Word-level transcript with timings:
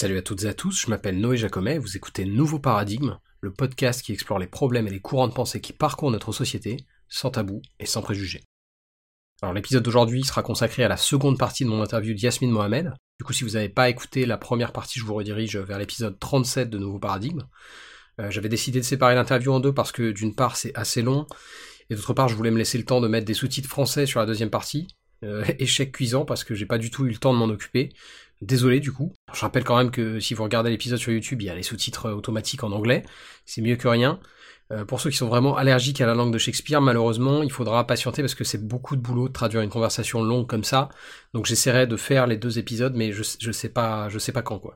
Salut 0.00 0.18
à 0.18 0.22
toutes 0.22 0.44
et 0.44 0.46
à 0.46 0.54
tous, 0.54 0.82
je 0.82 0.90
m'appelle 0.90 1.18
Noé 1.18 1.36
Jacomet, 1.36 1.76
vous 1.76 1.96
écoutez 1.96 2.24
Nouveau 2.24 2.60
Paradigme, 2.60 3.18
le 3.40 3.52
podcast 3.52 4.00
qui 4.00 4.12
explore 4.12 4.38
les 4.38 4.46
problèmes 4.46 4.86
et 4.86 4.92
les 4.92 5.00
courants 5.00 5.26
de 5.26 5.32
pensée 5.32 5.60
qui 5.60 5.72
parcourent 5.72 6.12
notre 6.12 6.30
société, 6.30 6.76
sans 7.08 7.32
tabou 7.32 7.62
et 7.80 7.84
sans 7.84 8.00
préjugés. 8.00 8.44
Alors 9.42 9.54
l'épisode 9.54 9.82
d'aujourd'hui 9.82 10.22
sera 10.22 10.44
consacré 10.44 10.84
à 10.84 10.88
la 10.88 10.96
seconde 10.96 11.36
partie 11.36 11.64
de 11.64 11.68
mon 11.68 11.82
interview 11.82 12.14
d'Yasmine 12.14 12.52
Mohamed. 12.52 12.92
Du 13.18 13.24
coup 13.24 13.32
si 13.32 13.42
vous 13.42 13.54
n'avez 13.54 13.70
pas 13.70 13.88
écouté 13.88 14.24
la 14.24 14.38
première 14.38 14.72
partie, 14.72 15.00
je 15.00 15.04
vous 15.04 15.14
redirige 15.14 15.56
vers 15.56 15.80
l'épisode 15.80 16.16
37 16.16 16.70
de 16.70 16.78
Nouveau 16.78 17.00
Paradigme. 17.00 17.48
Euh, 18.20 18.30
J'avais 18.30 18.48
décidé 18.48 18.78
de 18.78 18.84
séparer 18.84 19.16
l'interview 19.16 19.52
en 19.52 19.58
deux 19.58 19.74
parce 19.74 19.90
que 19.90 20.12
d'une 20.12 20.36
part 20.36 20.54
c'est 20.54 20.72
assez 20.76 21.02
long, 21.02 21.26
et 21.90 21.96
d'autre 21.96 22.14
part 22.14 22.28
je 22.28 22.36
voulais 22.36 22.52
me 22.52 22.58
laisser 22.58 22.78
le 22.78 22.84
temps 22.84 23.00
de 23.00 23.08
mettre 23.08 23.26
des 23.26 23.34
sous-titres 23.34 23.68
français 23.68 24.06
sur 24.06 24.20
la 24.20 24.26
deuxième 24.26 24.50
partie. 24.50 24.86
Euh, 25.24 25.44
échec 25.58 25.90
cuisant 25.90 26.24
parce 26.24 26.44
que 26.44 26.54
j'ai 26.54 26.66
pas 26.66 26.78
du 26.78 26.92
tout 26.92 27.04
eu 27.04 27.10
le 27.10 27.16
temps 27.16 27.34
de 27.34 27.38
m'en 27.38 27.46
occuper. 27.46 27.90
Désolé 28.40 28.80
du 28.80 28.92
coup. 28.92 29.12
Je 29.32 29.40
rappelle 29.40 29.64
quand 29.64 29.76
même 29.76 29.90
que 29.90 30.20
si 30.20 30.34
vous 30.34 30.44
regardez 30.44 30.70
l'épisode 30.70 30.98
sur 30.98 31.12
YouTube, 31.12 31.42
il 31.42 31.46
y 31.46 31.50
a 31.50 31.54
les 31.54 31.62
sous-titres 31.62 32.10
automatiques 32.10 32.62
en 32.62 32.72
anglais. 32.72 33.04
C'est 33.46 33.62
mieux 33.62 33.76
que 33.76 33.88
rien. 33.88 34.20
Euh, 34.70 34.84
pour 34.84 35.00
ceux 35.00 35.10
qui 35.10 35.16
sont 35.16 35.28
vraiment 35.28 35.56
allergiques 35.56 36.00
à 36.00 36.06
la 36.06 36.14
langue 36.14 36.32
de 36.32 36.38
Shakespeare, 36.38 36.80
malheureusement, 36.80 37.42
il 37.42 37.50
faudra 37.50 37.86
patienter 37.86 38.22
parce 38.22 38.34
que 38.34 38.44
c'est 38.44 38.66
beaucoup 38.66 38.96
de 38.96 39.00
boulot 39.00 39.28
de 39.28 39.32
traduire 39.32 39.62
une 39.62 39.70
conversation 39.70 40.22
longue 40.22 40.46
comme 40.46 40.64
ça. 40.64 40.90
Donc 41.32 41.46
j'essaierai 41.46 41.86
de 41.86 41.96
faire 41.96 42.26
les 42.26 42.36
deux 42.36 42.58
épisodes, 42.58 42.94
mais 42.94 43.12
je, 43.12 43.22
je 43.40 43.52
sais 43.52 43.70
pas, 43.70 44.08
je 44.08 44.18
sais 44.18 44.32
pas 44.32 44.42
quand 44.42 44.58
quoi. 44.58 44.74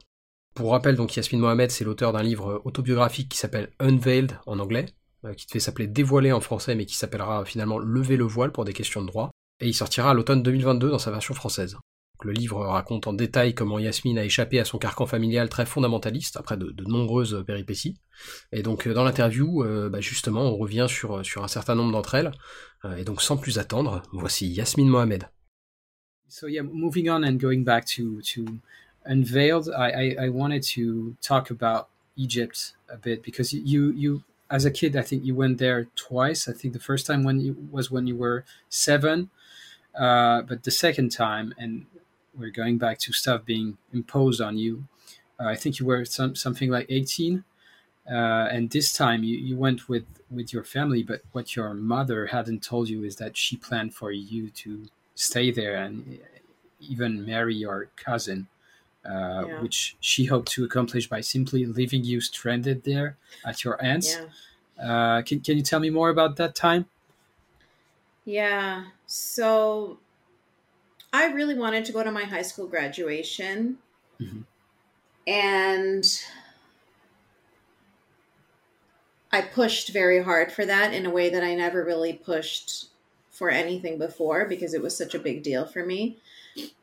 Pour 0.55 0.73
rappel, 0.73 0.97
donc 0.97 1.15
Yasmine 1.17 1.41
Mohamed, 1.41 1.71
c'est 1.71 1.85
l'auteur 1.85 2.13
d'un 2.13 2.23
livre 2.23 2.63
autobiographique 2.65 3.29
qui 3.29 3.39
s'appelle 3.39 3.71
Unveiled 3.81 4.39
en 4.47 4.59
anglais, 4.59 4.87
euh, 5.25 5.35
qui 5.35 5.47
devait 5.47 5.61
s'appeler 5.61 5.87
Dévoilé 5.87 6.33
en 6.33 6.41
français, 6.41 6.75
mais 6.75 6.87
qui 6.87 6.97
s'appellera 6.97 7.45
finalement 7.45 7.79
Lever 7.79 8.17
le 8.17 8.25
voile 8.25 8.53
pour 8.53 8.65
des 8.65 8.73
questions 8.73 9.03
de 9.03 9.07
droit. 9.07 9.31
Et 9.61 9.69
il 9.69 9.75
sortira 9.75 10.11
à 10.11 10.15
l'automne 10.15 10.43
2022 10.43 10.91
dans 10.91 10.99
sa 10.99 11.11
version 11.11 11.35
française. 11.35 11.77
Le 12.23 12.33
livre 12.33 12.65
raconte 12.65 13.07
en 13.09 13.13
détail 13.13 13.55
comment 13.55 13.79
Yasmine 13.79 14.19
a 14.19 14.25
échappé 14.25 14.61
à 14.61 14.65
son 14.65 14.79
carcan 14.79 15.07
familial 15.07 15.49
très 15.49 15.67
fondamentaliste 15.67 16.37
après 16.37 16.57
de, 16.57 16.73
nombreuses 16.87 17.43
péripéties. 17.47 17.97
Et 18.53 18.63
donc 18.63 18.87
dans 18.89 19.03
l'interview, 19.03 19.65
euh, 19.65 19.89
bah 19.89 20.01
justement, 20.01 20.43
on 20.43 20.57
revient 20.57 20.87
sur, 20.89 21.25
sur 21.25 21.43
un 21.43 21.49
certain 21.49 21.75
nombre 21.75 21.93
d'entre 21.93 22.15
elles. 22.15 22.31
Euh, 22.85 22.97
et 22.97 23.05
donc 23.05 23.23
sans 23.23 23.37
plus 23.37 23.59
attendre, 23.59 24.03
voici 24.13 24.47
Yasmine 24.49 24.89
Mohamed. 24.89 25.29
So 26.29 26.47
yeah, 26.47 26.63
moving 26.63 27.11
on 27.11 27.25
and 27.25 27.39
going 27.39 27.63
back 27.65 27.85
to 27.97 28.21
to 28.35 28.45
Unveiled, 29.05 29.69
I, 29.69 29.91
I, 29.91 30.27
I 30.27 30.29
wanted 30.29 30.63
to 30.75 31.17
talk 31.21 31.51
about 31.51 31.89
Egypt 32.17 32.75
a 32.89 32.97
bit 32.97 33.23
because 33.25 33.53
you 33.53 33.93
you 33.97 34.23
as 34.49 34.65
a 34.65 34.71
kid, 34.71 34.97
I 34.97 35.03
think 35.03 35.25
you 35.25 35.35
went 35.35 35.59
there 35.59 35.89
twice. 35.97 36.47
I 36.47 36.53
think 36.53 36.73
the 36.75 36.79
first 36.79 37.07
time 37.07 37.25
when 37.25 37.41
you, 37.41 37.57
was 37.71 37.91
when 37.91 38.07
you 38.07 38.17
were 38.17 38.45
seven, 38.69 39.31
uh, 39.99 40.43
but 40.43 40.63
the 40.63 40.71
second 40.71 41.11
time, 41.11 41.55
and 41.59 41.87
we're 42.39 42.51
going 42.51 42.79
back 42.79 42.99
to 42.99 43.13
stuff 43.13 43.45
being 43.45 43.79
imposed 43.93 44.41
on 44.41 44.59
you. 44.59 44.85
Uh, 45.39 45.47
I 45.49 45.55
think 45.57 45.79
you 45.79 45.87
were 45.87 46.05
some, 46.05 46.35
something 46.35 46.71
like 46.71 46.87
18. 46.89 47.45
Uh, 48.11 48.15
and 48.51 48.71
this 48.71 48.93
time 48.93 49.23
you, 49.23 49.37
you 49.37 49.57
went 49.57 49.89
with, 49.89 50.05
with 50.31 50.53
your 50.53 50.65
family, 50.65 51.03
but 51.03 51.23
what 51.33 51.55
your 51.55 51.73
mother 51.75 52.27
hadn't 52.27 52.63
told 52.63 52.89
you 52.89 53.05
is 53.05 53.17
that 53.17 53.37
she 53.37 53.57
planned 53.57 53.95
for 53.95 54.11
you 54.11 54.51
to 54.51 54.87
stay 55.15 55.51
there 55.51 55.77
and 55.77 56.19
even 56.81 57.25
marry 57.25 57.55
your 57.55 57.91
cousin, 57.97 58.49
uh, 59.05 59.45
Yeah. 59.47 59.63
which 59.63 59.97
she 60.01 60.25
hoped 60.25 60.51
to 60.53 60.65
accomplish 60.65 61.09
by 61.09 61.21
simply 61.21 61.65
leaving 61.67 62.03
you 62.05 62.21
stranded 62.21 62.83
there 62.85 63.17
at 63.45 63.63
your 63.63 63.83
aunt's. 63.85 64.17
Yeah. 64.17 64.27
Uh, 65.19 65.23
can, 65.23 65.41
can 65.41 65.57
you 65.57 65.63
tell 65.63 65.79
me 65.81 65.91
more 65.91 66.11
about 66.11 66.37
that 66.37 66.55
time? 66.57 66.87
Yeah. 68.25 68.85
So 69.07 69.99
I 71.13 71.27
really 71.27 71.57
wanted 71.59 71.85
to 71.87 71.93
go 71.93 72.03
to 72.03 72.11
my 72.11 72.25
high 72.25 72.43
school 72.43 72.67
graduation. 72.67 73.79
Mhm. 74.21 74.45
And 75.27 76.05
I 79.31 79.41
pushed 79.43 79.91
very 79.91 80.23
hard 80.23 80.53
for 80.53 80.65
that 80.67 80.93
in 80.93 81.07
a 81.07 81.11
way 81.11 81.31
that 81.31 81.43
I 81.43 81.55
never 81.55 81.85
really 81.85 82.13
pushed 82.13 82.87
for 83.31 83.51
anything 83.51 83.99
before 83.99 84.47
because 84.47 84.75
it 84.75 84.83
was 84.83 84.97
such 84.97 85.15
a 85.15 85.19
big 85.19 85.43
deal 85.43 85.65
for 85.67 85.85
me. 85.85 86.19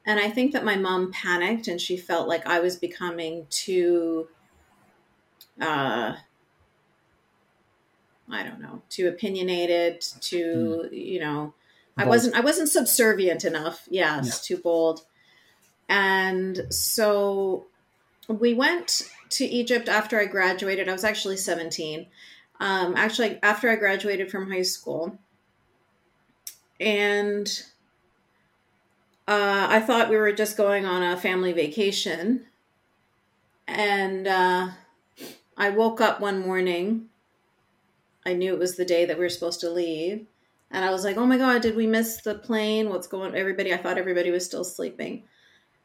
And 0.06 0.20
I 0.20 0.30
think 0.30 0.52
that 0.54 0.66
my 0.66 0.76
mom 0.76 1.12
panicked 1.12 1.68
and 1.68 1.80
she 1.80 1.96
felt 1.96 2.28
like 2.28 2.46
I 2.48 2.60
was 2.60 2.76
becoming 2.76 3.46
too 3.50 4.28
uh 5.62 6.16
I 8.32 8.44
don't 8.44 8.62
know, 8.62 8.84
too 8.90 9.08
opinionated, 9.08 10.02
too, 10.22 10.88
you 10.92 11.20
know, 11.20 11.54
I 12.00 12.06
wasn't 12.06 12.36
I 12.36 12.40
wasn't 12.42 12.70
subservient 12.70 13.44
enough. 13.46 13.88
Yes, 13.90 14.26
Yeah. 14.50 14.56
too 14.56 14.62
bold. 14.62 15.02
And 15.88 16.68
so 16.74 17.66
we 18.28 18.54
went 18.54 19.10
to 19.32 19.46
Egypt 19.46 19.90
after 19.90 20.20
I 20.20 20.26
graduated. 20.26 20.88
I 20.88 20.92
was 20.94 21.04
actually 21.04 21.38
17. 21.38 22.08
Um, 22.60 22.94
actually, 22.96 23.40
after 23.42 23.70
I 23.70 23.76
graduated 23.76 24.30
from 24.30 24.52
high 24.52 24.62
school. 24.64 25.18
And 26.80 27.48
uh, 29.28 29.68
I 29.70 29.80
thought 29.80 30.10
we 30.10 30.18
were 30.18 30.32
just 30.32 30.58
going 30.58 30.86
on 30.86 31.04
a 31.04 31.18
family 31.18 31.54
vacation. 31.54 32.46
And 33.68 34.28
uh, 34.28 34.70
I 35.58 35.70
woke 35.70 36.02
up 36.02 36.20
one 36.20 36.40
morning. 36.42 37.10
I 38.26 38.34
knew 38.34 38.54
it 38.54 38.60
was 38.60 38.76
the 38.76 38.86
day 38.86 39.06
that 39.06 39.18
we 39.18 39.24
were 39.26 39.30
supposed 39.30 39.60
to 39.62 39.70
leave. 39.70 40.26
And 40.72 40.86
I 40.86 40.92
was 40.92 41.04
like, 41.04 41.18
oh 41.18 41.26
my 41.26 41.38
God, 41.38 41.62
did 41.62 41.76
we 41.76 41.88
miss 41.88 42.22
the 42.22 42.36
plane? 42.36 42.90
What's 42.90 43.08
going 43.08 43.36
Everybody, 43.36 43.74
I 43.74 43.78
thought 43.78 43.98
everybody 43.98 44.30
was 44.30 44.46
still 44.46 44.64
sleeping. 44.64 45.24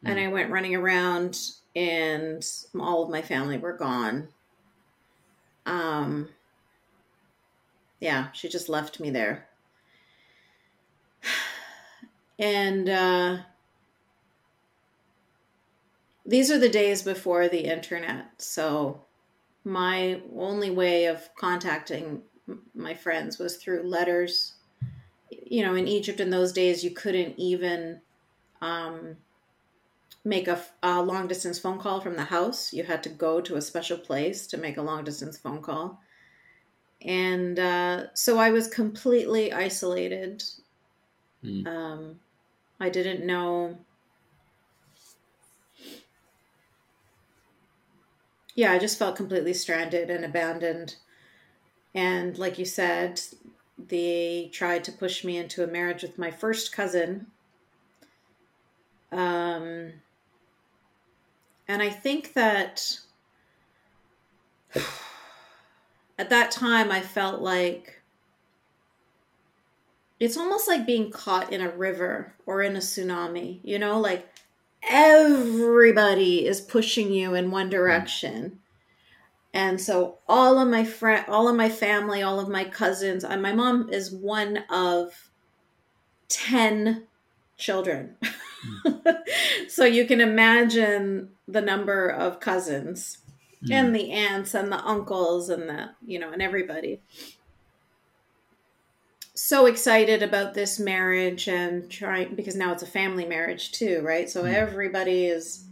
And 0.06 0.20
I 0.20 0.28
went 0.28 0.50
running 0.50 0.74
around, 0.74 1.38
and 1.74 2.44
all 2.78 3.02
of 3.02 3.08
my 3.08 3.22
family 3.22 3.56
were 3.56 3.72
gone. 3.72 4.28
Um, 5.64 6.28
yeah, 8.00 8.30
she 8.32 8.50
just 8.50 8.68
left 8.68 9.00
me 9.00 9.10
there. 9.10 9.48
And 12.36 12.88
uh, 12.88 13.36
these 16.26 16.50
are 16.50 16.58
the 16.58 16.68
days 16.68 17.00
before 17.00 17.48
the 17.48 17.60
internet. 17.60 18.26
So 18.38 19.04
my 19.64 20.20
only 20.36 20.70
way 20.70 21.06
of 21.06 21.28
contacting 21.36 22.22
my 22.74 22.92
friends 22.94 23.38
was 23.38 23.56
through 23.56 23.88
letters. 23.88 24.53
You 25.47 25.62
know, 25.62 25.75
in 25.75 25.87
Egypt 25.87 26.21
in 26.21 26.31
those 26.31 26.53
days, 26.53 26.82
you 26.82 26.91
couldn't 26.91 27.38
even 27.38 28.00
um, 28.62 29.19
make 30.25 30.49
a 30.49 31.03
long 31.03 31.28
distance 31.28 31.59
phone 31.59 31.78
call 31.78 32.00
from 32.00 32.16
the 32.16 32.25
house. 32.25 32.72
You 32.72 32.82
had 32.84 33.03
to 33.03 33.10
go 33.10 33.41
to 33.43 33.56
a 33.56 33.62
special 33.62 33.99
place 33.99 34.47
to 34.49 34.56
make 34.56 34.78
a 34.78 34.82
long 34.82 35.05
distance 35.05 35.37
phone 35.37 35.60
call. 35.60 36.00
And 37.03 37.59
uh, 37.59 38.15
so 38.15 38.38
I 38.38 38.50
was 38.50 38.66
completely 38.66 39.53
isolated. 39.53 40.43
Mm. 41.44 41.66
Um, 41.66 42.21
I 42.81 42.88
didn't 42.88 43.26
know. 43.26 43.78
Yeah, 48.55 48.72
I 48.72 48.78
just 48.78 48.99
felt 48.99 49.16
completely 49.16 49.53
stranded 49.53 50.09
and 50.09 50.25
abandoned. 50.25 50.97
And 51.94 52.38
like 52.38 52.59
you 52.59 52.65
said, 52.65 53.21
they 53.88 54.50
tried 54.52 54.84
to 54.84 54.92
push 54.92 55.24
me 55.24 55.36
into 55.36 55.62
a 55.62 55.66
marriage 55.66 56.02
with 56.02 56.18
my 56.18 56.30
first 56.30 56.72
cousin. 56.72 57.26
Um, 59.12 59.92
and 61.68 61.82
I 61.82 61.90
think 61.90 62.34
that 62.34 62.98
at 66.19 66.31
that 66.31 66.50
time 66.50 66.90
I 66.90 67.00
felt 67.00 67.40
like 67.40 68.02
it's 70.20 70.37
almost 70.37 70.69
like 70.69 70.87
being 70.87 71.10
caught 71.10 71.52
in 71.52 71.60
a 71.60 71.70
river 71.70 72.34
or 72.46 72.62
in 72.62 72.76
a 72.76 72.80
tsunami, 72.80 73.60
you 73.62 73.78
know, 73.78 74.00
like 74.00 74.28
everybody 74.88 76.46
is 76.46 76.60
pushing 76.60 77.12
you 77.12 77.34
in 77.34 77.50
one 77.50 77.69
direction. 77.69 78.60
And 79.54 79.80
so 79.80 80.18
all 80.28 80.58
of 80.58 80.68
my 80.68 80.84
friend 80.84 81.24
all 81.28 81.48
of 81.48 81.56
my 81.56 81.70
family, 81.70 82.22
all 82.22 82.38
of 82.38 82.48
my 82.48 82.64
cousins, 82.64 83.24
and 83.24 83.40
my 83.40 83.52
mom 83.52 83.88
is 83.90 84.12
one 84.12 84.64
of 84.68 85.30
10 86.28 87.06
children. 87.56 88.16
so 89.68 89.84
you 89.84 90.06
can 90.06 90.20
imagine 90.20 91.30
the 91.46 91.60
number 91.60 92.08
of 92.08 92.40
cousins 92.40 93.18
and 93.70 93.94
the 93.94 94.10
aunts 94.12 94.54
and 94.54 94.70
the 94.70 94.84
uncles 94.84 95.48
and 95.48 95.68
the 95.68 95.90
you 96.04 96.18
know 96.18 96.30
and 96.32 96.42
everybody 96.42 97.00
so 99.34 99.66
excited 99.66 100.22
about 100.22 100.54
this 100.54 100.78
marriage 100.78 101.48
and 101.48 101.90
trying 101.90 102.34
because 102.34 102.56
now 102.56 102.72
it's 102.72 102.82
a 102.82 102.86
family 102.86 103.24
marriage 103.24 103.72
too 103.72 104.00
right 104.02 104.28
so 104.28 104.44
Mm. 104.44 104.52
everybody 104.54 105.26
is 105.26 105.64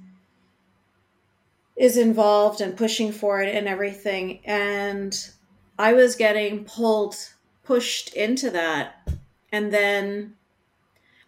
is 1.82 1.96
involved 1.96 2.60
and 2.60 2.76
pushing 2.76 3.12
for 3.12 3.42
it 3.42 3.54
and 3.54 3.68
everything 3.68 4.40
and 4.44 5.30
i 5.78 5.92
was 5.92 6.14
getting 6.16 6.64
pulled 6.64 7.16
pushed 7.62 8.14
into 8.14 8.50
that 8.50 9.08
and 9.50 9.72
then 9.72 10.34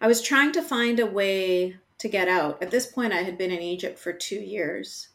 i 0.00 0.06
was 0.06 0.22
trying 0.22 0.52
to 0.52 0.62
find 0.62 0.98
a 0.98 1.06
way 1.06 1.76
to 1.98 2.08
get 2.08 2.28
out 2.28 2.62
at 2.62 2.70
this 2.70 2.86
point 2.86 3.12
i 3.12 3.22
had 3.22 3.36
been 3.36 3.50
in 3.50 3.60
egypt 3.60 3.98
for 3.98 4.12
2 4.12 4.36
years 4.36 5.08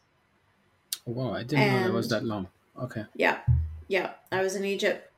Wow, 1.09 1.33
I 1.33 1.43
didn't 1.43 1.73
know 1.73 1.83
that 1.83 1.93
was 1.93 2.09
that 2.09 2.23
long. 2.23 2.47
Okay. 2.79 3.05
Yeah, 3.15 3.39
yeah. 3.87 4.11
I 4.31 4.41
was 4.41 4.55
in 4.55 4.63
Egypt. 4.63 5.11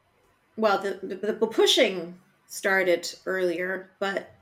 Well, 0.57 0.79
the, 0.79 1.00
the, 1.03 1.33
the 1.33 1.47
pushing 1.47 2.18
started 2.47 3.13
earlier, 3.25 3.91
but 4.00 4.33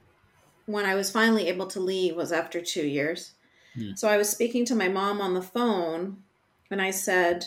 when 0.66 0.86
I 0.86 0.96
was 0.96 1.12
finally 1.12 1.48
able 1.48 1.68
to 1.68 1.80
leave 1.80 2.16
was 2.16 2.32
after 2.32 2.62
two 2.62 2.86
years. 2.86 3.32
So 3.96 4.08
I 4.08 4.18
was 4.18 4.30
speaking 4.30 4.66
to 4.66 4.76
my 4.76 4.88
mom 4.88 5.22
on 5.22 5.34
the 5.34 5.42
phone, 5.42 6.24
and 6.72 6.82
I 6.82 6.92
said, 6.92 7.46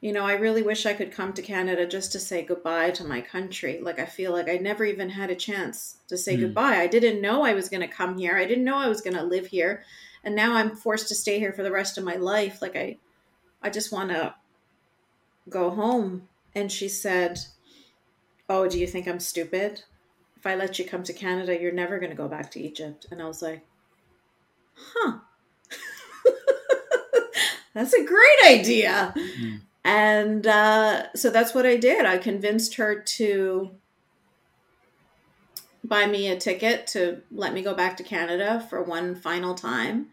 you 0.00 0.12
know, 0.12 0.24
I 0.24 0.34
really 0.34 0.62
wish 0.62 0.86
I 0.86 0.94
could 0.94 1.10
come 1.10 1.32
to 1.32 1.42
Canada 1.42 1.86
just 1.86 2.12
to 2.12 2.20
say 2.20 2.42
goodbye 2.42 2.90
to 2.92 3.04
my 3.04 3.20
country. 3.20 3.80
Like, 3.80 3.98
I 3.98 4.04
feel 4.04 4.32
like 4.32 4.48
I 4.48 4.56
never 4.56 4.84
even 4.84 5.08
had 5.10 5.30
a 5.30 5.34
chance 5.34 5.96
to 6.08 6.18
say 6.18 6.36
Hmm. 6.36 6.42
goodbye. 6.42 6.76
I 6.76 6.86
didn't 6.86 7.20
know 7.22 7.42
I 7.42 7.54
was 7.54 7.68
going 7.68 7.80
to 7.80 7.88
come 7.88 8.18
here. 8.18 8.36
I 8.36 8.44
didn't 8.44 8.64
know 8.64 8.76
I 8.76 8.88
was 8.88 9.00
going 9.00 9.16
to 9.16 9.22
live 9.22 9.46
here. 9.46 9.84
And 10.22 10.34
now 10.36 10.54
I'm 10.54 10.76
forced 10.76 11.08
to 11.08 11.14
stay 11.14 11.38
here 11.38 11.52
for 11.52 11.62
the 11.62 11.72
rest 11.72 11.98
of 11.98 12.04
my 12.04 12.16
life. 12.16 12.60
Like, 12.60 12.76
I, 12.76 12.98
I 13.62 13.70
just 13.70 13.90
want 13.92 14.10
to 14.10 14.34
go 15.48 15.70
home. 15.70 16.28
And 16.54 16.70
she 16.70 16.88
said, 16.88 17.38
Oh, 18.48 18.68
do 18.68 18.78
you 18.78 18.86
think 18.86 19.08
I'm 19.08 19.20
stupid? 19.20 19.82
If 20.36 20.46
I 20.46 20.54
let 20.54 20.78
you 20.78 20.84
come 20.84 21.02
to 21.04 21.12
Canada, 21.12 21.60
you're 21.60 21.72
never 21.72 21.98
going 21.98 22.10
to 22.10 22.16
go 22.16 22.28
back 22.28 22.50
to 22.52 22.60
Egypt. 22.60 23.06
And 23.10 23.20
I 23.20 23.26
was 23.26 23.42
like, 23.42 23.64
Huh. 24.74 25.18
That's 27.76 27.92
a 27.92 28.02
great 28.02 28.38
idea. 28.46 29.12
Mm. 29.14 29.60
And 29.84 30.46
uh, 30.46 31.12
so 31.14 31.28
that's 31.28 31.54
what 31.54 31.66
I 31.66 31.76
did. 31.76 32.06
I 32.06 32.16
convinced 32.16 32.76
her 32.76 33.02
to 33.02 33.70
buy 35.84 36.06
me 36.06 36.28
a 36.28 36.38
ticket 36.38 36.86
to 36.88 37.20
let 37.30 37.52
me 37.52 37.60
go 37.60 37.74
back 37.74 37.98
to 37.98 38.02
Canada 38.02 38.66
for 38.70 38.82
one 38.82 39.14
final 39.14 39.54
time. 39.54 40.06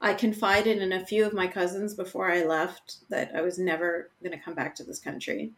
I 0.00 0.14
confided 0.14 0.78
in 0.78 0.92
a 0.92 1.04
few 1.04 1.26
of 1.26 1.34
my 1.34 1.48
cousins 1.48 1.92
before 1.92 2.30
I 2.30 2.44
left 2.44 2.98
that 3.10 3.32
I 3.34 3.40
was 3.40 3.58
never 3.58 4.10
going 4.22 4.30
to 4.30 4.42
come 4.42 4.54
back 4.54 4.76
to 4.76 4.84
this 4.84 5.00
country. 5.00 5.50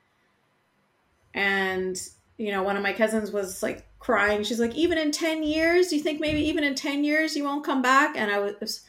And, 1.34 2.00
you 2.38 2.52
know, 2.52 2.62
one 2.62 2.78
of 2.78 2.82
my 2.82 2.94
cousins 2.94 3.32
was 3.32 3.62
like 3.62 3.86
crying. 3.98 4.44
She's 4.44 4.60
like, 4.60 4.74
even 4.74 4.96
in 4.96 5.12
10 5.12 5.42
years, 5.42 5.88
do 5.88 5.96
you 5.96 6.02
think 6.02 6.20
maybe 6.20 6.40
even 6.40 6.64
in 6.64 6.74
10 6.74 7.04
years 7.04 7.36
you 7.36 7.44
won't 7.44 7.66
come 7.66 7.82
back? 7.82 8.16
And 8.16 8.30
I 8.30 8.38
was, 8.38 8.80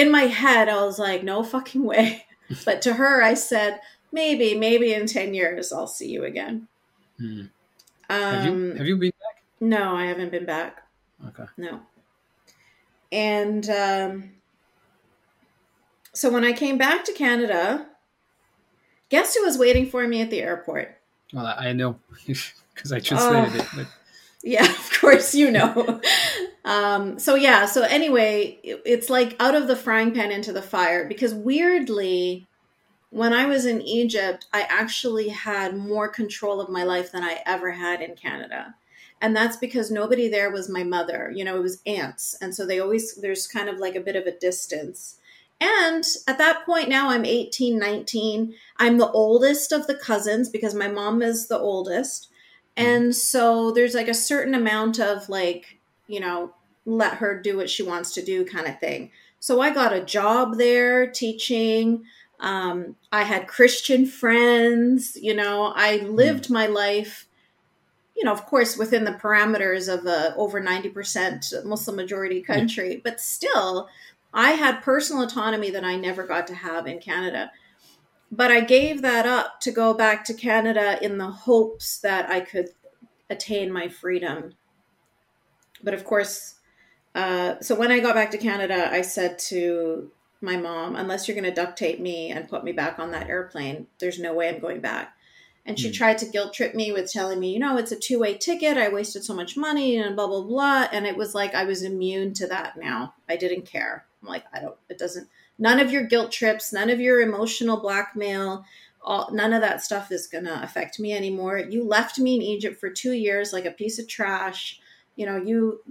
in 0.00 0.10
my 0.10 0.22
head, 0.22 0.68
I 0.68 0.84
was 0.84 0.98
like, 0.98 1.22
no 1.22 1.42
fucking 1.42 1.84
way. 1.84 2.26
but 2.64 2.82
to 2.82 2.94
her, 2.94 3.22
I 3.22 3.34
said, 3.34 3.80
maybe, 4.12 4.56
maybe 4.56 4.92
in 4.94 5.06
10 5.06 5.34
years 5.34 5.72
I'll 5.72 5.86
see 5.86 6.08
you 6.10 6.24
again. 6.24 6.68
Hmm. 7.18 7.40
Um, 8.08 8.18
Have 8.18 8.44
you 8.46 8.72
have 8.76 8.86
you 8.86 8.96
been 8.96 9.10
back? 9.10 9.42
no, 9.60 9.94
I 9.94 10.06
haven't 10.06 10.30
been 10.30 10.46
back. 10.46 10.82
Okay. 11.28 11.44
No. 11.56 11.80
And 13.12 13.68
um, 13.70 14.30
so 16.12 16.30
when 16.30 16.44
I 16.44 16.52
came 16.52 16.78
back 16.78 17.04
to 17.04 17.12
Canada, 17.12 17.86
guess 19.10 19.34
who 19.34 19.44
was 19.44 19.58
waiting 19.58 19.86
for 19.88 20.06
me 20.08 20.22
at 20.22 20.30
the 20.30 20.40
airport? 20.40 20.96
Well, 21.32 21.46
I, 21.46 21.68
I 21.68 21.72
know 21.72 21.98
because 22.26 22.92
I 22.92 22.98
translated 23.00 23.52
Oh. 23.52 23.62
it. 23.62 23.66
But 23.76 23.86
Yeah, 24.42 24.64
of 24.64 24.90
course 25.00 25.34
you 25.34 25.50
know. 25.50 26.00
Um, 26.64 27.18
so 27.18 27.34
yeah, 27.34 27.66
so 27.66 27.82
anyway, 27.82 28.58
it- 28.62 28.82
it's 28.84 29.10
like 29.10 29.36
out 29.40 29.54
of 29.54 29.66
the 29.66 29.76
frying 29.76 30.12
pan 30.12 30.30
into 30.30 30.52
the 30.52 30.62
fire 30.62 31.06
because 31.08 31.32
weirdly, 31.34 32.46
when 33.10 33.32
I 33.32 33.46
was 33.46 33.66
in 33.66 33.82
Egypt, 33.82 34.46
I 34.52 34.62
actually 34.62 35.28
had 35.28 35.76
more 35.76 36.08
control 36.08 36.60
of 36.60 36.68
my 36.68 36.84
life 36.84 37.10
than 37.12 37.24
I 37.24 37.40
ever 37.46 37.72
had 37.72 38.00
in 38.00 38.14
Canada. 38.14 38.74
And 39.20 39.36
that's 39.36 39.56
because 39.56 39.90
nobody 39.90 40.28
there 40.28 40.50
was 40.50 40.68
my 40.68 40.84
mother. 40.84 41.32
You 41.34 41.44
know, 41.44 41.56
it 41.56 41.62
was 41.62 41.82
aunts. 41.86 42.34
And 42.40 42.54
so 42.54 42.64
they 42.66 42.80
always, 42.80 43.16
there's 43.16 43.46
kind 43.46 43.68
of 43.68 43.78
like 43.78 43.96
a 43.96 44.00
bit 44.00 44.16
of 44.16 44.26
a 44.26 44.38
distance. 44.38 45.16
And 45.60 46.04
at 46.26 46.38
that 46.38 46.64
point 46.64 46.88
now, 46.88 47.10
I'm 47.10 47.24
18, 47.26 47.78
19. 47.78 48.54
I'm 48.78 48.96
the 48.96 49.10
oldest 49.10 49.72
of 49.72 49.86
the 49.86 49.94
cousins 49.94 50.48
because 50.48 50.74
my 50.74 50.88
mom 50.88 51.20
is 51.20 51.48
the 51.48 51.58
oldest. 51.58 52.28
And 52.76 53.14
so 53.14 53.72
there's 53.72 53.94
like 53.94 54.08
a 54.08 54.14
certain 54.14 54.54
amount 54.54 54.98
of 54.98 55.28
like, 55.28 55.79
you 56.10 56.20
know, 56.20 56.54
let 56.84 57.14
her 57.14 57.40
do 57.40 57.56
what 57.56 57.70
she 57.70 57.82
wants 57.82 58.12
to 58.14 58.22
do 58.22 58.44
kind 58.44 58.66
of 58.66 58.80
thing. 58.80 59.10
So 59.38 59.60
I 59.60 59.70
got 59.70 59.92
a 59.92 60.04
job 60.04 60.58
there 60.58 61.06
teaching. 61.10 62.04
Um, 62.40 62.96
I 63.12 63.22
had 63.22 63.48
Christian 63.48 64.06
friends, 64.06 65.16
you 65.20 65.34
know, 65.34 65.72
I 65.76 65.98
lived 65.98 66.50
my 66.50 66.66
life, 66.66 67.28
you 68.16 68.24
know, 68.24 68.32
of 68.32 68.46
course, 68.46 68.76
within 68.76 69.04
the 69.04 69.12
parameters 69.12 69.92
of 69.92 70.06
a 70.06 70.34
over 70.36 70.60
90% 70.60 71.64
Muslim 71.64 71.96
majority 71.96 72.40
country, 72.42 73.00
but 73.04 73.20
still, 73.20 73.88
I 74.32 74.52
had 74.52 74.82
personal 74.82 75.22
autonomy 75.22 75.70
that 75.70 75.84
I 75.84 75.96
never 75.96 76.26
got 76.26 76.46
to 76.48 76.54
have 76.54 76.86
in 76.86 76.98
Canada. 76.98 77.50
But 78.32 78.50
I 78.50 78.60
gave 78.60 79.02
that 79.02 79.26
up 79.26 79.60
to 79.62 79.72
go 79.72 79.92
back 79.92 80.24
to 80.26 80.34
Canada 80.34 81.02
in 81.02 81.18
the 81.18 81.30
hopes 81.30 81.98
that 81.98 82.30
I 82.30 82.40
could 82.40 82.68
attain 83.28 83.72
my 83.72 83.88
freedom. 83.88 84.54
But 85.82 85.94
of 85.94 86.04
course, 86.04 86.54
uh, 87.14 87.60
so 87.60 87.74
when 87.74 87.90
I 87.90 88.00
got 88.00 88.14
back 88.14 88.30
to 88.32 88.38
Canada, 88.38 88.88
I 88.90 89.02
said 89.02 89.38
to 89.50 90.10
my 90.40 90.56
mom, 90.56 90.96
unless 90.96 91.26
you're 91.26 91.34
going 91.34 91.52
to 91.52 91.54
duct 91.54 91.78
tape 91.78 92.00
me 92.00 92.30
and 92.30 92.48
put 92.48 92.64
me 92.64 92.72
back 92.72 92.98
on 92.98 93.10
that 93.10 93.28
airplane, 93.28 93.86
there's 93.98 94.18
no 94.18 94.34
way 94.34 94.48
I'm 94.48 94.60
going 94.60 94.80
back. 94.80 95.14
And 95.66 95.78
she 95.78 95.88
Hmm. 95.88 95.92
tried 95.92 96.18
to 96.18 96.26
guilt 96.26 96.54
trip 96.54 96.74
me 96.74 96.92
with 96.92 97.12
telling 97.12 97.38
me, 97.38 97.52
you 97.52 97.58
know, 97.58 97.76
it's 97.76 97.92
a 97.92 97.96
two 97.96 98.18
way 98.18 98.36
ticket. 98.38 98.78
I 98.78 98.88
wasted 98.88 99.24
so 99.24 99.34
much 99.34 99.56
money 99.56 99.96
and 99.96 100.16
blah, 100.16 100.26
blah, 100.26 100.42
blah. 100.42 100.88
And 100.90 101.06
it 101.06 101.16
was 101.16 101.34
like 101.34 101.54
I 101.54 101.64
was 101.64 101.82
immune 101.82 102.32
to 102.34 102.46
that 102.48 102.78
now. 102.78 103.14
I 103.28 103.36
didn't 103.36 103.66
care. 103.66 104.06
I'm 104.22 104.28
like, 104.28 104.44
I 104.52 104.60
don't, 104.60 104.76
it 104.88 104.98
doesn't, 104.98 105.28
none 105.58 105.78
of 105.78 105.92
your 105.92 106.04
guilt 106.04 106.32
trips, 106.32 106.72
none 106.72 106.90
of 106.90 107.00
your 107.00 107.20
emotional 107.20 107.78
blackmail, 107.78 108.64
all, 109.02 109.30
none 109.32 109.52
of 109.52 109.60
that 109.60 109.82
stuff 109.82 110.10
is 110.10 110.26
going 110.26 110.44
to 110.44 110.62
affect 110.62 110.98
me 110.98 111.12
anymore. 111.12 111.58
You 111.58 111.84
left 111.84 112.18
me 112.18 112.36
in 112.36 112.42
Egypt 112.42 112.80
for 112.80 112.90
two 112.90 113.12
years 113.12 113.52
like 113.52 113.64
a 113.66 113.70
piece 113.70 113.98
of 113.98 114.08
trash. 114.08 114.80
You 115.20 115.26
know, 115.26 115.36
you, 115.36 115.82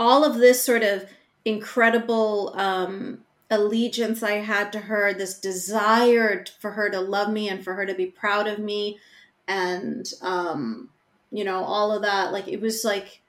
all 0.00 0.24
of 0.24 0.38
this 0.38 0.64
sort 0.64 0.82
of 0.82 1.04
incredible 1.44 2.52
um, 2.56 3.20
allegiance 3.52 4.20
I 4.20 4.32
had 4.32 4.72
to 4.72 4.80
her, 4.80 5.14
this 5.14 5.38
desire 5.38 6.44
for 6.58 6.72
her 6.72 6.90
to 6.90 7.00
love 7.00 7.30
me 7.30 7.48
and 7.48 7.62
for 7.62 7.74
her 7.74 7.86
to 7.86 7.94
be 7.94 8.06
proud 8.06 8.48
of 8.48 8.58
me, 8.58 8.98
and 9.46 10.12
um, 10.22 10.90
you 11.30 11.44
know 11.44 11.62
all 11.62 11.92
of 11.92 12.02
that. 12.02 12.32
Like 12.32 12.48
it 12.48 12.60
was 12.60 12.82
like 12.82 13.22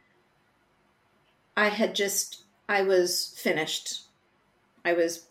I 1.56 1.70
had 1.70 1.94
just 1.94 2.42
I 2.68 2.82
was 2.82 3.38
finished. 3.38 4.06
I 4.84 4.94
was 4.94 5.28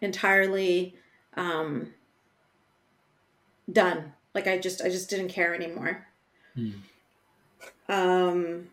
entirely 0.00 0.94
um, 1.36 1.94
done. 3.72 4.12
Like 4.36 4.46
I 4.46 4.56
just 4.56 4.82
I 4.82 4.88
just 4.88 5.10
didn't 5.10 5.30
care 5.30 5.52
anymore. 5.52 6.06
Hmm. 6.54 6.70
Um, 7.88 8.68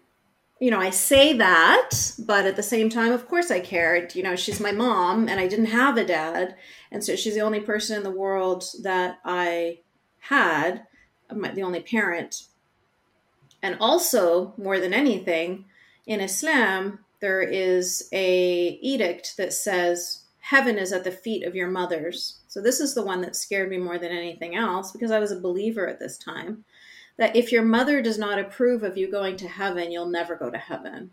you 0.60 0.72
know, 0.72 0.80
I 0.80 0.92
say 0.92 1.34
that, 1.34 1.90
but 2.20 2.46
at 2.46 2.56
the 2.56 2.64
same 2.64 2.90
time, 2.90 3.12
of 3.12 3.28
course, 3.28 3.52
I 3.52 3.60
cared. 3.60 4.16
You 4.16 4.24
know, 4.24 4.36
she's 4.36 4.60
my 4.60 4.72
mom, 4.72 5.28
and 5.28 5.40
I 5.40 5.48
didn't 5.48 5.66
have 5.68 5.98
a 5.98 6.06
dad, 6.06 6.56
and 6.92 7.04
so 7.04 7.16
she's 7.16 7.34
the 7.34 7.42
only 7.42 7.60
person 7.60 7.98
in 7.98 8.04
the 8.04 8.12
world 8.12 8.64
that 8.82 9.20
I 9.26 9.80
had, 10.20 10.84
the 11.30 11.64
only 11.64 11.82
parent. 11.82 12.44
And 13.62 13.78
also, 13.80 14.54
more 14.58 14.80
than 14.80 14.94
anything, 14.94 15.66
in 16.06 16.20
Islam, 16.20 17.00
there 17.20 17.42
is 17.42 18.10
a 18.12 18.80
edict 18.82 19.38
that 19.38 19.54
says 19.54 20.24
heaven 20.40 20.78
is 20.78 20.92
at 20.92 21.06
the 21.06 21.12
feet 21.12 21.46
of 21.46 21.56
your 21.56 21.70
mothers. 21.70 22.40
So 22.48 22.62
this 22.62 22.82
is 22.82 22.94
the 22.94 23.04
one 23.04 23.22
that 23.22 23.36
scared 23.36 23.70
me 23.70 23.78
more 23.78 23.98
than 23.98 24.12
anything 24.12 24.56
else 24.56 24.92
because 24.92 25.12
I 25.12 25.20
was 25.20 25.32
a 25.32 25.40
believer 25.40 25.88
at 25.88 26.00
this 26.00 26.18
time 26.18 26.66
that 27.18 27.36
if 27.36 27.52
your 27.52 27.64
mother 27.64 28.02
does 28.02 28.18
not 28.18 28.40
approve 28.40 28.84
of 28.84 28.98
you 28.98 29.10
going 29.10 29.38
to 29.38 29.48
heaven, 29.48 29.92
you'll 29.92 30.08
never 30.08 30.36
go 30.36 30.50
to 30.50 30.58
heaven. 30.58 31.12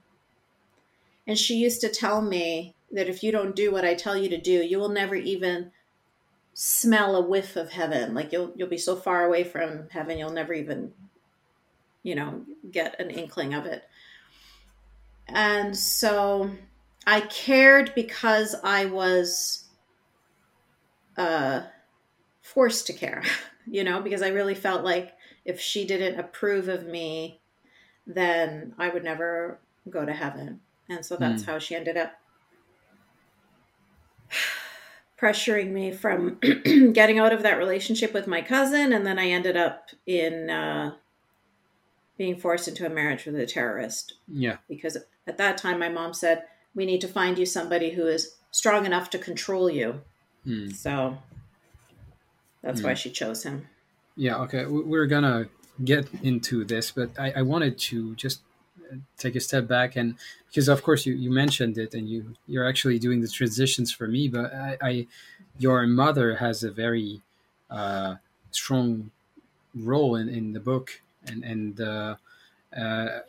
And 1.26 1.38
she 1.38 1.56
used 1.56 1.80
to 1.82 1.88
tell 1.88 2.22
me 2.22 2.74
that 2.92 3.08
if 3.08 3.22
you 3.22 3.30
don't 3.30 3.54
do 3.54 3.70
what 3.70 3.84
I 3.84 3.94
tell 3.94 4.16
you 4.16 4.28
to 4.30 4.38
do, 4.38 4.62
you 4.62 4.78
will 4.78 4.88
never 4.88 5.14
even 5.14 5.70
smell 6.54 7.14
a 7.14 7.20
whiff 7.20 7.56
of 7.56 7.70
heaven. 7.70 8.14
Like 8.14 8.32
you'll 8.32 8.52
you'll 8.56 8.68
be 8.68 8.78
so 8.78 8.96
far 8.96 9.24
away 9.24 9.44
from 9.44 9.88
heaven, 9.90 10.18
you'll 10.18 10.30
never 10.32 10.52
even 10.52 10.92
you 12.02 12.14
know, 12.14 12.42
get 12.70 12.98
an 13.00 13.10
inkling 13.10 13.54
of 13.54 13.66
it. 13.66 13.84
And 15.28 15.76
so 15.76 16.50
I 17.06 17.20
cared 17.22 17.92
because 17.94 18.54
I 18.64 18.86
was 18.86 19.64
uh 21.16 21.62
forced 22.42 22.86
to 22.86 22.92
care, 22.92 23.22
you 23.66 23.84
know, 23.84 24.00
because 24.00 24.22
I 24.22 24.28
really 24.28 24.54
felt 24.54 24.84
like 24.84 25.12
if 25.44 25.60
she 25.60 25.86
didn't 25.86 26.18
approve 26.18 26.68
of 26.68 26.86
me, 26.86 27.40
then 28.06 28.74
I 28.78 28.88
would 28.88 29.04
never 29.04 29.58
go 29.88 30.04
to 30.04 30.12
heaven. 30.12 30.60
And 30.88 31.04
so 31.04 31.16
that's 31.16 31.44
how 31.44 31.58
she 31.58 31.74
ended 31.76 31.96
up 31.96 32.12
pressuring 35.20 35.70
me 35.70 35.92
from 35.92 36.38
getting 36.92 37.18
out 37.18 37.32
of 37.32 37.42
that 37.42 37.58
relationship 37.58 38.12
with 38.12 38.26
my 38.26 38.42
cousin. 38.42 38.92
And 38.92 39.06
then 39.06 39.18
I 39.18 39.28
ended 39.28 39.56
up 39.56 39.90
in 40.06 40.50
uh, 40.50 40.94
being 42.18 42.36
forced 42.36 42.68
into 42.68 42.84
a 42.84 42.90
marriage 42.90 43.24
with 43.24 43.36
a 43.36 43.46
terrorist 43.46 44.14
Yeah. 44.28 44.56
because 44.68 44.96
at 45.26 45.38
that 45.38 45.56
time 45.56 45.78
my 45.78 45.88
mom 45.88 46.12
said, 46.12 46.44
We 46.74 46.84
need 46.84 47.00
to 47.02 47.08
find 47.08 47.38
you 47.38 47.46
somebody 47.46 47.92
who 47.92 48.06
is 48.06 48.34
strong 48.50 48.84
enough 48.84 49.10
to 49.10 49.18
control 49.18 49.70
you. 49.70 50.02
Mm. 50.46 50.74
So 50.74 51.18
that's 52.62 52.80
mm. 52.80 52.84
why 52.84 52.94
she 52.94 53.10
chose 53.10 53.44
him. 53.44 53.68
Yeah. 54.20 54.36
Okay. 54.44 54.66
We're 54.66 55.06
gonna 55.06 55.48
get 55.82 56.06
into 56.22 56.62
this, 56.66 56.90
but 56.90 57.08
I, 57.18 57.32
I 57.40 57.42
wanted 57.42 57.78
to 57.88 58.14
just 58.16 58.42
take 59.16 59.34
a 59.34 59.40
step 59.40 59.66
back 59.66 59.96
and 59.96 60.16
because 60.48 60.68
of 60.68 60.82
course 60.82 61.06
you, 61.06 61.14
you 61.14 61.30
mentioned 61.30 61.78
it 61.78 61.94
and 61.94 62.08
you 62.08 62.34
you're 62.48 62.68
actually 62.68 62.98
doing 62.98 63.20
the 63.20 63.28
transitions 63.28 63.92
for 63.92 64.08
me 64.08 64.26
but 64.26 64.52
I, 64.52 64.76
I 64.82 65.06
your 65.58 65.86
mother 65.86 66.34
has 66.36 66.64
a 66.64 66.72
very 66.72 67.22
uh, 67.70 68.16
strong 68.50 69.12
role 69.76 70.16
in, 70.16 70.28
in 70.28 70.52
the 70.54 70.58
book 70.58 71.02
and 71.24 71.44
and 71.44 71.80
uh, 71.80 72.16
uh, 72.76 73.20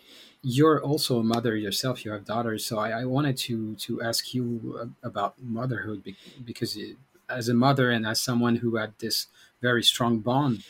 you're 0.42 0.82
also 0.82 1.20
a 1.20 1.24
mother 1.24 1.56
yourself 1.56 2.04
you 2.04 2.12
have 2.12 2.26
daughters 2.26 2.66
so 2.66 2.80
I, 2.80 3.02
I 3.02 3.06
wanted 3.06 3.38
to 3.46 3.76
to 3.86 4.02
ask 4.02 4.34
you 4.34 4.92
about 5.04 5.36
motherhood 5.40 6.02
because 6.44 6.76
it, 6.76 6.98
as 7.30 7.48
a 7.50 7.54
mother 7.54 7.92
and 7.92 8.04
as 8.08 8.20
someone 8.20 8.56
who 8.58 8.78
had 8.78 8.94
this 8.98 9.28
very 9.62 9.84
strong 9.84 10.20
bond 10.20 10.64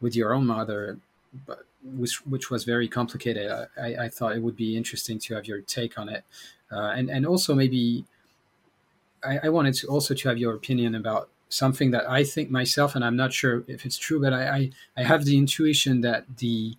with 0.00 0.14
your 0.14 0.34
own 0.34 0.46
mother 0.46 0.98
but 1.46 1.64
which 1.82 2.24
which 2.26 2.50
was 2.50 2.64
very 2.64 2.88
complicated 2.88 3.50
I, 3.80 4.04
I 4.04 4.08
thought 4.08 4.36
it 4.36 4.42
would 4.42 4.56
be 4.56 4.76
interesting 4.76 5.18
to 5.20 5.34
have 5.34 5.46
your 5.46 5.60
take 5.60 5.98
on 5.98 6.08
it 6.08 6.24
uh, 6.70 6.92
and 6.96 7.10
and 7.10 7.26
also 7.26 7.54
maybe 7.54 8.04
I, 9.24 9.40
I 9.44 9.48
wanted 9.48 9.74
to 9.74 9.86
also 9.88 10.14
to 10.14 10.28
have 10.28 10.38
your 10.38 10.54
opinion 10.54 10.94
about 10.94 11.28
something 11.48 11.92
that 11.92 12.08
I 12.08 12.24
think 12.24 12.50
myself, 12.50 12.94
and 12.94 13.04
I'm 13.04 13.16
not 13.16 13.32
sure 13.32 13.64
if 13.68 13.86
it's 13.86 13.96
true, 13.96 14.20
but 14.20 14.32
I, 14.32 14.48
I, 14.48 14.70
I 14.96 15.02
have 15.04 15.24
the 15.24 15.38
intuition 15.38 16.00
that 16.02 16.38
the 16.38 16.76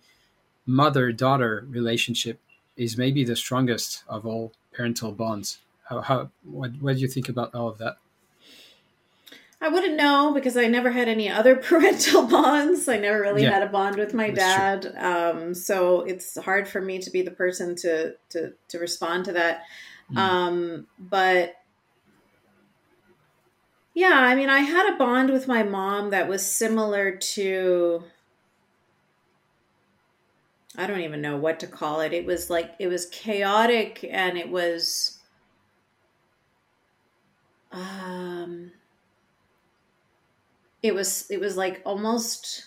mother 0.66 1.12
daughter 1.12 1.64
relationship 1.68 2.40
is 2.76 2.98
maybe 2.98 3.24
the 3.24 3.36
strongest 3.36 4.04
of 4.08 4.26
all 4.26 4.52
parental 4.72 5.12
bonds. 5.12 5.58
How, 5.88 6.00
how 6.00 6.30
what, 6.44 6.72
what 6.80 6.96
do 6.96 7.00
you 7.00 7.08
think 7.08 7.28
about 7.28 7.54
all 7.54 7.68
of 7.68 7.78
that? 7.78 7.96
I 9.60 9.68
wouldn't 9.68 9.96
know 9.96 10.32
because 10.34 10.56
I 10.56 10.66
never 10.66 10.90
had 10.90 11.08
any 11.08 11.30
other 11.30 11.56
parental 11.56 12.26
bonds. 12.26 12.88
I 12.88 12.98
never 12.98 13.20
really 13.20 13.42
yeah, 13.42 13.52
had 13.52 13.62
a 13.62 13.68
bond 13.68 13.96
with 13.96 14.14
my 14.14 14.30
dad. 14.30 14.94
Um, 14.98 15.54
so 15.54 16.02
it's 16.02 16.38
hard 16.38 16.68
for 16.68 16.80
me 16.80 16.98
to 17.00 17.10
be 17.10 17.22
the 17.22 17.30
person 17.30 17.74
to 17.76 18.14
to 18.30 18.52
to 18.68 18.78
respond 18.78 19.24
to 19.26 19.32
that. 19.32 19.62
Mm. 20.12 20.16
Um, 20.18 20.86
but 20.98 21.54
yeah, 23.94 24.12
I 24.12 24.34
mean, 24.34 24.50
I 24.50 24.60
had 24.60 24.92
a 24.92 24.98
bond 24.98 25.30
with 25.30 25.48
my 25.48 25.62
mom 25.62 26.10
that 26.10 26.28
was 26.28 26.44
similar 26.44 27.12
to 27.12 28.04
I 30.76 30.86
don't 30.86 31.00
even 31.00 31.22
know 31.22 31.38
what 31.38 31.60
to 31.60 31.66
call 31.66 32.00
it. 32.00 32.12
It 32.12 32.26
was 32.26 32.50
like 32.50 32.74
it 32.78 32.88
was 32.88 33.06
chaotic 33.06 34.04
and 34.08 34.36
it 34.36 34.50
was 34.50 35.18
um 37.72 38.72
it 40.86 40.94
was 40.94 41.26
it 41.30 41.40
was 41.40 41.56
like 41.56 41.82
almost 41.84 42.66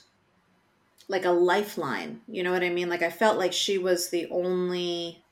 like 1.08 1.26
a 1.26 1.32
lifeline. 1.32 2.22
You 2.28 2.44
know 2.44 2.52
what 2.52 2.64
I 2.64 2.70
mean? 2.70 2.90
Like 2.90 3.02
I 3.02 3.10
felt 3.10 3.38
like 3.38 3.54
she 3.54 3.78
was 3.78 4.10
the 4.10 4.28
only 4.30 5.24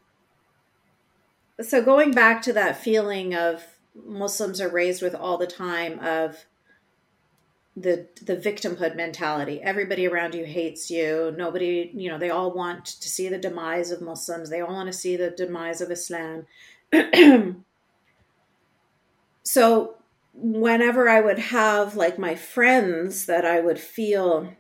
so 1.62 1.82
going 1.82 2.12
back 2.12 2.42
to 2.44 2.54
that 2.54 2.82
feeling 2.82 3.34
of 3.34 3.64
Muslims 4.06 4.62
are 4.62 4.70
raised 4.70 5.02
with 5.02 5.16
all 5.16 5.38
the 5.38 5.48
time 5.48 6.00
of 6.00 6.46
the 7.76 8.08
the 8.22 8.36
victimhood 8.36 8.96
mentality. 8.96 9.62
Everybody 9.62 10.08
around 10.08 10.34
you 10.34 10.46
hates 10.46 10.90
you. 10.90 11.34
Nobody, 11.38 11.92
you 11.94 12.10
know, 12.10 12.18
they 12.18 12.32
all 12.32 12.52
want 12.52 12.86
to 12.86 13.10
see 13.10 13.30
the 13.30 13.38
demise 13.38 13.92
of 13.92 14.02
Muslims. 14.02 14.50
They 14.50 14.62
all 14.62 14.74
want 14.74 14.88
to 14.88 14.98
see 14.98 15.16
the 15.16 15.30
demise 15.30 15.80
of 15.80 15.92
Islam. 15.92 16.48
so 19.44 19.97
whenever 20.40 21.10
I 21.10 21.20
would 21.20 21.40
have 21.40 21.96
like 21.96 22.20
my 22.20 22.36
friends 22.36 23.26
that 23.26 23.44
I 23.44 23.60
would 23.60 23.80
feel 23.80 24.54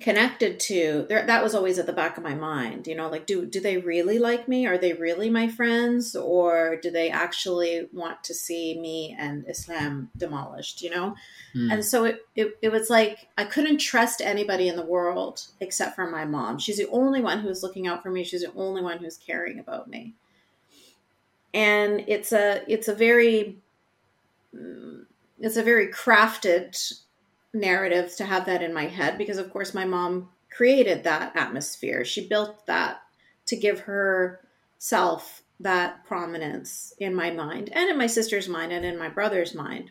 connected 0.00 0.60
to 0.60 1.04
there 1.08 1.26
that 1.26 1.42
was 1.42 1.56
always 1.56 1.76
at 1.76 1.86
the 1.86 1.92
back 1.92 2.16
of 2.16 2.22
my 2.22 2.32
mind 2.32 2.86
you 2.86 2.94
know 2.94 3.08
like 3.08 3.26
do 3.26 3.44
do 3.44 3.58
they 3.58 3.78
really 3.78 4.20
like 4.20 4.46
me? 4.46 4.64
Are 4.64 4.78
they 4.78 4.92
really 4.92 5.28
my 5.28 5.48
friends? 5.48 6.14
Or 6.14 6.76
do 6.80 6.92
they 6.92 7.10
actually 7.10 7.88
want 7.92 8.22
to 8.24 8.34
see 8.34 8.78
me 8.78 9.16
and 9.18 9.44
islam 9.48 10.10
demolished 10.16 10.82
you 10.82 10.90
know? 10.90 11.16
Mm. 11.56 11.72
and 11.72 11.84
so 11.84 12.04
it, 12.04 12.20
it 12.36 12.56
it 12.62 12.68
was 12.70 12.88
like 12.88 13.26
i 13.36 13.44
couldn't 13.44 13.78
trust 13.78 14.20
anybody 14.20 14.68
in 14.68 14.76
the 14.76 14.86
world 14.86 15.48
except 15.60 15.96
for 15.96 16.08
my 16.08 16.24
mom. 16.24 16.58
She's 16.58 16.76
the 16.76 16.88
only 16.90 17.20
one 17.20 17.40
who's 17.40 17.64
looking 17.64 17.88
out 17.88 18.02
for 18.02 18.10
me. 18.10 18.22
She's 18.22 18.42
the 18.42 18.52
only 18.54 18.82
one 18.82 18.98
who's 18.98 19.16
caring 19.16 19.58
about 19.58 19.88
me. 19.88 20.14
And 21.52 22.04
it's 22.06 22.30
a 22.30 22.62
it's 22.72 22.86
a 22.86 22.94
very 22.94 23.58
it's 24.52 25.56
a 25.56 25.62
very 25.62 25.88
crafted 25.88 27.00
narrative 27.52 28.14
to 28.16 28.24
have 28.24 28.46
that 28.46 28.62
in 28.62 28.74
my 28.74 28.86
head 28.86 29.18
because 29.18 29.38
of 29.38 29.50
course 29.50 29.74
my 29.74 29.84
mom 29.84 30.28
created 30.50 31.04
that 31.04 31.36
atmosphere. 31.36 32.04
She 32.04 32.28
built 32.28 32.66
that 32.66 33.02
to 33.46 33.56
give 33.56 33.80
herself 33.80 35.42
that 35.60 36.04
prominence 36.04 36.92
in 36.98 37.14
my 37.14 37.30
mind 37.30 37.70
and 37.72 37.90
in 37.90 37.98
my 37.98 38.06
sister's 38.06 38.48
mind 38.48 38.72
and 38.72 38.84
in 38.84 38.98
my 38.98 39.08
brother's 39.08 39.54
mind. 39.54 39.90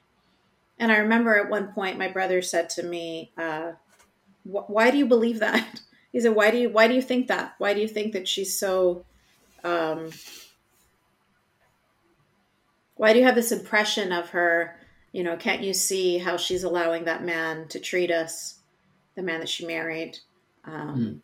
And 0.79 0.91
i 0.91 0.97
remember 0.97 1.35
at 1.35 1.49
one 1.49 1.73
point 1.73 1.97
my 1.97 2.07
brother 2.07 2.41
said 2.41 2.69
to 2.71 2.83
me 2.83 3.31
uh, 3.37 3.71
why 4.43 4.91
do 4.91 4.97
you 4.97 5.05
believe 5.05 5.39
that? 5.39 5.81
He 6.13 6.21
said 6.21 6.35
why 6.35 6.51
do 6.51 6.57
you 6.57 6.69
why 6.69 6.87
do 6.87 6.93
you 6.93 7.01
think 7.01 7.27
that? 7.27 7.55
Why 7.57 7.73
do 7.73 7.81
you 7.81 7.87
think 7.87 8.13
that 8.13 8.27
she's 8.27 8.57
so 8.57 9.05
um, 9.63 10.09
why 12.97 13.13
do 13.13 13.19
you 13.19 13.25
have 13.25 13.35
this 13.35 13.51
impression 13.51 14.11
of 14.11 14.29
her 14.29 14.75
you 15.11 15.23
know, 15.23 15.35
can't 15.35 15.63
you 15.63 15.73
see 15.73 16.17
how 16.17 16.37
she's 16.37 16.63
allowing 16.63 17.05
that 17.05 17.23
man 17.23 17.67
to 17.69 17.79
treat 17.79 18.11
us, 18.11 18.59
the 19.15 19.23
man 19.23 19.39
that 19.39 19.49
she 19.49 19.65
married? 19.65 20.19
Um, 20.63 20.95
mm. 20.95 21.21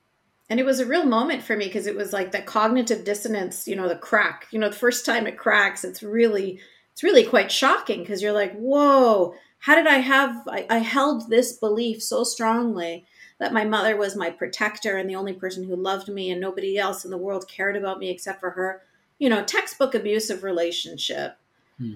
And 0.49 0.59
it 0.59 0.65
was 0.65 0.79
a 0.79 0.85
real 0.85 1.05
moment 1.05 1.43
for 1.43 1.55
me 1.55 1.65
because 1.65 1.87
it 1.87 1.95
was 1.95 2.11
like 2.13 2.31
that 2.31 2.45
cognitive 2.45 3.03
dissonance, 3.03 3.67
you 3.67 3.75
know, 3.75 3.87
the 3.87 3.95
crack. 3.95 4.47
You 4.51 4.59
know, 4.59 4.69
the 4.69 4.75
first 4.75 5.05
time 5.05 5.27
it 5.27 5.37
cracks, 5.37 5.83
it's 5.83 6.01
really, 6.01 6.59
it's 6.91 7.03
really 7.03 7.23
quite 7.23 7.51
shocking 7.51 7.99
because 7.99 8.21
you're 8.21 8.33
like, 8.33 8.53
whoa, 8.55 9.35
how 9.59 9.75
did 9.75 9.87
I 9.87 9.99
have? 9.99 10.47
I, 10.47 10.65
I 10.69 10.77
held 10.79 11.29
this 11.29 11.53
belief 11.53 12.01
so 12.01 12.23
strongly 12.23 13.05
that 13.39 13.53
my 13.53 13.63
mother 13.63 13.97
was 13.97 14.15
my 14.15 14.29
protector 14.29 14.97
and 14.97 15.09
the 15.09 15.15
only 15.15 15.33
person 15.33 15.63
who 15.63 15.75
loved 15.75 16.07
me, 16.07 16.31
and 16.31 16.39
nobody 16.39 16.77
else 16.77 17.05
in 17.05 17.11
the 17.11 17.17
world 17.17 17.47
cared 17.47 17.75
about 17.75 17.99
me 17.99 18.09
except 18.09 18.39
for 18.39 18.51
her. 18.51 18.81
You 19.19 19.29
know, 19.29 19.43
textbook 19.43 19.95
abusive 19.95 20.43
relationship. 20.43 21.37
Hmm. 21.77 21.95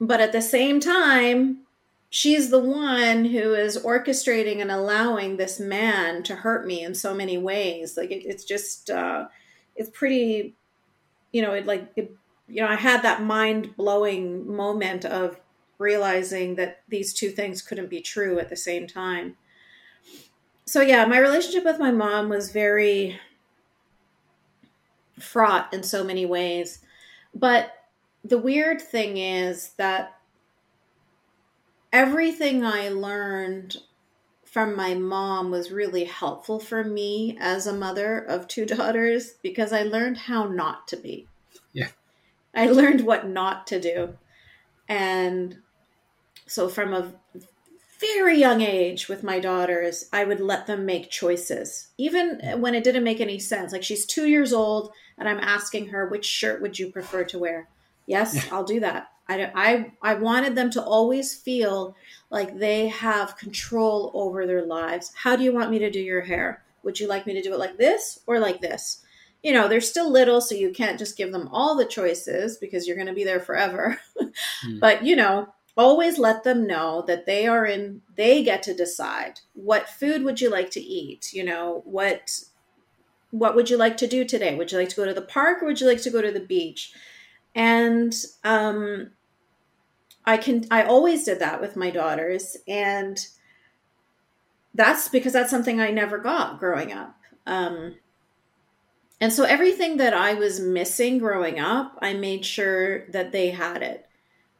But 0.00 0.20
at 0.20 0.32
the 0.32 0.42
same 0.42 0.80
time, 0.80 1.58
she's 2.10 2.50
the 2.50 2.60
one 2.60 3.26
who 3.26 3.54
is 3.54 3.76
orchestrating 3.76 4.60
and 4.60 4.70
allowing 4.70 5.36
this 5.36 5.58
man 5.58 6.22
to 6.24 6.36
hurt 6.36 6.66
me 6.66 6.82
in 6.82 6.94
so 6.94 7.14
many 7.14 7.36
ways. 7.36 7.96
Like 7.96 8.10
it, 8.10 8.24
it's 8.24 8.44
just, 8.44 8.90
uh, 8.90 9.28
it's 9.76 9.90
pretty, 9.90 10.54
you 11.32 11.42
know, 11.42 11.52
it 11.52 11.66
like, 11.66 11.90
it, 11.96 12.12
you 12.48 12.62
know, 12.62 12.68
I 12.68 12.76
had 12.76 13.02
that 13.02 13.22
mind 13.22 13.76
blowing 13.76 14.50
moment 14.50 15.04
of 15.04 15.38
realizing 15.78 16.54
that 16.56 16.82
these 16.88 17.12
two 17.12 17.30
things 17.30 17.62
couldn't 17.62 17.90
be 17.90 18.00
true 18.00 18.38
at 18.38 18.48
the 18.48 18.56
same 18.56 18.86
time. 18.86 19.36
So 20.64 20.80
yeah, 20.80 21.04
my 21.06 21.18
relationship 21.18 21.64
with 21.64 21.78
my 21.78 21.90
mom 21.90 22.28
was 22.28 22.52
very 22.52 23.18
fraught 25.18 25.72
in 25.72 25.82
so 25.82 26.04
many 26.04 26.26
ways. 26.26 26.80
But 27.34 27.72
the 28.24 28.38
weird 28.38 28.80
thing 28.80 29.16
is 29.16 29.70
that 29.76 30.18
everything 31.92 32.64
I 32.64 32.88
learned 32.88 33.76
from 34.44 34.74
my 34.74 34.94
mom 34.94 35.50
was 35.50 35.70
really 35.70 36.04
helpful 36.04 36.58
for 36.58 36.82
me 36.82 37.36
as 37.38 37.66
a 37.66 37.72
mother 37.72 38.18
of 38.18 38.48
two 38.48 38.66
daughters 38.76 39.34
because 39.42 39.72
I 39.72 39.82
learned 39.82 40.18
how 40.18 40.46
not 40.46 40.88
to 40.88 40.96
be. 40.96 41.26
Yeah. 41.72 41.88
I 42.54 42.66
learned 42.66 43.02
what 43.02 43.28
not 43.28 43.66
to 43.68 43.80
do. 43.80 44.16
And 44.88 45.58
so 46.46 46.68
from 46.68 46.94
a 46.94 47.12
very 48.00 48.38
young 48.38 48.62
age 48.62 49.08
with 49.08 49.22
my 49.22 49.38
daughters, 49.38 50.08
I 50.12 50.24
would 50.24 50.40
let 50.40 50.66
them 50.66 50.86
make 50.86 51.10
choices, 51.10 51.88
even 51.98 52.40
when 52.60 52.74
it 52.74 52.84
didn't 52.84 53.04
make 53.04 53.20
any 53.20 53.38
sense. 53.38 53.72
Like 53.72 53.82
she's 53.82 54.06
two 54.06 54.26
years 54.26 54.52
old, 54.52 54.92
and 55.18 55.28
I'm 55.28 55.40
asking 55.40 55.88
her, 55.88 56.06
which 56.06 56.24
shirt 56.24 56.62
would 56.62 56.78
you 56.78 56.90
prefer 56.90 57.24
to 57.24 57.38
wear? 57.38 57.68
Yes, 58.08 58.50
I'll 58.50 58.64
do 58.64 58.80
that. 58.80 59.10
I, 59.28 59.50
I, 59.54 59.92
I 60.02 60.14
wanted 60.14 60.56
them 60.56 60.70
to 60.70 60.82
always 60.82 61.34
feel 61.34 61.94
like 62.30 62.58
they 62.58 62.88
have 62.88 63.36
control 63.36 64.10
over 64.14 64.46
their 64.46 64.64
lives. 64.64 65.12
How 65.14 65.36
do 65.36 65.44
you 65.44 65.52
want 65.52 65.70
me 65.70 65.78
to 65.80 65.90
do 65.90 66.00
your 66.00 66.22
hair? 66.22 66.64
Would 66.82 66.98
you 66.98 67.06
like 67.06 67.26
me 67.26 67.34
to 67.34 67.42
do 67.42 67.52
it 67.52 67.58
like 67.58 67.76
this 67.76 68.20
or 68.26 68.40
like 68.40 68.62
this? 68.62 69.04
You 69.42 69.52
know, 69.52 69.68
they're 69.68 69.82
still 69.82 70.10
little, 70.10 70.40
so 70.40 70.54
you 70.54 70.70
can't 70.70 70.98
just 70.98 71.18
give 71.18 71.32
them 71.32 71.48
all 71.52 71.76
the 71.76 71.84
choices 71.84 72.56
because 72.56 72.86
you're 72.86 72.96
going 72.96 73.08
to 73.08 73.14
be 73.14 73.24
there 73.24 73.40
forever. 73.40 74.00
mm. 74.20 74.80
But, 74.80 75.04
you 75.04 75.14
know, 75.14 75.52
always 75.76 76.18
let 76.18 76.42
them 76.42 76.66
know 76.66 77.04
that 77.06 77.26
they 77.26 77.46
are 77.46 77.66
in, 77.66 78.00
they 78.16 78.42
get 78.42 78.62
to 78.64 78.74
decide 78.74 79.40
what 79.52 79.88
food 79.88 80.24
would 80.24 80.40
you 80.40 80.50
like 80.50 80.70
to 80.70 80.80
eat? 80.80 81.34
You 81.34 81.44
know, 81.44 81.82
what, 81.84 82.40
what 83.30 83.54
would 83.54 83.68
you 83.68 83.76
like 83.76 83.98
to 83.98 84.06
do 84.06 84.24
today? 84.24 84.54
Would 84.54 84.72
you 84.72 84.78
like 84.78 84.88
to 84.88 84.96
go 84.96 85.04
to 85.04 85.14
the 85.14 85.20
park 85.20 85.62
or 85.62 85.66
would 85.66 85.80
you 85.80 85.86
like 85.86 86.02
to 86.02 86.10
go 86.10 86.22
to 86.22 86.32
the 86.32 86.40
beach? 86.40 86.92
And 87.58 88.14
um, 88.44 89.10
I 90.24 90.36
can 90.36 90.64
I 90.70 90.84
always 90.84 91.24
did 91.24 91.40
that 91.40 91.60
with 91.60 91.76
my 91.76 91.90
daughters 91.90 92.56
and 92.68 93.18
that's 94.74 95.08
because 95.08 95.32
that's 95.32 95.50
something 95.50 95.80
I 95.80 95.90
never 95.90 96.18
got 96.18 96.60
growing 96.60 96.92
up. 96.92 97.16
Um, 97.46 97.96
and 99.20 99.32
so 99.32 99.42
everything 99.42 99.96
that 99.96 100.14
I 100.14 100.34
was 100.34 100.60
missing 100.60 101.18
growing 101.18 101.58
up, 101.58 101.98
I 102.00 102.14
made 102.14 102.44
sure 102.44 103.08
that 103.08 103.32
they 103.32 103.50
had 103.50 103.82
it. 103.82 104.06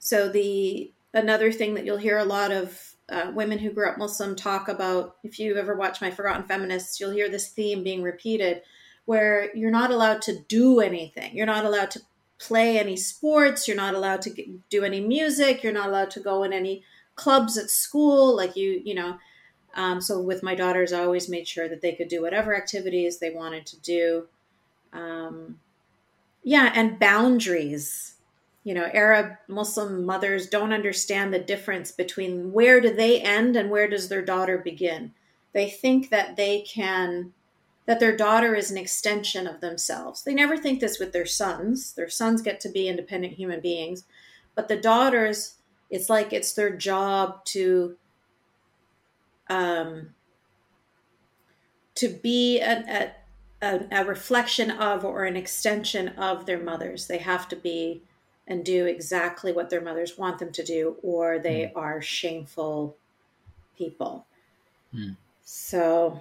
So 0.00 0.28
the 0.28 0.92
another 1.14 1.52
thing 1.52 1.74
that 1.74 1.84
you'll 1.84 1.98
hear 1.98 2.18
a 2.18 2.24
lot 2.24 2.50
of 2.50 2.96
uh, 3.08 3.30
women 3.32 3.58
who 3.58 3.70
grew 3.70 3.88
up 3.88 3.96
Muslim 3.96 4.34
talk 4.34 4.68
about, 4.68 5.16
if 5.22 5.38
you 5.38 5.56
ever 5.56 5.76
watch 5.76 6.00
My 6.00 6.10
Forgotten 6.10 6.48
Feminists, 6.48 6.98
you'll 6.98 7.12
hear 7.12 7.28
this 7.28 7.48
theme 7.50 7.84
being 7.84 8.02
repeated, 8.02 8.62
where 9.04 9.54
you're 9.56 9.70
not 9.70 9.92
allowed 9.92 10.20
to 10.22 10.40
do 10.48 10.80
anything. 10.80 11.36
You're 11.36 11.46
not 11.46 11.64
allowed 11.64 11.92
to 11.92 12.00
play 12.38 12.78
any 12.78 12.96
sports. 12.96 13.66
You're 13.66 13.76
not 13.76 13.94
allowed 13.94 14.22
to 14.22 14.58
do 14.70 14.84
any 14.84 15.00
music. 15.00 15.62
You're 15.62 15.72
not 15.72 15.88
allowed 15.88 16.10
to 16.12 16.20
go 16.20 16.42
in 16.42 16.52
any 16.52 16.82
clubs 17.14 17.58
at 17.58 17.70
school. 17.70 18.36
Like 18.36 18.56
you, 18.56 18.80
you 18.84 18.94
know. 18.94 19.18
Um, 19.74 20.00
so 20.00 20.20
with 20.20 20.42
my 20.42 20.54
daughters, 20.54 20.92
I 20.92 21.04
always 21.04 21.28
made 21.28 21.46
sure 21.46 21.68
that 21.68 21.82
they 21.82 21.92
could 21.92 22.08
do 22.08 22.22
whatever 22.22 22.56
activities 22.56 23.18
they 23.18 23.30
wanted 23.30 23.66
to 23.66 23.80
do. 23.80 24.26
Um, 24.92 25.60
yeah, 26.42 26.72
and 26.74 26.98
boundaries. 26.98 28.14
You 28.64 28.74
know, 28.74 28.88
Arab 28.92 29.32
Muslim 29.46 30.04
mothers 30.04 30.48
don't 30.48 30.72
understand 30.72 31.32
the 31.32 31.38
difference 31.38 31.90
between 31.92 32.52
where 32.52 32.80
do 32.80 32.94
they 32.94 33.20
end 33.20 33.56
and 33.56 33.70
where 33.70 33.88
does 33.88 34.08
their 34.08 34.24
daughter 34.24 34.58
begin. 34.58 35.12
They 35.52 35.70
think 35.70 36.10
that 36.10 36.36
they 36.36 36.62
can 36.62 37.32
that 37.88 38.00
their 38.00 38.14
daughter 38.14 38.54
is 38.54 38.70
an 38.70 38.76
extension 38.76 39.46
of 39.46 39.62
themselves. 39.62 40.22
They 40.22 40.34
never 40.34 40.58
think 40.58 40.78
this 40.78 40.98
with 40.98 41.14
their 41.14 41.24
sons. 41.24 41.94
Their 41.94 42.10
sons 42.10 42.42
get 42.42 42.60
to 42.60 42.68
be 42.68 42.86
independent 42.86 43.32
human 43.32 43.60
beings, 43.60 44.04
but 44.54 44.68
the 44.68 44.76
daughters, 44.76 45.54
it's 45.88 46.10
like 46.10 46.34
it's 46.34 46.52
their 46.52 46.76
job 46.76 47.46
to 47.46 47.96
um, 49.48 50.10
to 51.94 52.08
be 52.08 52.60
a, 52.60 53.14
a, 53.62 53.86
a 53.90 54.04
reflection 54.04 54.70
of 54.70 55.02
or 55.06 55.24
an 55.24 55.34
extension 55.34 56.08
of 56.08 56.44
their 56.44 56.62
mothers. 56.62 57.06
They 57.06 57.16
have 57.16 57.48
to 57.48 57.56
be 57.56 58.02
and 58.46 58.66
do 58.66 58.84
exactly 58.84 59.50
what 59.50 59.70
their 59.70 59.80
mothers 59.80 60.18
want 60.18 60.38
them 60.38 60.52
to 60.52 60.62
do, 60.62 60.96
or 61.02 61.38
they 61.38 61.62
mm. 61.62 61.72
are 61.74 62.02
shameful 62.02 62.98
people. 63.78 64.26
Mm. 64.94 65.16
So 65.42 66.20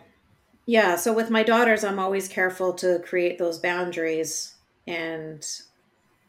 yeah, 0.68 0.98
so 0.98 1.14
with 1.14 1.32
my 1.32 1.44
daughters, 1.44 1.84
I'm 1.86 1.98
always 1.98 2.28
careful 2.28 2.74
to 2.74 3.00
create 3.00 3.40
those 3.40 3.58
boundaries 3.58 4.54
and 4.86 5.46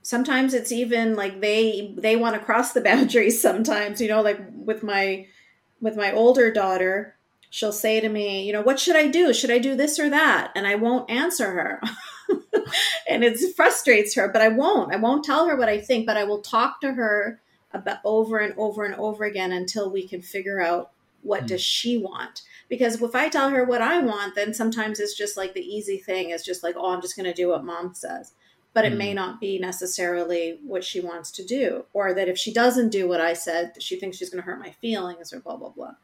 sometimes 0.03 0.55
it's 0.55 0.73
even 0.73 1.15
like 1.15 1.41
they 1.41 1.95
they 1.99 2.17
want 2.17 2.35
to 2.35 2.41
cross 2.41 2.73
the 2.73 2.81
boundaries 2.91 3.43
sometimes, 3.43 4.01
you 4.01 4.09
know, 4.09 4.23
like 4.23 4.41
with 4.55 4.83
my 4.83 5.27
with 5.81 5.97
my 5.97 6.13
older 6.13 6.53
daughter, 6.53 7.17
she'll 7.51 7.73
say 7.73 8.01
to 8.01 8.09
me, 8.09 8.47
you 8.47 8.53
know, 8.53 8.63
what 8.63 8.81
should 8.81 8.97
I 8.97 9.09
do? 9.09 9.35
Should 9.35 9.51
I 9.51 9.59
do 9.59 9.75
this 9.75 9.99
or 9.99 10.09
that? 10.09 10.53
And 10.55 10.67
I 10.67 10.77
won't 10.77 11.11
answer 11.11 11.51
her. 11.51 11.81
and 13.09 13.25
it 13.25 13.39
frustrates 13.57 14.15
her, 14.15 14.29
but 14.29 14.41
I 14.41 14.49
won't. 14.49 14.95
I 14.95 14.97
won't 14.97 15.25
tell 15.25 15.47
her 15.47 15.57
what 15.57 15.69
I 15.69 15.81
think, 15.81 16.07
but 16.07 16.17
I 16.17 16.25
will 16.25 16.43
talk 16.43 16.81
to 16.81 16.93
her 16.93 17.41
about 17.73 17.99
over 18.05 18.39
and 18.39 18.55
over 18.57 18.85
and 18.85 18.95
over 18.95 19.25
again 19.25 19.53
until 19.53 19.91
we 19.91 20.07
can 20.07 20.23
figure 20.23 20.61
out 20.61 20.91
what 21.23 21.45
mm. 21.45 21.49
does 21.49 21.63
she 21.63 21.99
want 21.99 22.43
because 22.69 23.01
if 23.01 23.15
i 23.15 23.29
tell 23.29 23.51
her 23.51 23.65
what 23.65 23.83
i 23.83 23.99
want 23.99 24.35
then 24.35 24.53
sometimes 24.53 25.01
it's 25.01 25.17
just 25.17 25.37
like 25.37 25.55
the 25.55 25.61
easy 25.61 25.99
thing 25.99 26.31
is 26.31 26.45
just 26.45 26.63
like 26.63 26.75
oh 26.77 26.93
i'm 26.93 27.03
just 27.03 27.17
going 27.17 27.27
to 27.27 27.35
do 27.35 27.49
what 27.49 27.65
mom 27.65 27.95
says 27.95 28.33
but 28.75 28.85
it 28.85 28.93
mm. 28.93 28.99
may 28.99 29.15
not 29.15 29.41
be 29.41 29.59
necessarily 29.59 30.59
what 30.65 30.85
she 30.85 31.01
wants 31.01 31.31
to 31.31 31.45
do 31.45 31.85
or 31.93 32.15
that 32.15 32.29
if 32.29 32.39
she 32.39 32.53
doesn't 32.53 32.91
do 32.91 33.09
what 33.09 33.21
i 33.21 33.33
said 33.33 33.73
she 33.81 33.99
thinks 33.99 34.17
she's 34.17 34.31
going 34.31 34.43
to 34.43 34.47
hurt 34.47 34.61
my 34.61 34.71
feelings 34.81 35.33
or 35.33 35.41
blah 35.41 35.57
blah 35.57 35.71
blah 35.71 35.95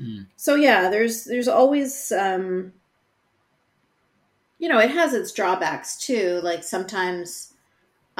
mm. 0.00 0.26
so 0.36 0.54
yeah 0.54 0.90
there's 0.90 1.24
there's 1.24 1.48
always 1.48 2.12
um 2.12 2.72
you 4.58 4.68
know 4.68 4.78
it 4.78 4.90
has 4.90 5.14
its 5.14 5.32
drawbacks 5.32 5.96
too 5.96 6.40
like 6.42 6.62
sometimes 6.62 7.49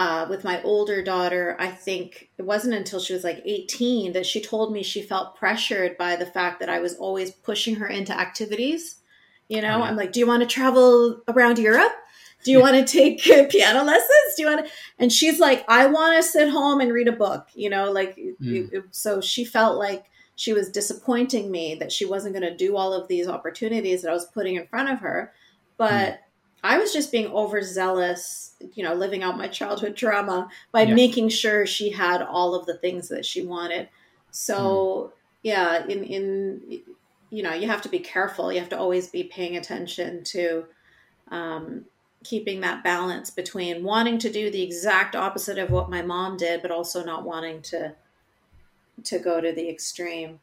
uh, 0.00 0.26
with 0.30 0.44
my 0.44 0.62
older 0.62 1.02
daughter, 1.02 1.56
I 1.58 1.68
think 1.68 2.30
it 2.38 2.42
wasn't 2.46 2.72
until 2.72 3.00
she 3.00 3.12
was 3.12 3.22
like 3.22 3.42
18 3.44 4.14
that 4.14 4.24
she 4.24 4.40
told 4.40 4.72
me 4.72 4.82
she 4.82 5.02
felt 5.02 5.36
pressured 5.36 5.98
by 5.98 6.16
the 6.16 6.24
fact 6.24 6.58
that 6.60 6.70
I 6.70 6.78
was 6.78 6.94
always 6.94 7.32
pushing 7.32 7.74
her 7.74 7.86
into 7.86 8.18
activities. 8.18 8.96
You 9.48 9.60
know, 9.60 9.74
oh, 9.74 9.78
yeah. 9.80 9.84
I'm 9.84 9.96
like, 9.96 10.12
do 10.12 10.18
you 10.18 10.26
want 10.26 10.40
to 10.40 10.48
travel 10.48 11.20
around 11.28 11.58
Europe? 11.58 11.92
Do 12.44 12.50
you 12.50 12.60
want 12.60 12.76
to 12.76 12.84
take 12.90 13.22
piano 13.50 13.84
lessons? 13.84 14.34
Do 14.36 14.42
you 14.42 14.48
want 14.48 14.64
to? 14.64 14.72
And 14.98 15.12
she's 15.12 15.38
like, 15.38 15.66
I 15.68 15.84
want 15.84 16.16
to 16.16 16.22
sit 16.22 16.48
home 16.48 16.80
and 16.80 16.94
read 16.94 17.08
a 17.08 17.12
book, 17.12 17.48
you 17.52 17.68
know, 17.68 17.92
like, 17.92 18.16
mm. 18.16 18.72
it, 18.72 18.84
so 18.92 19.20
she 19.20 19.44
felt 19.44 19.78
like 19.78 20.06
she 20.34 20.54
was 20.54 20.70
disappointing 20.70 21.50
me 21.50 21.74
that 21.74 21.92
she 21.92 22.06
wasn't 22.06 22.34
going 22.34 22.50
to 22.50 22.56
do 22.56 22.74
all 22.74 22.94
of 22.94 23.06
these 23.06 23.28
opportunities 23.28 24.00
that 24.00 24.10
I 24.10 24.14
was 24.14 24.24
putting 24.24 24.56
in 24.56 24.66
front 24.66 24.88
of 24.88 25.00
her. 25.00 25.34
But 25.76 26.14
mm. 26.14 26.18
I 26.62 26.78
was 26.78 26.92
just 26.92 27.10
being 27.10 27.28
overzealous, 27.28 28.54
you 28.74 28.84
know, 28.84 28.94
living 28.94 29.22
out 29.22 29.38
my 29.38 29.48
childhood 29.48 29.96
trauma 29.96 30.48
by 30.72 30.82
yeah. 30.82 30.94
making 30.94 31.30
sure 31.30 31.66
she 31.66 31.90
had 31.90 32.22
all 32.22 32.54
of 32.54 32.66
the 32.66 32.76
things 32.76 33.08
that 33.08 33.24
she 33.24 33.42
wanted. 33.42 33.88
So, 34.30 35.12
mm. 35.12 35.18
yeah, 35.42 35.86
in 35.86 36.04
in 36.04 36.82
you 37.30 37.42
know, 37.42 37.54
you 37.54 37.68
have 37.68 37.82
to 37.82 37.88
be 37.88 38.00
careful. 38.00 38.52
You 38.52 38.58
have 38.58 38.68
to 38.70 38.78
always 38.78 39.08
be 39.08 39.24
paying 39.24 39.56
attention 39.56 40.24
to 40.24 40.64
um, 41.28 41.84
keeping 42.24 42.60
that 42.60 42.82
balance 42.82 43.30
between 43.30 43.84
wanting 43.84 44.18
to 44.18 44.30
do 44.30 44.50
the 44.50 44.62
exact 44.62 45.14
opposite 45.16 45.56
of 45.56 45.70
what 45.70 45.88
my 45.88 46.02
mom 46.02 46.36
did, 46.36 46.60
but 46.60 46.70
also 46.70 47.04
not 47.04 47.24
wanting 47.24 47.62
to 47.62 47.94
to 49.04 49.18
go 49.18 49.40
to 49.40 49.52
the 49.52 49.68
extreme. 49.70 50.40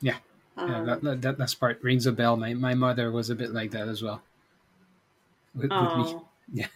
Yeah, 0.00 0.18
um, 0.56 0.70
yeah 0.70 0.82
that, 0.84 1.22
that, 1.22 1.38
that 1.38 1.56
part 1.58 1.82
rings 1.82 2.06
a 2.06 2.12
bell. 2.12 2.36
My 2.36 2.54
my 2.54 2.74
mother 2.74 3.10
was 3.10 3.30
a 3.30 3.34
bit 3.34 3.52
like 3.52 3.72
that 3.72 3.88
as 3.88 4.00
well 4.00 4.22
with, 5.56 5.70
oh. 5.72 5.98
with 5.98 6.12
me. 6.12 6.20
Yeah. 6.52 6.66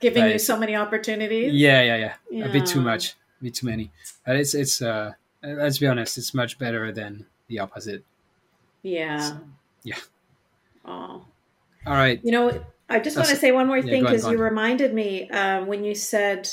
Giving 0.00 0.24
but, 0.24 0.32
you 0.32 0.38
so 0.38 0.58
many 0.58 0.76
opportunities. 0.76 1.54
Yeah, 1.54 1.80
yeah, 1.80 1.96
yeah, 1.96 2.14
yeah. 2.30 2.44
A 2.44 2.52
bit 2.52 2.66
too 2.66 2.82
much, 2.82 3.14
a 3.40 3.44
bit 3.44 3.54
too 3.54 3.66
many. 3.66 3.90
But 4.26 4.36
it's 4.36 4.54
it's 4.54 4.82
uh 4.82 5.12
let's 5.42 5.78
be 5.78 5.86
honest, 5.86 6.18
it's 6.18 6.34
much 6.34 6.58
better 6.58 6.92
than 6.92 7.24
the 7.48 7.60
opposite. 7.60 8.04
Yeah. 8.82 9.20
So, 9.20 9.38
yeah. 9.84 9.96
Oh. 10.84 11.24
All 11.86 11.94
right. 11.94 12.20
You 12.22 12.32
know, 12.32 12.64
I 12.90 13.00
just 13.00 13.16
want 13.16 13.30
to 13.30 13.36
say 13.36 13.52
one 13.52 13.66
more 13.66 13.80
thing 13.80 14.02
because 14.02 14.28
you 14.28 14.36
reminded 14.36 14.92
me 14.92 15.30
um, 15.30 15.66
when 15.66 15.82
you 15.82 15.94
said 15.94 16.50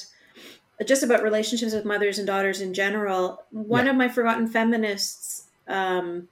just 0.85 1.03
about 1.03 1.23
relationships 1.23 1.73
with 1.73 1.85
mothers 1.85 2.17
and 2.17 2.27
daughters 2.27 2.61
in 2.61 2.73
general. 2.73 3.43
One 3.51 3.85
yeah. 3.85 3.91
of 3.91 3.97
my 3.97 4.07
forgotten 4.07 4.47
feminists 4.47 5.47
um, 5.67 6.27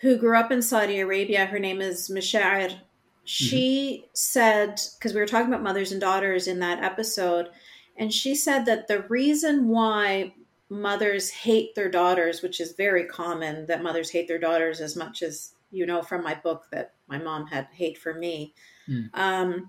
who 0.00 0.16
grew 0.16 0.36
up 0.36 0.50
in 0.50 0.62
Saudi 0.62 0.98
Arabia, 1.00 1.46
her 1.46 1.58
name 1.58 1.80
is 1.80 2.08
Mishair 2.08 2.80
she 3.28 3.98
mm-hmm. 3.98 4.08
said 4.14 4.80
because 4.96 5.12
we 5.12 5.20
were 5.20 5.26
talking 5.26 5.48
about 5.48 5.62
mothers 5.62 5.92
and 5.92 6.00
daughters 6.00 6.48
in 6.48 6.60
that 6.60 6.82
episode 6.82 7.50
and 7.98 8.10
she 8.10 8.34
said 8.34 8.64
that 8.64 8.88
the 8.88 9.02
reason 9.02 9.68
why 9.68 10.32
mothers 10.70 11.28
hate 11.28 11.74
their 11.74 11.90
daughters 11.90 12.40
which 12.40 12.58
is 12.58 12.72
very 12.72 13.04
common 13.04 13.66
that 13.66 13.82
mothers 13.82 14.08
hate 14.08 14.28
their 14.28 14.38
daughters 14.38 14.80
as 14.80 14.96
much 14.96 15.22
as 15.22 15.52
you 15.70 15.84
know 15.84 16.00
from 16.00 16.24
my 16.24 16.34
book 16.36 16.64
that 16.72 16.94
my 17.06 17.18
mom 17.18 17.46
had 17.46 17.68
hate 17.70 17.98
for 17.98 18.14
me 18.14 18.54
mm. 18.88 19.10
um, 19.12 19.68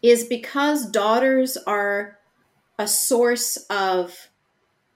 is 0.00 0.24
because 0.24 0.90
daughters 0.90 1.58
are 1.58 2.18
a 2.78 2.88
source 2.88 3.58
of 3.68 4.30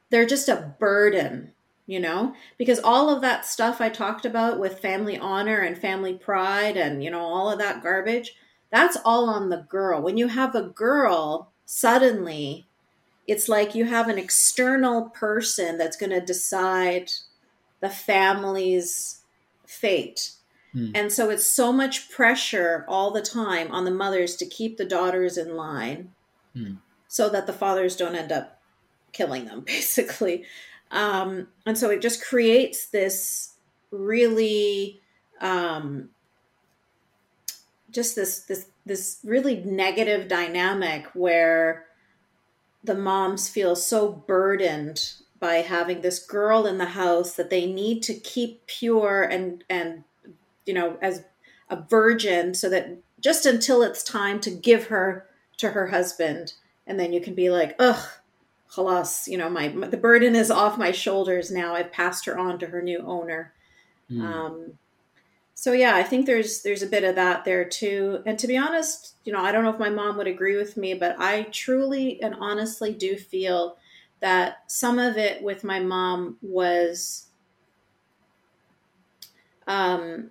they're 0.09 0.25
just 0.25 0.49
a 0.49 0.75
burden 0.81 1.53
you 1.87 1.99
know 1.99 2.35
because 2.59 2.79
all 2.79 3.11
of 3.11 3.21
that 3.21 3.45
stuff 3.45 3.81
i 3.81 3.88
talked 3.88 4.25
about 4.25 4.59
with 4.59 4.79
family 4.79 5.18
honor 5.18 5.59
and 5.59 5.77
family 5.77 6.14
pride 6.14 6.77
and 6.77 7.03
you 7.03 7.11
know 7.11 7.21
all 7.21 7.51
of 7.51 7.59
that 7.59 7.83
garbage 7.83 8.35
that's 8.71 8.97
all 9.05 9.29
on 9.29 9.49
the 9.49 9.66
girl 9.68 10.01
when 10.01 10.16
you 10.16 10.29
have 10.29 10.55
a 10.55 10.62
girl 10.62 11.53
suddenly 11.64 12.66
it's 13.27 13.49
like 13.49 13.75
you 13.75 13.85
have 13.85 14.09
an 14.09 14.18
external 14.18 15.11
person 15.11 15.79
that's 15.79 15.97
going 15.97 16.11
to 16.11 16.21
decide 16.21 17.11
the 17.81 17.88
family's 17.88 19.23
fate 19.66 20.33
hmm. 20.73 20.90
and 20.95 21.11
so 21.12 21.31
it's 21.31 21.47
so 21.47 21.73
much 21.73 22.11
pressure 22.11 22.85
all 22.87 23.11
the 23.11 23.23
time 23.23 23.71
on 23.73 23.85
the 23.85 23.90
mothers 23.90 24.37
to 24.37 24.47
keep 24.47 24.77
the 24.77 24.85
daughters 24.85 25.37
in 25.37 25.57
line 25.57 26.12
hmm. 26.55 26.75
so 27.09 27.29
that 27.29 27.47
the 27.47 27.53
fathers 27.53 27.97
don't 27.97 28.14
end 28.14 28.31
up 28.31 28.61
killing 29.12 29.47
them 29.47 29.61
basically 29.66 30.45
um, 30.92 31.48
and 31.66 31.76
so 31.76 31.90
it 31.90 32.00
just 32.00 32.24
creates 32.24 32.87
this 32.87 33.55
really 33.90 35.00
um, 35.40 36.11
just 37.90 38.14
this 38.14 38.40
this 38.40 38.66
this 38.87 39.18
really 39.24 39.57
negative 39.57 40.28
dynamic 40.28 41.07
where 41.14 41.87
the 42.85 42.94
moms 42.94 43.48
feel 43.48 43.76
so 43.76 44.11
burdened 44.12 45.12
by 45.40 45.55
having 45.57 46.00
this 46.00 46.24
girl 46.24 46.66
in 46.66 46.78
the 46.78 46.85
house 46.85 47.35
that 47.35 47.50
they 47.50 47.66
need 47.66 48.02
to 48.02 48.14
keep 48.14 48.66
pure 48.66 49.22
and 49.22 49.64
and 49.68 50.05
you 50.66 50.74
know 50.74 50.96
as 51.02 51.24
a 51.70 51.76
virgin 51.88 52.55
so 52.55 52.68
that 52.68 52.98
just 53.20 53.46
until 53.46 53.83
it's 53.83 54.02
time 54.02 54.40
to 54.40 54.50
give 54.50 54.88
her 54.88 55.26
to 55.59 55.70
her 55.70 55.87
husband. 55.87 56.55
And 56.87 56.98
then 56.98 57.12
you 57.12 57.20
can 57.20 57.35
be 57.35 57.48
like 57.48 57.74
ugh 57.78 58.05
halas, 58.75 59.29
you 59.29 59.37
know, 59.37 59.51
my, 59.51 59.69
my, 59.69 59.89
the 59.89 59.97
burden 59.97 60.35
is 60.35 60.51
off 60.51 60.79
my 60.79 60.93
shoulders 60.93 61.51
now. 61.51 61.75
I've 61.75 61.93
passed 61.93 62.25
her 62.27 62.39
on 62.39 62.59
to 62.59 62.67
her 62.67 62.83
new 62.83 63.01
owner. 63.01 63.53
Mm. 64.11 64.23
Um, 64.23 64.73
so 65.55 65.73
yeah, 65.73 65.95
I 65.95 66.03
think 66.03 66.27
there's 66.27 66.63
there's 66.63 66.83
a 66.83 66.89
bit 66.89 67.05
of 67.05 67.15
that 67.15 67.45
there 67.45 67.65
too. 67.65 68.23
And 68.27 68.39
to 68.39 68.47
be 68.47 68.57
honest, 68.57 69.15
you 69.25 69.33
know, 69.33 69.41
I 69.41 69.53
don't 69.53 69.63
know 69.63 69.71
if 69.71 69.79
my 69.79 69.91
mom 69.91 70.17
would 70.17 70.27
agree 70.27 70.57
with 70.57 70.77
me, 70.77 70.95
but 70.95 71.15
I 71.19 71.43
truly 71.53 72.21
and 72.23 72.35
honestly 72.41 72.93
do 72.93 73.17
feel 73.17 73.77
that 74.21 74.65
some 74.67 74.99
of 74.99 75.17
it 75.17 75.43
with 75.43 75.65
my 75.65 75.79
mom 75.79 76.39
was 76.43 77.29
um 79.67 80.31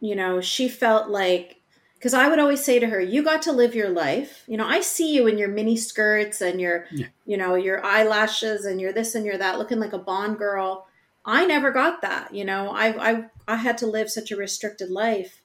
you 0.00 0.14
know, 0.14 0.40
she 0.40 0.68
felt 0.68 1.10
like 1.10 1.57
because 1.98 2.14
I 2.14 2.28
would 2.28 2.38
always 2.38 2.62
say 2.62 2.78
to 2.78 2.86
her, 2.86 3.00
"You 3.00 3.22
got 3.22 3.42
to 3.42 3.52
live 3.52 3.74
your 3.74 3.88
life. 3.88 4.44
You 4.46 4.56
know, 4.56 4.66
I 4.66 4.80
see 4.80 5.14
you 5.14 5.26
in 5.26 5.36
your 5.36 5.48
mini 5.48 5.76
skirts 5.76 6.40
and 6.40 6.60
your, 6.60 6.86
yeah. 6.92 7.06
you 7.26 7.36
know, 7.36 7.56
your 7.56 7.84
eyelashes 7.84 8.64
and 8.64 8.80
your 8.80 8.92
this 8.92 9.16
and 9.16 9.26
your 9.26 9.36
that, 9.38 9.58
looking 9.58 9.80
like 9.80 9.92
a 9.92 9.98
Bond 9.98 10.38
girl. 10.38 10.86
I 11.24 11.44
never 11.44 11.72
got 11.72 12.00
that. 12.02 12.32
You 12.32 12.44
know, 12.44 12.70
I 12.70 13.10
I 13.10 13.24
I 13.48 13.56
had 13.56 13.78
to 13.78 13.86
live 13.86 14.10
such 14.10 14.30
a 14.30 14.36
restricted 14.36 14.90
life, 14.90 15.42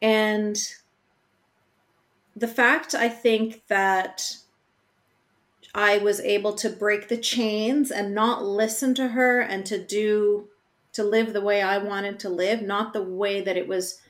and 0.00 0.58
the 2.34 2.48
fact 2.48 2.94
I 2.94 3.08
think 3.08 3.62
that 3.68 4.36
I 5.74 5.98
was 5.98 6.20
able 6.20 6.54
to 6.54 6.70
break 6.70 7.08
the 7.08 7.16
chains 7.16 7.90
and 7.90 8.14
not 8.14 8.44
listen 8.44 8.94
to 8.96 9.08
her 9.08 9.40
and 9.40 9.64
to 9.66 9.82
do 9.82 10.48
to 10.92 11.04
live 11.04 11.32
the 11.32 11.40
way 11.40 11.62
I 11.62 11.78
wanted 11.78 12.18
to 12.20 12.28
live, 12.28 12.60
not 12.60 12.92
the 12.92 13.02
way 13.02 13.40
that 13.40 13.56
it 13.56 13.66
was 13.66 14.01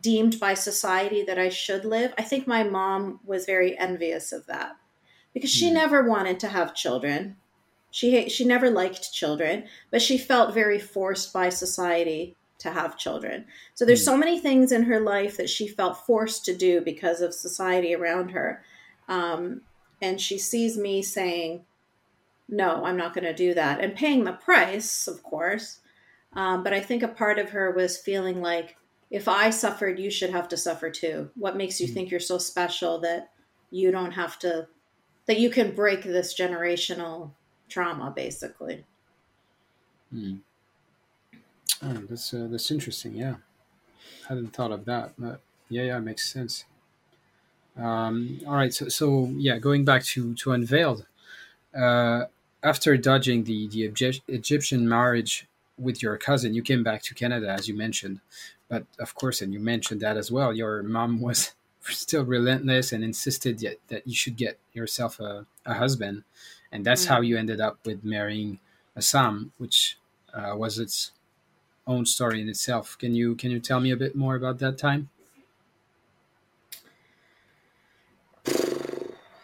deemed 0.00 0.38
by 0.38 0.54
society 0.54 1.22
that 1.24 1.38
I 1.38 1.48
should 1.48 1.84
live. 1.84 2.12
I 2.18 2.22
think 2.22 2.46
my 2.46 2.62
mom 2.62 3.20
was 3.24 3.46
very 3.46 3.78
envious 3.78 4.32
of 4.32 4.46
that 4.46 4.76
because 5.32 5.50
she 5.50 5.70
mm. 5.70 5.74
never 5.74 6.08
wanted 6.08 6.40
to 6.40 6.48
have 6.48 6.74
children. 6.74 7.36
She 7.90 8.28
she 8.28 8.44
never 8.44 8.70
liked 8.70 9.12
children, 9.12 9.64
but 9.90 10.02
she 10.02 10.18
felt 10.18 10.54
very 10.54 10.78
forced 10.78 11.32
by 11.32 11.48
society 11.48 12.36
to 12.58 12.70
have 12.70 12.98
children. 12.98 13.46
So 13.74 13.84
there's 13.84 14.02
mm. 14.02 14.06
so 14.06 14.16
many 14.16 14.38
things 14.38 14.72
in 14.72 14.84
her 14.84 15.00
life 15.00 15.36
that 15.36 15.50
she 15.50 15.68
felt 15.68 16.06
forced 16.06 16.44
to 16.46 16.56
do 16.56 16.80
because 16.80 17.20
of 17.20 17.34
society 17.34 17.94
around 17.94 18.30
her. 18.30 18.62
Um, 19.08 19.62
and 20.02 20.20
she 20.20 20.38
sees 20.38 20.76
me 20.76 21.02
saying, 21.02 21.64
"No, 22.48 22.84
I'm 22.84 22.96
not 22.96 23.14
going 23.14 23.24
to 23.24 23.34
do 23.34 23.54
that," 23.54 23.80
and 23.80 23.94
paying 23.94 24.24
the 24.24 24.32
price, 24.32 25.06
of 25.06 25.22
course. 25.22 25.80
Um, 26.32 26.62
but 26.62 26.74
I 26.74 26.80
think 26.80 27.02
a 27.02 27.08
part 27.08 27.38
of 27.38 27.50
her 27.50 27.70
was 27.70 27.96
feeling 27.96 28.42
like 28.42 28.76
if 29.10 29.28
I 29.28 29.50
suffered, 29.50 29.98
you 29.98 30.10
should 30.10 30.30
have 30.30 30.48
to 30.48 30.56
suffer 30.56 30.90
too. 30.90 31.30
What 31.36 31.56
makes 31.56 31.80
you 31.80 31.88
mm. 31.88 31.94
think 31.94 32.10
you're 32.10 32.20
so 32.20 32.38
special 32.38 32.98
that 33.00 33.30
you 33.70 33.90
don't 33.90 34.12
have 34.12 34.38
to, 34.40 34.68
that 35.26 35.38
you 35.38 35.50
can 35.50 35.74
break 35.74 36.02
this 36.02 36.38
generational 36.38 37.30
trauma, 37.68 38.12
basically? 38.14 38.84
Mm. 40.14 40.40
Oh, 41.82 42.02
that's 42.08 42.32
uh, 42.32 42.48
that's 42.50 42.70
interesting. 42.70 43.14
Yeah, 43.14 43.36
I 44.24 44.28
hadn't 44.28 44.54
thought 44.54 44.72
of 44.72 44.84
that, 44.86 45.12
but 45.18 45.40
yeah, 45.68 45.82
yeah, 45.82 45.98
it 45.98 46.02
makes 46.02 46.30
sense. 46.30 46.64
Um, 47.76 48.40
all 48.46 48.54
right, 48.54 48.72
so 48.72 48.88
so 48.88 49.30
yeah, 49.36 49.58
going 49.58 49.84
back 49.84 50.04
to 50.04 50.34
to 50.34 50.52
unveiled. 50.52 51.06
Uh, 51.76 52.24
after 52.62 52.96
dodging 52.96 53.44
the 53.44 53.68
the 53.68 53.84
Egyptian 54.28 54.88
marriage 54.88 55.46
with 55.78 56.02
your 56.02 56.16
cousin, 56.16 56.54
you 56.54 56.62
came 56.62 56.82
back 56.82 57.02
to 57.02 57.14
Canada, 57.14 57.50
as 57.50 57.68
you 57.68 57.76
mentioned. 57.76 58.20
But 58.68 58.86
of 58.98 59.14
course, 59.14 59.40
and 59.42 59.52
you 59.52 59.60
mentioned 59.60 60.00
that 60.00 60.16
as 60.16 60.30
well, 60.30 60.52
your 60.52 60.82
mom 60.82 61.20
was 61.20 61.52
still 61.80 62.24
relentless 62.24 62.92
and 62.92 63.04
insisted 63.04 63.60
that, 63.60 63.78
that 63.88 64.06
you 64.06 64.14
should 64.14 64.36
get 64.36 64.58
yourself 64.72 65.20
a, 65.20 65.46
a 65.64 65.74
husband. 65.74 66.24
And 66.72 66.84
that's 66.84 67.04
mm-hmm. 67.04 67.14
how 67.14 67.20
you 67.20 67.36
ended 67.36 67.60
up 67.60 67.78
with 67.84 68.04
marrying 68.04 68.58
Essam, 68.96 69.50
which 69.58 69.98
uh, 70.34 70.54
was 70.56 70.78
its 70.78 71.12
own 71.86 72.06
story 72.06 72.40
in 72.40 72.48
itself. 72.48 72.96
Can 72.98 73.14
you 73.14 73.34
can 73.36 73.50
you 73.50 73.60
tell 73.60 73.80
me 73.80 73.90
a 73.90 73.96
bit 73.96 74.16
more 74.16 74.34
about 74.34 74.58
that 74.58 74.78
time? 74.78 75.10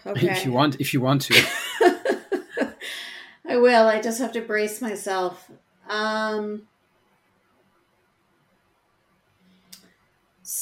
Okay. 0.05 0.31
If 0.33 0.45
you 0.45 0.53
want, 0.53 0.81
if 0.81 0.93
you 0.93 1.01
want 1.01 1.23
to. 1.23 1.35
I 3.49 3.57
will. 3.57 3.87
I 3.87 4.01
just 4.01 4.21
have 4.21 4.33
to 4.33 4.41
brace 4.41 4.81
myself. 4.81 5.51
Um, 5.89 6.67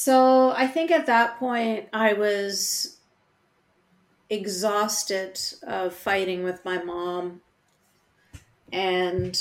so 0.01 0.49
I 0.49 0.65
think 0.65 0.89
at 0.89 1.05
that 1.05 1.37
point 1.37 1.87
I 1.93 2.13
was 2.13 2.97
exhausted 4.31 5.39
of 5.61 5.93
fighting 5.93 6.43
with 6.43 6.65
my 6.65 6.81
mom. 6.81 7.41
And, 8.73 9.39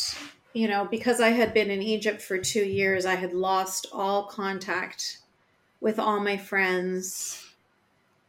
you 0.52 0.68
know, 0.68 0.84
because 0.84 1.18
I 1.18 1.30
had 1.30 1.54
been 1.54 1.70
in 1.70 1.80
Egypt 1.80 2.20
for 2.20 2.36
two 2.36 2.62
years, 2.62 3.06
I 3.06 3.14
had 3.14 3.32
lost 3.32 3.86
all 3.90 4.24
contact 4.24 5.20
with 5.80 5.98
all 5.98 6.20
my 6.20 6.36
friends. 6.36 7.42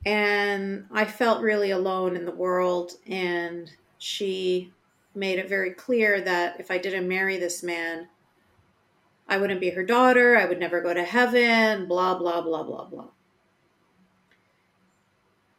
And 0.05 0.85
I 0.89 1.03
felt 1.03 1.41
really 1.41 1.71
alone 1.71 2.15
in 2.15 2.25
the 2.25 2.31
world. 2.31 2.93
And 3.05 3.69
she 3.97 4.71
made 5.13 5.37
it 5.37 5.49
very 5.49 5.71
clear 5.71 6.21
that 6.21 6.61
if 6.61 6.71
I 6.71 6.77
didn't 6.77 7.09
marry 7.09 7.37
this 7.37 7.61
man, 7.61 8.07
I 9.31 9.37
wouldn't 9.37 9.61
be 9.61 9.69
her 9.69 9.83
daughter, 9.83 10.35
I 10.35 10.43
would 10.43 10.59
never 10.59 10.81
go 10.81 10.93
to 10.93 11.05
heaven, 11.05 11.87
blah, 11.87 12.17
blah, 12.17 12.41
blah, 12.41 12.63
blah, 12.63 12.83
blah. 12.83 13.07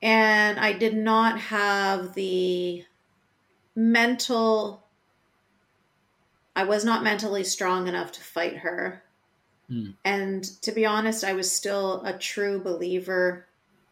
And 0.02 0.60
I 0.60 0.74
did 0.74 0.94
not 0.94 1.40
have 1.40 2.12
the 2.12 2.84
mental, 3.74 4.84
I 6.54 6.64
was 6.64 6.84
not 6.84 7.02
mentally 7.02 7.44
strong 7.44 7.88
enough 7.88 8.12
to 8.12 8.20
fight 8.20 8.58
her. 8.58 9.02
Mm. 9.70 9.94
And 10.04 10.44
to 10.60 10.70
be 10.70 10.84
honest, 10.84 11.24
I 11.24 11.32
was 11.32 11.50
still 11.50 12.02
a 12.04 12.12
true 12.12 12.60
believer. 12.60 13.46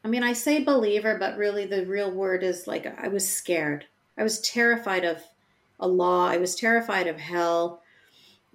I 0.05 0.09
mean, 0.09 0.23
I 0.23 0.35
say 0.35 0.63
believer, 0.63 1.17
but 1.19 1.39
really 1.39 1.65
the 1.65 1.87
real 1.87 2.11
word 2.11 2.43
is 2.43 2.67
like 2.67 2.87
I 3.03 3.09
was 3.09 3.27
scared. 3.27 3.87
I 4.19 4.25
was 4.25 4.43
terrified 4.43 5.07
of 5.07 5.23
Allah. 5.79 6.27
I 6.27 6.37
was 6.37 6.55
terrified 6.55 7.07
of 7.07 7.19
hell. 7.19 7.80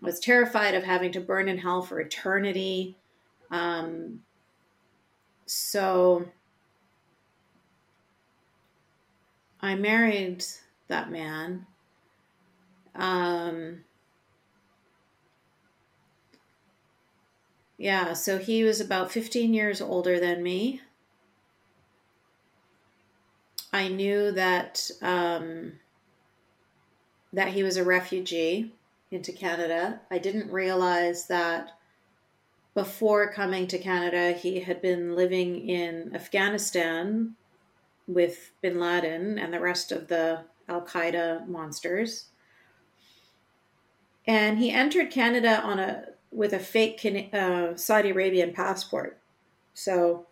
Was 0.02 0.20
terrified 0.20 0.76
of 0.76 0.84
having 0.84 1.12
to 1.14 1.22
burn 1.22 1.48
in 1.50 1.58
hell 1.58 1.82
for 1.82 2.00
eternity. 2.00 2.96
Um, 3.50 4.22
so 5.46 6.26
I 9.62 9.76
married 9.76 10.44
that 10.88 11.12
man. 11.12 11.66
Um, 12.94 13.84
yeah, 17.78 18.14
so 18.14 18.38
he 18.38 18.64
was 18.64 18.80
about 18.80 19.12
15 19.12 19.54
years 19.54 19.82
older 19.82 20.20
than 20.20 20.44
me. 20.44 20.82
I 23.74 23.90
knew 23.90 24.32
that 24.32 24.90
um, 25.02 25.74
that 27.34 27.50
he 27.50 27.64
was 27.64 27.76
a 27.76 27.84
refugee 27.84 28.72
into 29.12 29.32
Canada. 29.32 30.02
I 30.12 30.18
didn't 30.18 30.52
realize 30.52 31.28
that 31.28 31.72
before 32.74 33.32
coming 33.32 33.68
to 33.68 33.78
Canada, 33.78 34.34
he 34.34 34.60
had 34.60 34.82
been 34.82 35.16
living 35.16 35.68
in 35.68 36.14
Afghanistan 36.14 37.36
with 38.08 38.52
bin 38.62 38.80
Laden 38.80 39.40
and 39.40 39.54
the 39.54 39.60
rest 39.60 39.92
of 39.92 40.08
the 40.08 40.42
Al 40.68 40.82
Qaeda 40.82 41.48
monsters. 41.48 42.26
And 44.28 44.58
he 44.60 44.72
entered 44.72 45.12
Canada 45.12 45.62
on 45.62 45.80
a 45.80 46.06
with 46.32 46.52
a 46.52 46.60
fake 46.60 47.06
uh, 47.34 47.76
Saudi 47.76 48.10
Arabian 48.10 48.54
passport. 48.54 49.20
So, 49.74 50.28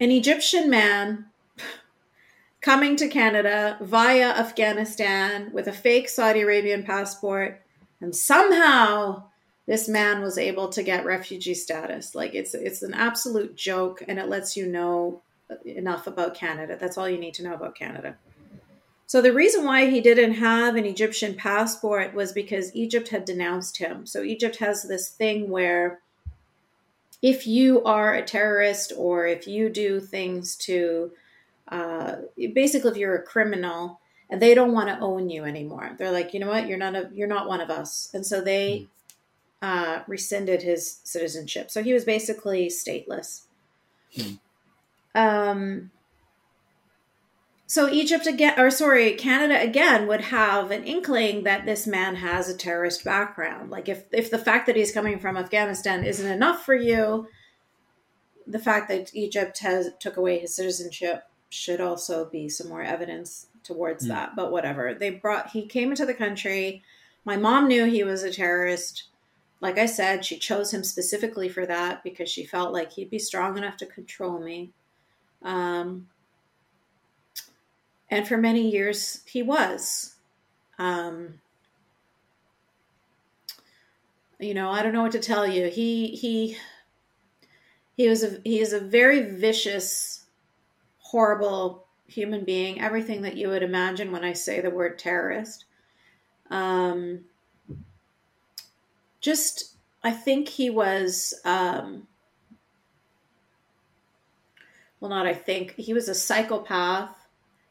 an 0.00 0.12
Egyptian 0.12 0.70
man 0.70 1.26
coming 2.60 2.94
to 2.96 3.08
Canada 3.08 3.78
via 3.80 4.30
Afghanistan 4.30 5.50
with 5.52 5.66
a 5.66 5.72
fake 5.72 6.08
Saudi 6.08 6.42
Arabian 6.42 6.84
passport, 6.84 7.62
and 8.00 8.14
somehow 8.14 9.24
this 9.66 9.88
man 9.88 10.22
was 10.22 10.38
able 10.38 10.68
to 10.70 10.82
get 10.82 11.04
refugee 11.04 11.54
status. 11.54 12.14
Like 12.14 12.34
it's 12.34 12.54
it's 12.54 12.82
an 12.82 12.94
absolute 12.94 13.56
joke, 13.56 14.02
and 14.08 14.18
it 14.18 14.28
lets 14.28 14.56
you 14.56 14.66
know 14.66 15.22
enough 15.64 16.06
about 16.06 16.34
Canada. 16.34 16.76
That's 16.78 16.96
all 16.96 17.08
you 17.08 17.18
need 17.18 17.34
to 17.34 17.42
know 17.42 17.54
about 17.54 17.74
Canada. 17.74 18.16
So 19.06 19.22
the 19.22 19.32
reason 19.32 19.64
why 19.64 19.88
he 19.88 20.02
didn't 20.02 20.34
have 20.34 20.76
an 20.76 20.84
Egyptian 20.84 21.34
passport 21.34 22.14
was 22.14 22.32
because 22.32 22.74
Egypt 22.74 23.08
had 23.08 23.24
denounced 23.24 23.78
him. 23.78 24.04
So 24.04 24.22
Egypt 24.22 24.56
has 24.56 24.82
this 24.82 25.08
thing 25.08 25.48
where 25.48 26.00
if 27.22 27.46
you 27.46 27.82
are 27.84 28.14
a 28.14 28.22
terrorist 28.22 28.92
or 28.96 29.26
if 29.26 29.46
you 29.46 29.70
do 29.70 29.98
things 29.98 30.56
to 30.56 31.10
uh, 31.68 32.16
basically 32.52 32.90
if 32.90 32.96
you're 32.96 33.16
a 33.16 33.22
criminal 33.22 34.00
and 34.30 34.42
they 34.42 34.54
don't 34.54 34.72
want 34.72 34.88
to 34.88 34.98
own 35.00 35.30
you 35.30 35.44
anymore 35.44 35.94
they're 35.98 36.12
like 36.12 36.34
you 36.34 36.40
know 36.40 36.48
what 36.48 36.66
you're 36.66 36.78
not 36.78 36.94
a 36.94 37.10
you're 37.12 37.28
not 37.28 37.48
one 37.48 37.60
of 37.60 37.70
us 37.70 38.10
and 38.12 38.26
so 38.26 38.40
they 38.40 38.86
hmm. 39.62 39.68
uh, 39.68 40.00
rescinded 40.06 40.62
his 40.62 41.00
citizenship 41.04 41.70
so 41.70 41.82
he 41.82 41.92
was 41.92 42.04
basically 42.04 42.68
stateless 42.68 43.42
mm. 44.16 44.38
um, 45.14 45.90
so 47.70 47.86
Egypt 47.90 48.26
again, 48.26 48.58
or 48.58 48.70
sorry, 48.70 49.12
Canada 49.12 49.60
again 49.60 50.06
would 50.08 50.22
have 50.22 50.70
an 50.70 50.84
inkling 50.84 51.44
that 51.44 51.66
this 51.66 51.86
man 51.86 52.16
has 52.16 52.48
a 52.48 52.56
terrorist 52.56 53.04
background. 53.04 53.68
Like 53.68 53.90
if 53.90 54.04
if 54.10 54.30
the 54.30 54.38
fact 54.38 54.66
that 54.66 54.76
he's 54.76 54.90
coming 54.90 55.18
from 55.20 55.36
Afghanistan 55.36 56.02
isn't 56.02 56.26
enough 56.26 56.64
for 56.64 56.74
you, 56.74 57.28
the 58.46 58.58
fact 58.58 58.88
that 58.88 59.14
Egypt 59.14 59.58
has 59.58 59.90
took 60.00 60.16
away 60.16 60.38
his 60.38 60.56
citizenship 60.56 61.24
should 61.50 61.82
also 61.82 62.24
be 62.30 62.48
some 62.48 62.70
more 62.70 62.82
evidence 62.82 63.48
towards 63.68 64.04
mm. 64.04 64.08
that. 64.08 64.34
But 64.34 64.50
whatever, 64.50 64.94
they 64.94 65.10
brought 65.10 65.50
he 65.50 65.66
came 65.66 65.90
into 65.90 66.06
the 66.06 66.14
country. 66.14 66.82
My 67.24 67.36
mom 67.36 67.68
knew 67.68 67.84
he 67.84 68.02
was 68.02 68.22
a 68.24 68.32
terrorist. 68.32 69.04
Like 69.60 69.78
I 69.78 69.86
said, 69.86 70.24
she 70.24 70.38
chose 70.38 70.72
him 70.72 70.82
specifically 70.82 71.48
for 71.48 71.66
that 71.66 72.02
because 72.02 72.30
she 72.30 72.44
felt 72.44 72.72
like 72.72 72.92
he'd 72.92 73.10
be 73.10 73.18
strong 73.18 73.58
enough 73.58 73.76
to 73.78 73.86
control 73.86 74.38
me. 74.38 74.70
Um, 75.42 76.08
and 78.10 78.26
for 78.26 78.38
many 78.38 78.70
years, 78.70 79.22
he 79.26 79.42
was. 79.42 80.14
Um, 80.78 81.40
you 84.38 84.54
know, 84.54 84.70
I 84.70 84.82
don't 84.82 84.92
know 84.92 85.02
what 85.02 85.12
to 85.12 85.18
tell 85.18 85.46
you. 85.46 85.68
He 85.68 86.08
he 86.08 86.56
he 87.96 88.08
was 88.08 88.22
a 88.22 88.40
he 88.44 88.60
is 88.60 88.72
a 88.72 88.80
very 88.80 89.22
vicious, 89.22 90.24
horrible 91.00 91.87
human 92.08 92.44
being. 92.44 92.80
Everything 92.80 93.22
that 93.22 93.36
you 93.36 93.48
would 93.48 93.62
imagine 93.62 94.10
when 94.10 94.24
I 94.24 94.32
say 94.32 94.60
the 94.60 94.70
word 94.70 94.98
terrorist. 94.98 95.64
Um, 96.50 97.20
just, 99.20 99.74
I 100.02 100.10
think 100.10 100.48
he 100.48 100.70
was. 100.70 101.34
Um, 101.44 102.08
well, 105.00 105.10
not 105.10 105.26
I 105.26 105.34
think 105.34 105.74
he 105.76 105.94
was 105.94 106.08
a 106.08 106.14
psychopath 106.14 107.14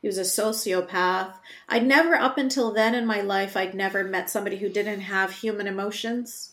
he 0.02 0.08
was 0.08 0.18
a 0.18 0.22
sociopath. 0.22 1.34
I'd 1.68 1.86
never, 1.86 2.16
up 2.16 2.38
until 2.38 2.72
then 2.72 2.94
in 2.94 3.06
my 3.06 3.22
life, 3.22 3.58
I'd 3.58 3.74
never 3.74 4.04
met 4.04 4.30
somebody 4.30 4.58
who 4.58 4.70
didn't 4.70 5.02
have 5.02 5.32
human 5.32 5.68
emotions. 5.68 6.52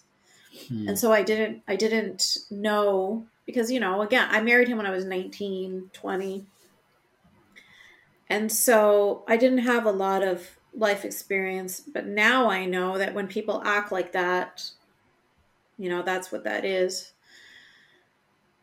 Hmm. 0.69 0.89
And 0.89 0.99
so 0.99 1.13
I 1.13 1.23
didn't, 1.23 1.63
I 1.69 1.77
didn't 1.77 2.39
know 2.51 3.27
because, 3.45 3.71
you 3.71 3.81
know, 3.81 4.03
again, 4.03 4.27
I 4.31 4.41
married 4.41 4.69
him 4.69 4.79
when 4.79 4.87
I 4.87 4.91
was 4.91 5.05
19, 5.05 5.91
20. 5.93 6.47
And 8.29 8.51
so 8.51 9.25
I 9.29 9.37
didn't 9.37 9.59
have 9.59 9.85
a 9.85 9.93
lot 9.93 10.23
of 10.23 10.59
life 10.75 11.05
experience, 11.05 11.81
but 11.81 12.07
now 12.07 12.51
I 12.51 12.65
know 12.65 12.99
that 12.99 13.15
when 13.15 13.29
people 13.29 13.63
act 13.65 13.93
like 13.93 14.13
that, 14.13 14.71
you 15.79 15.89
know, 15.89 16.03
that's 16.03 16.33
what 16.33 16.45
that 16.45 16.65
is 16.65 17.13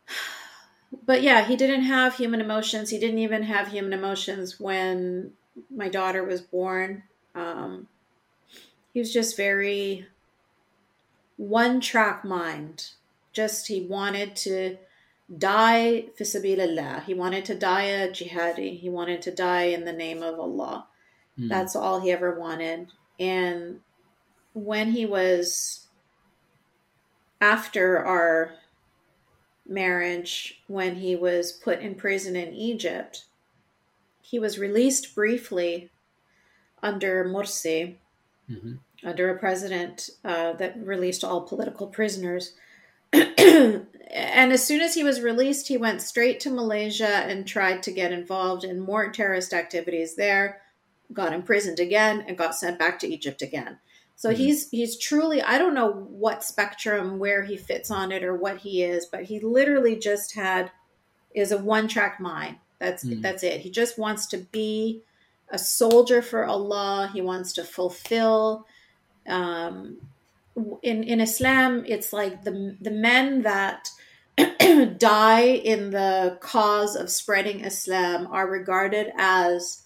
but 1.05 1.21
yeah, 1.21 1.45
he 1.45 1.55
didn't 1.55 1.83
have 1.83 2.15
human 2.15 2.41
emotions. 2.41 2.89
He 2.89 2.99
didn't 2.99 3.19
even 3.19 3.43
have 3.43 3.69
human 3.69 3.93
emotions 3.93 4.59
when 4.59 5.31
my 5.69 5.89
daughter 5.89 6.23
was 6.23 6.41
born. 6.41 7.03
Um, 7.35 7.87
he 8.93 8.99
was 8.99 9.13
just 9.13 9.37
very 9.37 10.07
one 11.37 11.79
track 11.81 12.23
mind. 12.23 12.91
Just 13.33 13.67
he 13.67 13.81
wanted 13.81 14.35
to 14.37 14.77
die 15.37 16.05
fisabilillah. 16.19 17.03
He 17.03 17.13
wanted 17.13 17.45
to 17.45 17.55
die 17.55 17.83
a 17.83 18.09
jihadi. 18.09 18.79
He 18.79 18.89
wanted 18.89 19.21
to 19.23 19.33
die 19.33 19.63
in 19.63 19.85
the 19.85 19.93
name 19.93 20.23
of 20.23 20.39
Allah. 20.39 20.87
Mm. 21.39 21.49
That's 21.49 21.75
all 21.75 22.01
he 22.01 22.11
ever 22.11 22.37
wanted. 22.37 22.87
And 23.19 23.79
when 24.53 24.91
he 24.91 25.05
was 25.05 25.87
after 27.39 27.97
our 27.97 28.53
marriage 29.71 30.61
when 30.67 30.95
he 30.95 31.15
was 31.15 31.51
put 31.51 31.79
in 31.79 31.95
prison 31.95 32.35
in 32.35 32.53
Egypt. 32.53 33.25
He 34.21 34.37
was 34.37 34.59
released 34.59 35.15
briefly 35.15 35.89
under 36.83 37.25
Morsi, 37.25 37.95
mm-hmm. 38.49 38.73
under 39.03 39.29
a 39.29 39.39
president 39.39 40.09
uh, 40.23 40.53
that 40.53 40.77
released 40.85 41.23
all 41.23 41.41
political 41.41 41.87
prisoners. 41.87 42.53
and 43.13 44.53
as 44.53 44.65
soon 44.65 44.81
as 44.81 44.93
he 44.93 45.03
was 45.03 45.21
released, 45.21 45.67
he 45.67 45.77
went 45.77 46.01
straight 46.01 46.39
to 46.41 46.49
Malaysia 46.49 47.07
and 47.07 47.45
tried 47.45 47.83
to 47.83 47.91
get 47.91 48.11
involved 48.11 48.63
in 48.63 48.79
more 48.79 49.11
terrorist 49.11 49.53
activities 49.53 50.15
there, 50.15 50.61
got 51.13 51.33
imprisoned 51.33 51.79
again, 51.79 52.23
and 52.27 52.37
got 52.37 52.55
sent 52.55 52.79
back 52.79 52.99
to 52.99 53.07
Egypt 53.07 53.41
again. 53.41 53.77
So 54.15 54.29
mm-hmm. 54.29 54.37
he's 54.37 54.69
he's 54.69 54.97
truly 54.97 55.41
I 55.41 55.57
don't 55.57 55.73
know 55.73 55.91
what 55.91 56.43
spectrum 56.43 57.17
where 57.17 57.43
he 57.43 57.57
fits 57.57 57.89
on 57.89 58.11
it 58.11 58.23
or 58.23 58.35
what 58.35 58.59
he 58.59 58.83
is, 58.83 59.05
but 59.05 59.23
he 59.23 59.39
literally 59.39 59.95
just 59.95 60.35
had 60.35 60.71
is 61.33 61.51
a 61.51 61.57
one 61.57 61.87
track 61.87 62.19
mind. 62.19 62.57
That's 62.79 63.03
mm-hmm. 63.03 63.21
that's 63.21 63.43
it. 63.43 63.61
He 63.61 63.69
just 63.69 63.97
wants 63.97 64.27
to 64.27 64.37
be 64.37 65.01
a 65.49 65.57
soldier 65.57 66.21
for 66.21 66.45
Allah. 66.45 67.09
He 67.13 67.21
wants 67.21 67.53
to 67.53 67.63
fulfill 67.63 68.67
um, 69.27 69.97
in 70.81 71.03
in 71.03 71.21
Islam 71.21 71.83
it's 71.87 72.11
like 72.11 72.43
the 72.43 72.75
the 72.81 72.91
men 72.91 73.41
that 73.43 73.89
die 74.97 75.41
in 75.41 75.91
the 75.91 76.37
cause 76.41 76.95
of 76.95 77.09
spreading 77.09 77.61
Islam 77.61 78.27
are 78.27 78.47
regarded 78.49 79.11
as 79.17 79.83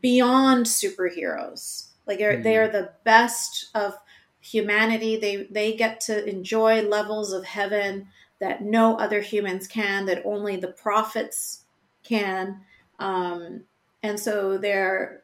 beyond 0.00 0.66
superheroes 0.66 1.88
like 2.08 2.20
mm-hmm. 2.20 2.42
they 2.42 2.56
are 2.56 2.68
the 2.68 2.90
best 3.04 3.68
of 3.74 3.94
humanity. 4.40 5.16
They 5.16 5.46
they 5.50 5.76
get 5.76 6.00
to 6.02 6.24
enjoy 6.24 6.82
levels 6.82 7.32
of 7.32 7.44
heaven 7.44 8.08
that 8.40 8.62
no 8.62 8.96
other 8.96 9.20
humans 9.20 9.68
can, 9.68 10.06
that 10.06 10.22
only 10.24 10.56
the 10.56 10.68
prophets 10.68 11.64
can. 12.02 12.60
Um, 12.98 13.64
and 14.02 14.18
so 14.18 14.58
they're 14.58 15.22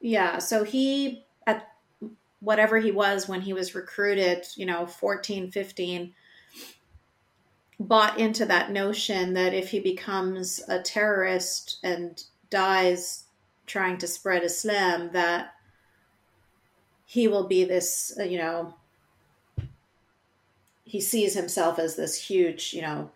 yeah, 0.00 0.38
so 0.38 0.64
he 0.64 1.23
whatever 2.44 2.78
he 2.78 2.90
was 2.90 3.28
when 3.28 3.40
he 3.40 3.52
was 3.52 3.74
recruited, 3.74 4.46
you 4.56 4.66
know, 4.66 4.86
14, 4.86 5.50
15 5.50 6.14
bought 7.80 8.20
into 8.20 8.46
that 8.46 8.70
notion 8.70 9.34
that 9.34 9.52
if 9.52 9.70
he 9.70 9.80
becomes 9.80 10.62
a 10.68 10.80
terrorist 10.80 11.78
and 11.82 12.22
dies 12.50 13.24
trying 13.66 13.98
to 13.98 14.06
spread 14.06 14.44
Islam, 14.44 15.10
that 15.12 15.54
he 17.04 17.26
will 17.26 17.46
be 17.46 17.64
this, 17.64 18.16
uh, 18.18 18.22
you 18.22 18.38
know, 18.38 18.74
he 20.84 21.00
sees 21.00 21.34
himself 21.34 21.78
as 21.78 21.96
this 21.96 22.28
huge, 22.28 22.72
you 22.72 22.82
know, 22.82 23.10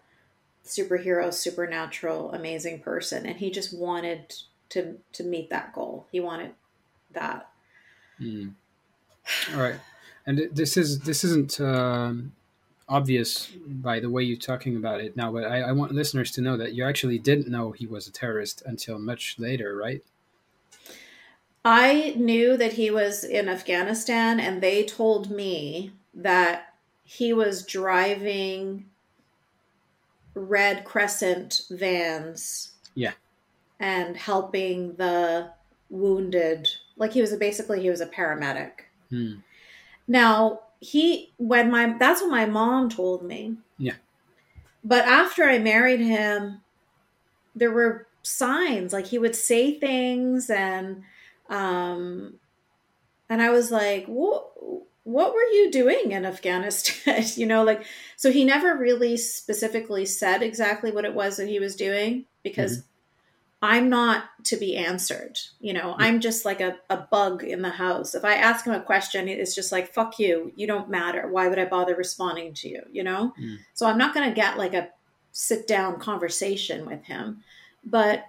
superhero, 0.65 1.33
supernatural, 1.33 2.33
amazing 2.33 2.81
person, 2.81 3.27
and 3.27 3.37
he 3.37 3.51
just 3.51 3.77
wanted 3.77 4.35
to 4.71 4.99
to 5.13 5.25
meet 5.25 5.51
that 5.51 5.73
goal. 5.73 6.07
He 6.11 6.21
wanted 6.21 6.53
that. 7.13 7.49
Mm. 8.21 8.55
All 9.55 9.61
right, 9.61 9.81
and 10.27 10.49
this 10.53 10.77
is 10.77 11.01
this 11.01 11.25
isn't 11.25 11.61
um, 11.61 12.33
obvious 12.89 13.49
by 13.67 14.01
the 14.01 14.11
way 14.11 14.23
you're 14.23 14.39
talking 14.39 14.77
about 14.77 15.01
it 15.01 15.17
now, 15.17 15.33
but 15.33 15.45
I, 15.45 15.61
I 15.61 15.73
want 15.73 15.93
listeners 15.93 16.31
to 16.33 16.41
know 16.41 16.57
that 16.57 16.75
you 16.75 16.85
actually 16.85 17.19
didn't 17.19 17.49
know 17.49 17.73
he 17.73 17.87
was 17.87 18.07
a 18.07 18.13
terrorist 18.13 18.63
until 18.67 18.99
much 18.99 19.37
later, 19.39 19.77
right? 19.77 20.03
I 21.65 22.15
knew 22.17 22.57
that 22.57 22.75
he 22.75 22.91
was 22.91 23.25
in 23.25 23.49
Afghanistan, 23.49 24.41
and 24.41 24.63
they 24.63 24.85
told 24.85 25.31
me 25.31 25.93
that 26.15 26.75
he 27.05 27.33
was 27.33 27.65
driving 27.65 28.87
Red 30.35 30.85
Crescent 30.85 31.63
vans. 31.71 32.73
Yeah. 32.95 33.13
And 33.81 34.17
helping 34.17 34.95
the 34.97 35.51
wounded. 35.91 36.69
Like 36.97 37.13
he 37.13 37.21
was 37.21 37.33
a, 37.33 37.37
basically 37.37 37.81
he 37.81 37.91
was 37.91 38.01
a 38.01 38.07
paramedic. 38.07 38.88
Hmm. 39.11 39.35
Now 40.07 40.61
he 40.81 41.33
when 41.39 41.71
my 41.71 41.97
that's 41.99 42.23
what 42.23 42.31
my 42.31 42.47
mom 42.47 42.89
told 42.89 43.25
me. 43.25 43.57
Yeah. 43.79 43.95
But 44.85 45.05
after 45.05 45.45
I 45.45 45.59
married 45.59 46.01
him, 46.01 46.61
there 47.55 47.73
were 47.73 48.07
signs 48.23 48.93
like 48.93 49.07
he 49.07 49.19
would 49.19 49.35
say 49.35 49.79
things 49.79 50.51
and 50.51 51.03
um, 51.49 52.35
and 53.29 53.43
I 53.43 53.51
was 53.51 53.71
like, 53.71 54.07
what? 54.07 54.51
What 55.05 55.33
were 55.33 55.41
you 55.41 55.71
doing 55.71 56.13
in 56.13 56.27
Afghanistan? 56.27 57.25
you 57.37 57.47
know, 57.47 57.65
like, 57.65 57.87
so 58.17 58.31
he 58.31 58.45
never 58.45 58.77
really 58.77 59.17
specifically 59.17 60.05
said 60.05 60.43
exactly 60.43 60.93
what 60.93 61.07
it 61.07 61.15
was 61.15 61.39
that 61.39 61.49
he 61.49 61.59
was 61.59 61.77
doing 61.77 62.27
because 62.43 62.79
mm-hmm. 62.79 62.87
I'm 63.61 63.89
not 63.89 64.25
to 64.45 64.57
be 64.57 64.77
answered. 64.77 65.39
You 65.61 65.73
know. 65.73 65.95
I'm 65.99 66.21
just 66.21 66.45
like 66.45 66.61
a, 66.61 66.77
a 66.91 66.97
bug 66.97 67.43
in 67.45 67.63
the 67.63 67.71
house. 67.71 68.15
If 68.15 68.25
I 68.25 68.35
ask 68.35 68.65
him 68.65 68.75
a 68.75 68.81
question, 68.81 69.29
it's 69.29 69.55
just 69.55 69.73
like, 69.73 69.93
fuck 69.93 70.19
you. 70.19 70.53
You 70.57 70.67
don't 70.67 70.89
matter. 70.91 71.29
Why 71.29 71.49
would 71.49 71.59
I 71.59 71.65
bother 71.65 71.97
responding 71.97 72.55
to 72.55 72.69
you? 72.69 72.83
You 72.93 73.05
know? 73.05 73.35
Mm. 73.41 73.59
So 73.75 73.87
I'm 73.87 73.99
not 73.99 74.15
going 74.15 74.29
to 74.29 74.35
get 74.35 74.59
like 74.59 74.75
a 74.75 74.91
sit 75.33 75.67
down 75.67 76.01
conversation 76.01 76.87
with 76.87 77.05
him. 77.05 77.43
But 77.85 78.25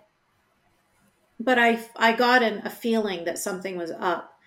but 1.39 1.57
I 1.57 1.79
I 1.95 2.13
got 2.13 2.43
an, 2.43 2.61
a 2.65 2.69
feeling 2.69 3.25
that 3.25 3.39
something 3.39 3.77
was 3.77 3.91
up, 3.91 4.39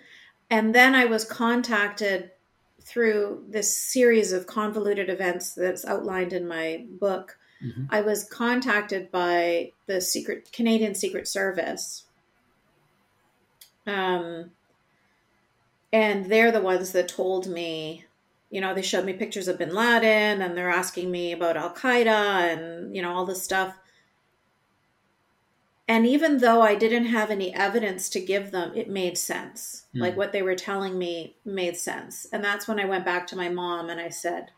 and 0.51 0.75
then 0.75 0.95
I 0.95 1.07
was 1.07 1.25
contacted 1.25 2.31
through 2.81 3.45
this 3.49 3.75
series 3.75 4.33
of 4.33 4.47
convoluted 4.47 5.09
events 5.09 5.55
that's 5.55 5.85
outlined 5.85 6.33
in 6.33 6.47
my 6.47 6.85
book 6.89 7.39
Mhm. 7.63 7.87
I 7.91 8.01
was 8.01 8.25
contacted 8.25 9.11
by 9.11 9.73
the 9.87 10.01
secret 10.01 10.53
Canadian 10.53 10.95
Secret 10.95 11.29
Service. 11.29 12.05
Um, 13.87 14.53
and 15.93 16.27
they're 16.27 16.53
the 16.53 16.61
ones 16.61 16.93
that 16.93 17.09
told 17.09 17.47
me, 17.47 18.05
you 18.51 18.61
know, 18.61 18.75
they 18.75 18.83
showed 18.83 19.05
me 19.05 19.13
pictures 19.13 19.49
of 19.49 19.59
bin 19.59 19.75
Laden 19.75 20.43
and 20.43 20.57
they're 20.57 20.71
asking 20.71 21.11
me 21.11 21.33
about 21.33 21.57
Al 21.57 21.75
Qaeda 21.75 22.53
and, 22.53 22.95
you 22.95 23.03
know, 23.03 23.13
all 23.15 23.27
this 23.27 23.43
stuff. 23.43 23.77
And 25.89 26.07
even 26.07 26.39
though 26.39 26.63
I 26.63 26.75
didn't 26.75 27.07
have 27.07 27.31
any 27.31 27.55
evidence 27.55 28.09
to 28.11 28.21
give 28.21 28.51
them, 28.51 28.73
it 28.75 28.89
made 28.89 29.19
sense. 29.19 29.87
Mm. 29.95 30.01
Like 30.01 30.17
what 30.17 30.33
they 30.33 30.43
were 30.43 30.55
telling 30.55 30.97
me 30.97 31.37
made 31.45 31.77
sense. 31.77 32.27
And 32.33 32.43
that's 32.43 32.69
when 32.69 32.81
I 32.81 32.85
went 32.85 33.05
back 33.05 33.27
to 33.29 33.37
my 33.37 33.49
mom 33.49 33.91
and 33.91 34.01
I 34.01 34.09
said, 34.09 34.53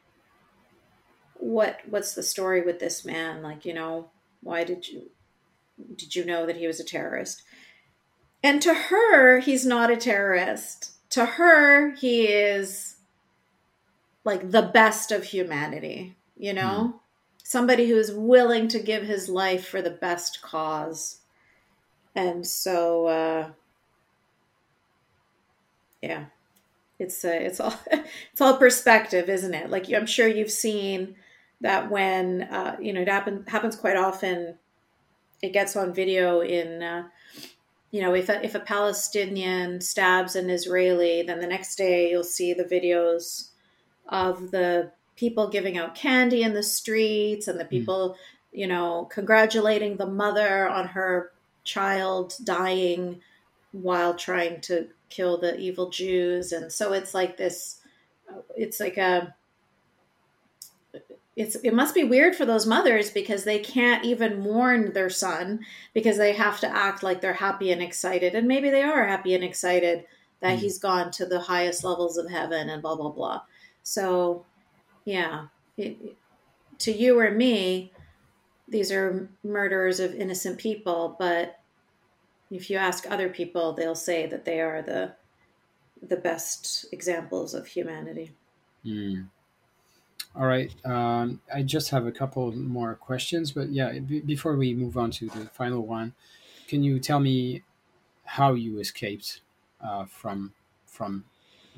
what 1.45 1.81
what's 1.87 2.15
the 2.15 2.23
story 2.23 2.63
with 2.63 2.81
this 2.81 3.05
man? 3.05 3.43
Like, 3.43 3.67
you 3.67 3.75
know, 3.75 4.09
why 4.41 4.65
did 4.65 4.89
you 4.89 5.11
did 5.95 6.17
you 6.17 6.25
know 6.25 6.47
that 6.47 6.57
he 6.57 6.67
was 6.67 6.81
a 6.81 6.85
terrorist? 6.85 7.43
And 8.43 8.63
to 8.63 8.73
her, 8.73 9.41
he's 9.41 9.67
not 9.67 9.91
a 9.91 9.97
terrorist. 9.97 10.93
To 11.11 11.27
her, 11.27 11.91
he 11.97 12.29
is 12.29 12.97
like 14.25 14.51
the 14.51 14.63
best 14.63 15.13
of 15.13 15.25
humanity, 15.25 16.17
you 16.35 16.55
know? 16.55 17.01
Somebody 17.43 17.89
who 17.89 17.97
is 17.97 18.11
willing 18.11 18.69
to 18.69 18.79
give 18.79 19.03
his 19.03 19.29
life 19.29 19.69
for 19.69 19.83
the 19.83 19.91
best 19.91 20.41
cause. 20.41 21.19
And 22.15 22.47
so 22.47 23.07
uh 23.07 23.51
yeah. 26.01 26.25
It's 26.99 27.23
uh, 27.23 27.29
it's 27.29 27.61
all 27.61 27.79
it's 28.33 28.41
all 28.41 28.57
perspective, 28.57 29.29
isn't 29.29 29.53
it? 29.53 29.69
Like 29.69 29.93
I'm 29.93 30.07
sure 30.07 30.27
you've 30.27 30.51
seen 30.51 31.17
that 31.61 31.91
when 31.91 32.43
uh, 32.43 32.77
you 32.81 32.93
know 32.93 33.03
it 33.03 33.09
happen, 33.09 33.45
happens 33.47 33.77
quite 33.77 33.97
often. 33.97 34.59
It 35.43 35.53
gets 35.53 35.77
on 35.77 35.95
video 35.95 36.41
in 36.41 36.83
uh, 36.83 37.09
you 37.91 38.01
know 38.01 38.15
if 38.15 38.29
a, 38.29 38.45
if 38.45 38.55
a 38.55 38.61
Palestinian 38.61 39.81
stabs 39.81 40.37
an 40.37 40.51
Israeli, 40.51 41.23
then 41.23 41.41
the 41.41 41.47
next 41.47 41.77
day 41.77 42.11
you'll 42.11 42.25
see 42.25 42.53
the 42.53 42.65
videos 42.65 43.51
of 44.09 44.51
the 44.51 44.91
people 45.17 45.49
giving 45.49 45.79
out 45.79 45.95
candy 45.95 46.43
in 46.43 46.55
the 46.55 46.63
streets 46.63 47.49
and 47.49 47.59
the 47.59 47.65
people 47.65 48.17
you 48.53 48.67
know 48.67 49.09
congratulating 49.11 49.97
the 49.97 50.07
mother 50.07 50.69
on 50.69 50.89
her 50.89 51.33
child 51.65 52.35
dying 52.45 53.21
while 53.73 54.15
trying 54.15 54.61
to 54.61 54.89
kill 55.09 55.39
the 55.39 55.59
evil 55.59 55.91
Jews 55.91 56.53
and 56.53 56.73
so 56.73 56.93
it's 56.93 57.15
like 57.15 57.37
this 57.37 57.81
it's 58.57 58.81
like 58.81 58.97
a 58.97 59.35
it's 61.37 61.57
it 61.57 61.75
must 61.75 61.95
be 61.95 62.05
weird 62.05 62.37
for 62.37 62.45
those 62.47 62.67
mothers 62.67 63.11
because 63.11 63.43
they 63.45 63.59
can't 63.59 64.05
even 64.05 64.39
mourn 64.41 64.93
their 64.93 65.11
son 65.11 65.61
because 65.93 66.17
they 66.17 66.33
have 66.33 66.61
to 66.61 66.69
act 66.69 67.03
like 67.03 67.21
they're 67.21 67.33
happy 67.33 67.73
and 67.73 67.83
excited 67.83 68.35
and 68.35 68.47
maybe 68.47 68.71
they 68.71 68.83
are 68.83 69.05
happy 69.07 69.35
and 69.35 69.43
excited 69.45 70.05
that 70.41 70.59
Mm. 70.59 70.61
he's 70.61 70.79
gone 70.79 71.11
to 71.13 71.27
the 71.27 71.41
highest 71.41 71.83
levels 71.85 72.19
of 72.19 72.31
heaven 72.31 72.69
and 72.69 72.83
blah 72.83 72.95
blah 72.95 73.11
blah 73.11 73.41
so 73.83 74.45
yeah 75.05 75.47
it- 75.77 76.17
to 76.79 76.93
you 76.93 77.19
or 77.19 77.31
me 77.31 77.93
these 78.69 78.93
are 78.93 79.29
murderers 79.43 80.01
of 80.01 80.15
innocent 80.15 80.59
people 80.59 81.17
but 81.19 81.61
if 82.51 82.71
you 82.71 82.77
ask 82.77 83.11
other 83.11 83.29
people 83.29 83.73
they'll 83.73 83.95
say 83.95 84.27
that 84.27 84.45
they 84.45 84.61
are 84.61 84.83
the 84.83 85.13
the 86.09 86.17
best 86.17 86.87
examples 86.93 87.55
of 87.55 87.67
humanity 87.67 88.31
Mm. 88.85 89.29
All 90.37 90.47
right. 90.47 90.75
Um, 90.85 91.41
I 91.55 91.63
just 91.63 91.91
have 91.91 92.07
a 92.07 92.13
couple 92.13 92.51
more 92.53 92.97
questions, 92.97 93.53
but 93.53 93.71
yeah, 93.71 93.99
b- 94.01 94.21
before 94.21 94.57
we 94.57 94.75
move 94.75 94.97
on 94.97 95.11
to 95.13 95.29
the 95.29 95.47
final 95.47 95.87
one, 95.87 96.13
can 96.67 96.83
you 96.83 96.99
tell 96.99 97.21
me 97.21 97.63
how 98.25 98.55
you 98.55 98.81
escaped 98.81 99.43
uh, 99.81 100.07
from 100.07 100.53
from 100.87 101.25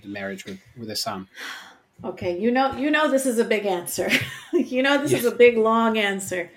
the 0.02 0.08
marriage 0.08 0.46
with 0.46 0.60
with 0.76 0.88
Essam? 0.88 1.26
Okay, 2.04 2.38
you 2.38 2.50
know, 2.50 2.74
you 2.76 2.90
know, 2.90 3.10
this 3.10 3.26
is 3.26 3.38
a 3.38 3.44
big 3.44 3.64
answer. 3.64 4.10
you 4.52 4.82
know, 4.82 5.00
this 5.02 5.12
is 5.12 5.24
a 5.24 5.30
big, 5.30 5.56
long 5.56 5.96
answer. 5.96 6.50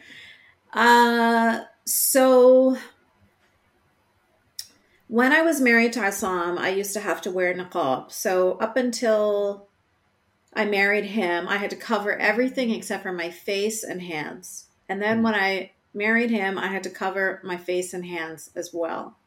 Uh, 0.73 1.61
so 1.85 2.77
when 5.07 5.31
I 5.31 5.41
was 5.41 5.61
married 5.61 5.93
to 5.93 6.01
Essam, 6.01 6.57
I 6.57 6.69
used 6.69 6.93
to 6.93 6.99
have 6.99 7.21
to 7.21 7.31
wear 7.31 7.53
niqab. 7.53 8.11
So 8.11 8.57
up 8.59 8.75
until 8.75 9.68
I 10.53 10.65
married 10.65 11.05
him, 11.05 11.47
I 11.47 11.57
had 11.57 11.69
to 11.69 11.75
cover 11.75 12.17
everything 12.17 12.71
except 12.71 13.03
for 13.03 13.13
my 13.13 13.29
face 13.29 13.83
and 13.83 14.01
hands. 14.01 14.65
And 14.87 15.01
then 15.01 15.21
when 15.21 15.35
I 15.35 15.71
married 15.93 16.31
him, 16.31 16.57
I 16.57 16.67
had 16.67 16.83
to 16.83 16.89
cover 16.89 17.39
my 17.43 17.57
face 17.57 17.93
and 17.93 18.05
hands 18.05 18.49
as 18.55 18.71
well. 18.73 19.17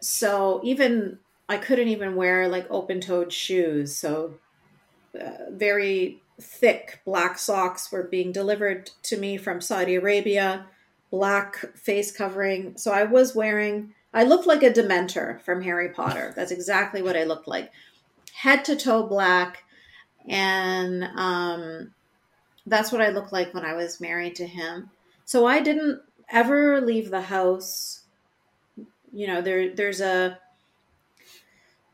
So 0.00 0.60
even 0.64 1.18
I 1.48 1.56
couldn't 1.58 1.88
even 1.88 2.16
wear 2.16 2.48
like 2.48 2.66
open-toed 2.70 3.32
shoes. 3.32 3.96
So 3.96 4.34
uh, 5.20 5.50
very 5.50 6.22
thick 6.40 7.00
black 7.04 7.38
socks 7.38 7.92
were 7.92 8.02
being 8.02 8.32
delivered 8.32 8.90
to 9.04 9.16
me 9.16 9.36
from 9.36 9.60
Saudi 9.60 9.96
Arabia, 9.96 10.66
black 11.10 11.76
face 11.76 12.10
covering. 12.10 12.76
So 12.76 12.90
I 12.92 13.04
was 13.04 13.34
wearing, 13.34 13.94
I 14.14 14.24
looked 14.24 14.46
like 14.46 14.62
a 14.62 14.70
Dementor 14.70 15.40
from 15.42 15.62
Harry 15.62 15.90
Potter. 15.90 16.32
That's 16.36 16.52
exactly 16.52 17.02
what 17.02 17.16
I 17.16 17.24
looked 17.24 17.48
like. 17.48 17.70
Head 18.34 18.64
to 18.66 18.76
toe 18.76 19.06
black. 19.06 19.64
And 20.28 21.04
um, 21.16 21.92
that's 22.66 22.92
what 22.92 23.02
I 23.02 23.10
looked 23.10 23.32
like 23.32 23.54
when 23.54 23.64
I 23.64 23.74
was 23.74 24.00
married 24.00 24.36
to 24.36 24.46
him. 24.46 24.90
So 25.24 25.46
I 25.46 25.60
didn't 25.60 26.00
ever 26.30 26.80
leave 26.80 27.10
the 27.10 27.22
house. 27.22 28.02
You 29.12 29.26
know, 29.26 29.42
there 29.42 29.74
there's 29.74 30.00
a 30.00 30.38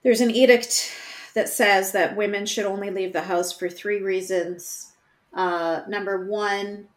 there's 0.03 0.21
an 0.21 0.31
edict 0.31 0.93
that 1.35 1.49
says 1.49 1.93
that 1.93 2.17
women 2.17 2.47
should 2.47 2.67
only 2.67 2.91
leave 2.91 3.13
the 3.13 3.23
house 3.23 3.53
for 3.53 3.69
three 3.69 4.01
reasons. 4.01 4.93
Uh, 5.35 5.83
number 5.89 6.27
one, 6.27 6.89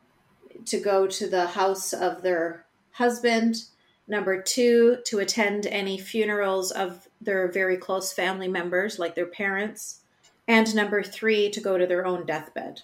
to 0.65 0.79
go 0.79 1.07
to 1.07 1.27
the 1.27 1.47
house 1.47 1.93
of 1.93 2.21
their 2.21 2.65
husband. 2.91 3.65
Number 4.07 4.41
two, 4.41 4.97
to 5.05 5.19
attend 5.19 5.67
any 5.67 5.97
funerals 5.97 6.71
of 6.71 7.07
their 7.21 7.51
very 7.51 7.77
close 7.77 8.11
family 8.11 8.47
members, 8.47 8.99
like 8.99 9.15
their 9.15 9.25
parents. 9.25 10.01
And 10.47 10.73
number 10.75 11.03
three, 11.03 11.49
to 11.51 11.61
go 11.61 11.77
to 11.77 11.87
their 11.87 12.05
own 12.05 12.25
deathbed. 12.25 12.81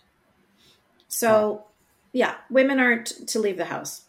So, 1.07 1.65
yeah, 2.13 2.35
women 2.49 2.79
aren't 2.79 3.27
to 3.27 3.39
leave 3.39 3.57
the 3.57 3.65
house. 3.65 4.03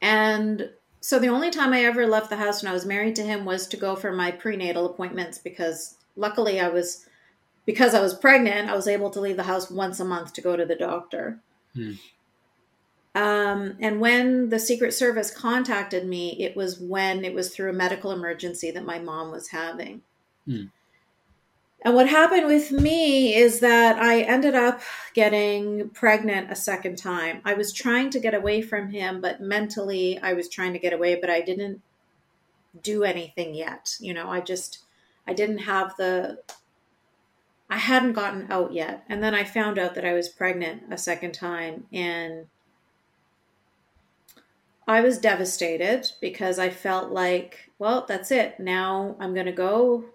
And 0.00 0.70
so 1.00 1.18
the 1.18 1.28
only 1.28 1.50
time 1.50 1.72
I 1.72 1.84
ever 1.84 2.06
left 2.06 2.30
the 2.30 2.36
house 2.36 2.62
when 2.62 2.70
I 2.70 2.74
was 2.74 2.86
married 2.86 3.16
to 3.16 3.22
him 3.22 3.44
was 3.44 3.66
to 3.68 3.76
go 3.76 3.96
for 3.96 4.12
my 4.12 4.30
prenatal 4.30 4.86
appointments 4.86 5.38
because 5.38 5.96
luckily 6.16 6.60
I 6.60 6.68
was 6.68 7.06
because 7.66 7.94
I 7.94 8.00
was 8.00 8.14
pregnant, 8.14 8.68
I 8.68 8.74
was 8.74 8.88
able 8.88 9.10
to 9.10 9.20
leave 9.20 9.36
the 9.36 9.42
house 9.42 9.70
once 9.70 10.00
a 10.00 10.04
month 10.04 10.34
to 10.34 10.40
go 10.40 10.56
to 10.56 10.66
the 10.66 10.74
doctor. 10.74 11.40
Hmm. 11.74 11.92
Um, 13.14 13.76
and 13.80 14.00
when 14.00 14.48
the 14.48 14.58
Secret 14.58 14.92
Service 14.92 15.30
contacted 15.30 16.06
me, 16.06 16.42
it 16.42 16.56
was 16.56 16.80
when 16.80 17.24
it 17.24 17.32
was 17.32 17.54
through 17.54 17.70
a 17.70 17.74
medical 17.74 18.10
emergency 18.10 18.70
that 18.70 18.84
my 18.84 18.98
mom 18.98 19.30
was 19.30 19.48
having. 19.48 20.02
Hmm. 20.46 20.64
And 21.84 21.94
what 21.94 22.08
happened 22.08 22.46
with 22.46 22.72
me 22.72 23.34
is 23.34 23.60
that 23.60 23.98
I 23.98 24.22
ended 24.22 24.54
up 24.54 24.80
getting 25.12 25.90
pregnant 25.90 26.50
a 26.50 26.56
second 26.56 26.96
time. 26.96 27.42
I 27.44 27.52
was 27.52 27.74
trying 27.74 28.08
to 28.10 28.20
get 28.20 28.32
away 28.32 28.62
from 28.62 28.88
him, 28.88 29.20
but 29.20 29.42
mentally 29.42 30.18
I 30.18 30.32
was 30.32 30.48
trying 30.48 30.72
to 30.72 30.78
get 30.78 30.94
away, 30.94 31.16
but 31.16 31.28
I 31.28 31.42
didn't 31.42 31.82
do 32.82 33.04
anything 33.04 33.54
yet. 33.54 33.96
You 34.00 34.14
know, 34.14 34.30
I 34.30 34.40
just, 34.40 34.78
I 35.26 35.34
didn't 35.34 35.58
have 35.58 35.94
the, 35.98 36.38
I 37.68 37.76
hadn't 37.76 38.14
gotten 38.14 38.50
out 38.50 38.72
yet. 38.72 39.04
And 39.10 39.22
then 39.22 39.34
I 39.34 39.44
found 39.44 39.78
out 39.78 39.94
that 39.94 40.06
I 40.06 40.14
was 40.14 40.30
pregnant 40.30 40.84
a 40.90 40.96
second 40.96 41.32
time 41.32 41.86
and 41.92 42.46
I 44.88 45.02
was 45.02 45.18
devastated 45.18 46.12
because 46.18 46.58
I 46.58 46.70
felt 46.70 47.10
like, 47.10 47.70
well, 47.78 48.06
that's 48.08 48.30
it. 48.30 48.58
Now 48.58 49.16
I'm 49.20 49.34
going 49.34 49.46
to 49.46 49.52
go 49.52 50.06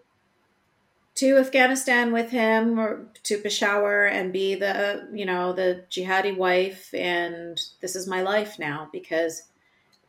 to 1.19 1.35
Afghanistan 1.35 2.13
with 2.13 2.29
him 2.29 2.79
or 2.79 3.05
to 3.23 3.37
Peshawar 3.39 4.05
and 4.05 4.31
be 4.31 4.55
the, 4.55 5.05
you 5.11 5.25
know, 5.25 5.51
the 5.51 5.83
jihadi 5.91 6.37
wife. 6.37 6.93
And 6.93 7.59
this 7.81 7.97
is 7.97 8.07
my 8.07 8.21
life 8.21 8.57
now 8.57 8.87
because 8.93 9.43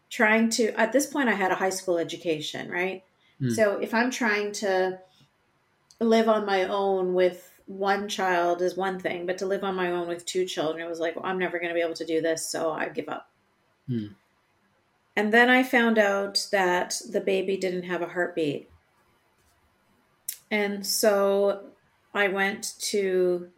trying 0.08 0.50
to, 0.50 0.68
at 0.78 0.92
this 0.92 1.06
point, 1.06 1.28
I 1.28 1.32
had 1.32 1.50
a 1.50 1.56
high 1.56 1.70
school 1.70 1.98
education, 1.98 2.70
right? 2.70 3.02
Hmm. 3.40 3.50
So 3.50 3.80
if 3.80 3.92
I'm 3.92 4.12
trying 4.12 4.52
to 4.52 5.00
live 5.98 6.28
on 6.28 6.46
my 6.46 6.62
own 6.62 7.12
with 7.12 7.50
one 7.66 8.08
child 8.08 8.62
is 8.62 8.76
one 8.76 9.00
thing, 9.00 9.26
but 9.26 9.38
to 9.38 9.46
live 9.46 9.64
on 9.64 9.74
my 9.74 9.90
own 9.90 10.06
with 10.06 10.24
two 10.24 10.44
children, 10.44 10.86
it 10.86 10.88
was 10.88 11.00
like, 11.00 11.16
well, 11.16 11.26
I'm 11.26 11.40
never 11.40 11.58
going 11.58 11.70
to 11.70 11.74
be 11.74 11.82
able 11.82 11.94
to 11.94 12.06
do 12.06 12.20
this. 12.20 12.48
So 12.48 12.70
I 12.70 12.88
give 12.88 13.08
up. 13.08 13.28
Hmm. 13.88 14.06
And 15.16 15.34
then 15.34 15.50
I 15.50 15.64
found 15.64 15.98
out 15.98 16.46
that 16.52 17.02
the 17.10 17.20
baby 17.20 17.56
didn't 17.56 17.82
have 17.82 18.00
a 18.00 18.06
heartbeat. 18.06 18.69
And 20.50 20.86
so 20.86 21.70
I 22.12 22.28
went 22.28 22.74
to 22.80 23.48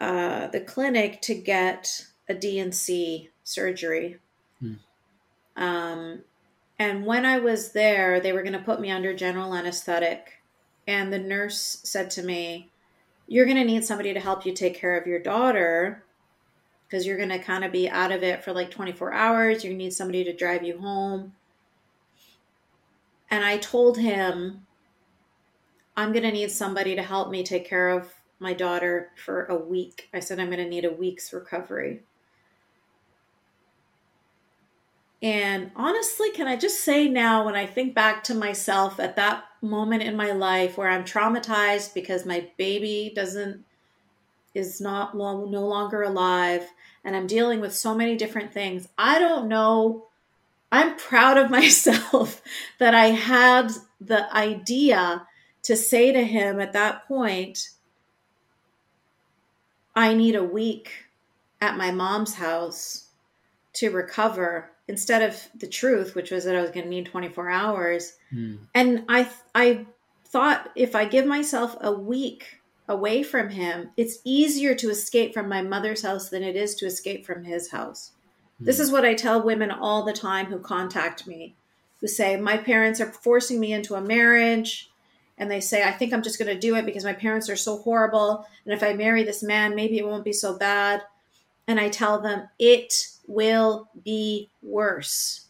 uh, 0.00 0.48
the 0.48 0.60
clinic 0.60 1.20
to 1.22 1.34
get 1.34 2.06
a 2.28 2.34
D&C 2.34 3.30
surgery. 3.44 4.18
Hmm. 4.60 4.74
Um, 5.56 6.20
and 6.78 7.06
when 7.06 7.26
I 7.26 7.38
was 7.38 7.72
there, 7.72 8.20
they 8.20 8.32
were 8.32 8.42
going 8.42 8.54
to 8.54 8.58
put 8.58 8.80
me 8.80 8.90
under 8.90 9.14
general 9.14 9.54
anesthetic. 9.54 10.42
And 10.86 11.12
the 11.12 11.18
nurse 11.18 11.80
said 11.84 12.10
to 12.12 12.22
me, 12.22 12.70
You're 13.28 13.44
going 13.44 13.58
to 13.58 13.64
need 13.64 13.84
somebody 13.84 14.14
to 14.14 14.20
help 14.20 14.44
you 14.44 14.52
take 14.52 14.74
care 14.74 14.98
of 14.98 15.06
your 15.06 15.20
daughter 15.20 16.02
because 16.86 17.06
you're 17.06 17.16
going 17.16 17.28
to 17.28 17.38
kind 17.38 17.64
of 17.64 17.72
be 17.72 17.88
out 17.88 18.12
of 18.12 18.22
it 18.22 18.42
for 18.42 18.52
like 18.52 18.70
24 18.70 19.12
hours. 19.12 19.62
To 19.62 19.72
need 19.72 19.92
somebody 19.92 20.24
to 20.24 20.32
drive 20.34 20.64
you 20.64 20.78
home. 20.78 21.34
And 23.30 23.44
I 23.44 23.58
told 23.58 23.96
him, 23.98 24.66
I'm 25.96 26.12
going 26.12 26.24
to 26.24 26.32
need 26.32 26.50
somebody 26.50 26.94
to 26.96 27.02
help 27.02 27.30
me 27.30 27.42
take 27.42 27.68
care 27.68 27.90
of 27.90 28.12
my 28.38 28.52
daughter 28.52 29.10
for 29.16 29.44
a 29.44 29.56
week. 29.56 30.08
I 30.12 30.20
said, 30.20 30.40
I'm 30.40 30.46
going 30.46 30.58
to 30.58 30.68
need 30.68 30.84
a 30.84 30.92
week's 30.92 31.32
recovery. 31.32 32.00
And 35.22 35.70
honestly, 35.76 36.32
can 36.32 36.48
I 36.48 36.56
just 36.56 36.82
say 36.82 37.08
now, 37.08 37.44
when 37.44 37.54
I 37.54 37.64
think 37.64 37.94
back 37.94 38.24
to 38.24 38.34
myself 38.34 38.98
at 38.98 39.14
that 39.16 39.44
moment 39.60 40.02
in 40.02 40.16
my 40.16 40.32
life 40.32 40.76
where 40.76 40.88
I'm 40.88 41.04
traumatized 41.04 41.94
because 41.94 42.26
my 42.26 42.48
baby 42.58 43.12
doesn't, 43.14 43.64
is 44.52 44.80
not 44.80 45.16
no 45.16 45.44
longer 45.44 46.02
alive, 46.02 46.68
and 47.04 47.14
I'm 47.14 47.28
dealing 47.28 47.60
with 47.60 47.74
so 47.74 47.94
many 47.94 48.16
different 48.16 48.52
things, 48.52 48.88
I 48.98 49.20
don't 49.20 49.48
know. 49.48 50.06
I'm 50.72 50.96
proud 50.96 51.38
of 51.38 51.50
myself 51.52 52.42
that 52.78 52.94
I 52.94 53.06
had 53.08 53.70
the 54.00 54.34
idea 54.34 55.28
to 55.62 55.76
say 55.76 56.12
to 56.12 56.24
him 56.24 56.60
at 56.60 56.72
that 56.72 57.06
point, 57.06 57.70
I 59.94 60.14
need 60.14 60.34
a 60.34 60.44
week 60.44 60.90
at 61.60 61.76
my 61.76 61.92
mom's 61.92 62.34
house 62.34 63.06
to 63.74 63.90
recover 63.90 64.70
instead 64.88 65.22
of 65.22 65.48
the 65.54 65.66
truth, 65.66 66.14
which 66.14 66.30
was 66.30 66.44
that 66.44 66.56
I 66.56 66.60
was 66.60 66.70
going 66.70 66.84
to 66.84 66.90
need 66.90 67.06
24 67.06 67.50
hours. 67.50 68.14
Mm. 68.32 68.58
And 68.74 69.04
I, 69.08 69.28
I 69.54 69.86
thought 70.26 70.70
if 70.74 70.94
I 70.94 71.04
give 71.04 71.26
myself 71.26 71.76
a 71.80 71.92
week 71.92 72.60
away 72.88 73.22
from 73.22 73.50
him, 73.50 73.90
it's 73.96 74.18
easier 74.24 74.74
to 74.74 74.90
escape 74.90 75.32
from 75.32 75.48
my 75.48 75.62
mother's 75.62 76.02
house 76.02 76.28
than 76.28 76.42
it 76.42 76.56
is 76.56 76.74
to 76.76 76.86
escape 76.86 77.24
from 77.24 77.44
his 77.44 77.70
house. 77.70 78.12
Mm. 78.60 78.66
This 78.66 78.80
is 78.80 78.90
what 78.90 79.04
I 79.04 79.14
tell 79.14 79.42
women 79.42 79.70
all 79.70 80.04
the 80.04 80.12
time 80.12 80.46
who 80.46 80.58
contact 80.58 81.26
me, 81.26 81.54
who 82.00 82.08
say, 82.08 82.36
My 82.36 82.56
parents 82.56 83.00
are 83.00 83.10
forcing 83.10 83.60
me 83.60 83.72
into 83.72 83.94
a 83.94 84.00
marriage. 84.00 84.90
And 85.42 85.50
they 85.50 85.60
say, 85.60 85.82
I 85.82 85.90
think 85.90 86.12
I'm 86.12 86.22
just 86.22 86.38
going 86.38 86.54
to 86.54 86.60
do 86.60 86.76
it 86.76 86.86
because 86.86 87.02
my 87.02 87.12
parents 87.12 87.50
are 87.50 87.56
so 87.56 87.78
horrible. 87.78 88.46
And 88.64 88.72
if 88.72 88.80
I 88.80 88.92
marry 88.92 89.24
this 89.24 89.42
man, 89.42 89.74
maybe 89.74 89.98
it 89.98 90.06
won't 90.06 90.24
be 90.24 90.32
so 90.32 90.56
bad. 90.56 91.02
And 91.66 91.80
I 91.80 91.88
tell 91.88 92.20
them, 92.20 92.48
it 92.60 93.08
will 93.26 93.88
be 94.04 94.50
worse. 94.62 95.48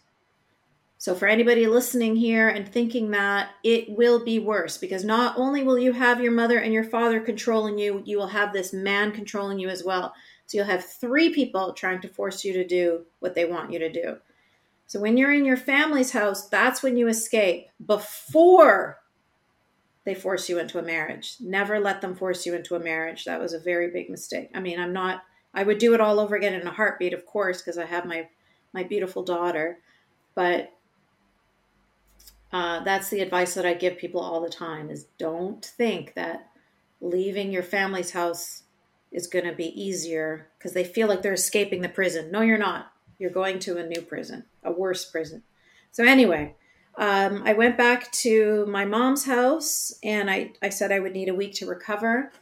So, 0.97 1.15
for 1.15 1.29
anybody 1.29 1.67
listening 1.67 2.17
here 2.17 2.49
and 2.49 2.67
thinking 2.67 3.11
that, 3.11 3.51
it 3.65 3.91
will 3.91 4.25
be 4.25 4.39
worse 4.39 4.79
because 4.79 5.05
not 5.05 5.37
only 5.37 5.63
will 5.63 5.79
you 5.79 5.93
have 5.93 6.23
your 6.23 6.33
mother 6.33 6.61
and 6.61 6.73
your 6.73 6.85
father 6.85 7.21
controlling 7.21 7.77
you, 7.77 8.03
you 8.07 8.17
will 8.17 8.29
have 8.29 8.55
this 8.55 8.73
man 8.73 9.13
controlling 9.13 9.59
you 9.59 9.69
as 9.69 9.85
well. 9.85 10.15
So, 10.47 10.57
you'll 10.57 10.67
have 10.69 10.87
three 10.87 11.35
people 11.35 11.75
trying 11.75 12.01
to 12.01 12.09
force 12.09 12.47
you 12.47 12.55
to 12.55 12.67
do 12.67 13.05
what 13.19 13.35
they 13.35 13.45
want 13.45 13.71
you 13.71 13.79
to 13.79 13.93
do. 13.93 14.17
So, 14.87 15.01
when 15.01 15.19
you're 15.19 15.35
in 15.35 15.45
your 15.45 15.59
family's 15.59 16.13
house, 16.13 16.49
that's 16.49 16.83
when 16.83 16.97
you 16.97 17.09
escape 17.09 17.69
before 17.85 19.02
they 20.05 20.15
force 20.15 20.49
you 20.49 20.59
into 20.59 20.79
a 20.79 20.83
marriage. 20.83 21.37
Never 21.41 21.79
let 21.79 22.01
them 22.01 22.15
force 22.15 22.45
you 22.45 22.55
into 22.55 22.75
a 22.75 22.81
marriage. 22.81 23.25
That 23.25 23.41
was 23.41 23.53
a 23.53 23.59
very 23.59 23.91
big 23.91 24.11
mistake. 24.11 24.51
I 24.55 24.61
mean, 24.61 24.81
I'm 24.81 24.93
not 24.93 25.23
I 25.55 25.63
would 25.63 25.79
do 25.79 25.95
it 25.95 26.01
all 26.01 26.19
over 26.19 26.35
again 26.35 26.55
in 26.55 26.67
a 26.67 26.73
heartbeat, 26.73 27.13
of 27.13 27.27
course, 27.27 27.61
because 27.61 27.79
I 27.79 27.85
have 27.87 28.07
my 28.07 28.29
my 28.73 28.83
beautiful 28.83 29.23
daughter. 29.23 29.79
But 30.35 30.73
uh, 32.53 32.83
that's 32.85 33.11
the 33.11 33.21
advice 33.21 33.55
that 33.55 33.67
I 33.67 33.75
give 33.75 33.99
people 33.99 34.21
all 34.21 34.41
the 34.41 34.49
time: 34.49 34.91
is 34.91 35.07
don't 35.19 35.65
think 35.65 36.15
that 36.15 36.49
leaving 37.01 37.53
your 37.53 37.63
family's 37.63 38.13
house 38.13 38.63
is 39.11 39.27
going 39.27 39.45
to 39.45 39.53
be 39.53 39.81
easier 39.81 40.49
because 40.57 40.73
they 40.73 40.85
feel 40.85 41.07
like 41.07 41.21
they're 41.21 41.35
escaping 41.35 41.83
the 41.83 41.89
prison. 41.89 42.31
No, 42.31 42.41
you're 42.41 42.57
not. 42.57 42.93
You're 43.19 43.31
going 43.31 43.59
to 43.61 43.77
a 43.77 43.87
new 43.87 44.01
prison, 44.01 44.45
a 44.65 44.73
worse 44.73 45.05
prison. 45.05 45.43
So 45.91 46.05
anyway, 46.05 46.57
um, 46.97 47.43
I 47.45 47.53
went 47.55 47.79
back 47.79 48.13
to 48.13 48.67
my 48.67 48.85
mom's 48.85 49.25
house 49.25 49.95
and 50.03 50.31
I, 50.31 50.53
I 50.61 50.69
said 50.69 50.93
I 50.93 51.01
would 51.01 51.13
need 51.13 51.29
a 51.29 51.35
week 51.35 51.55
to 51.55 51.67
recover. 51.67 52.33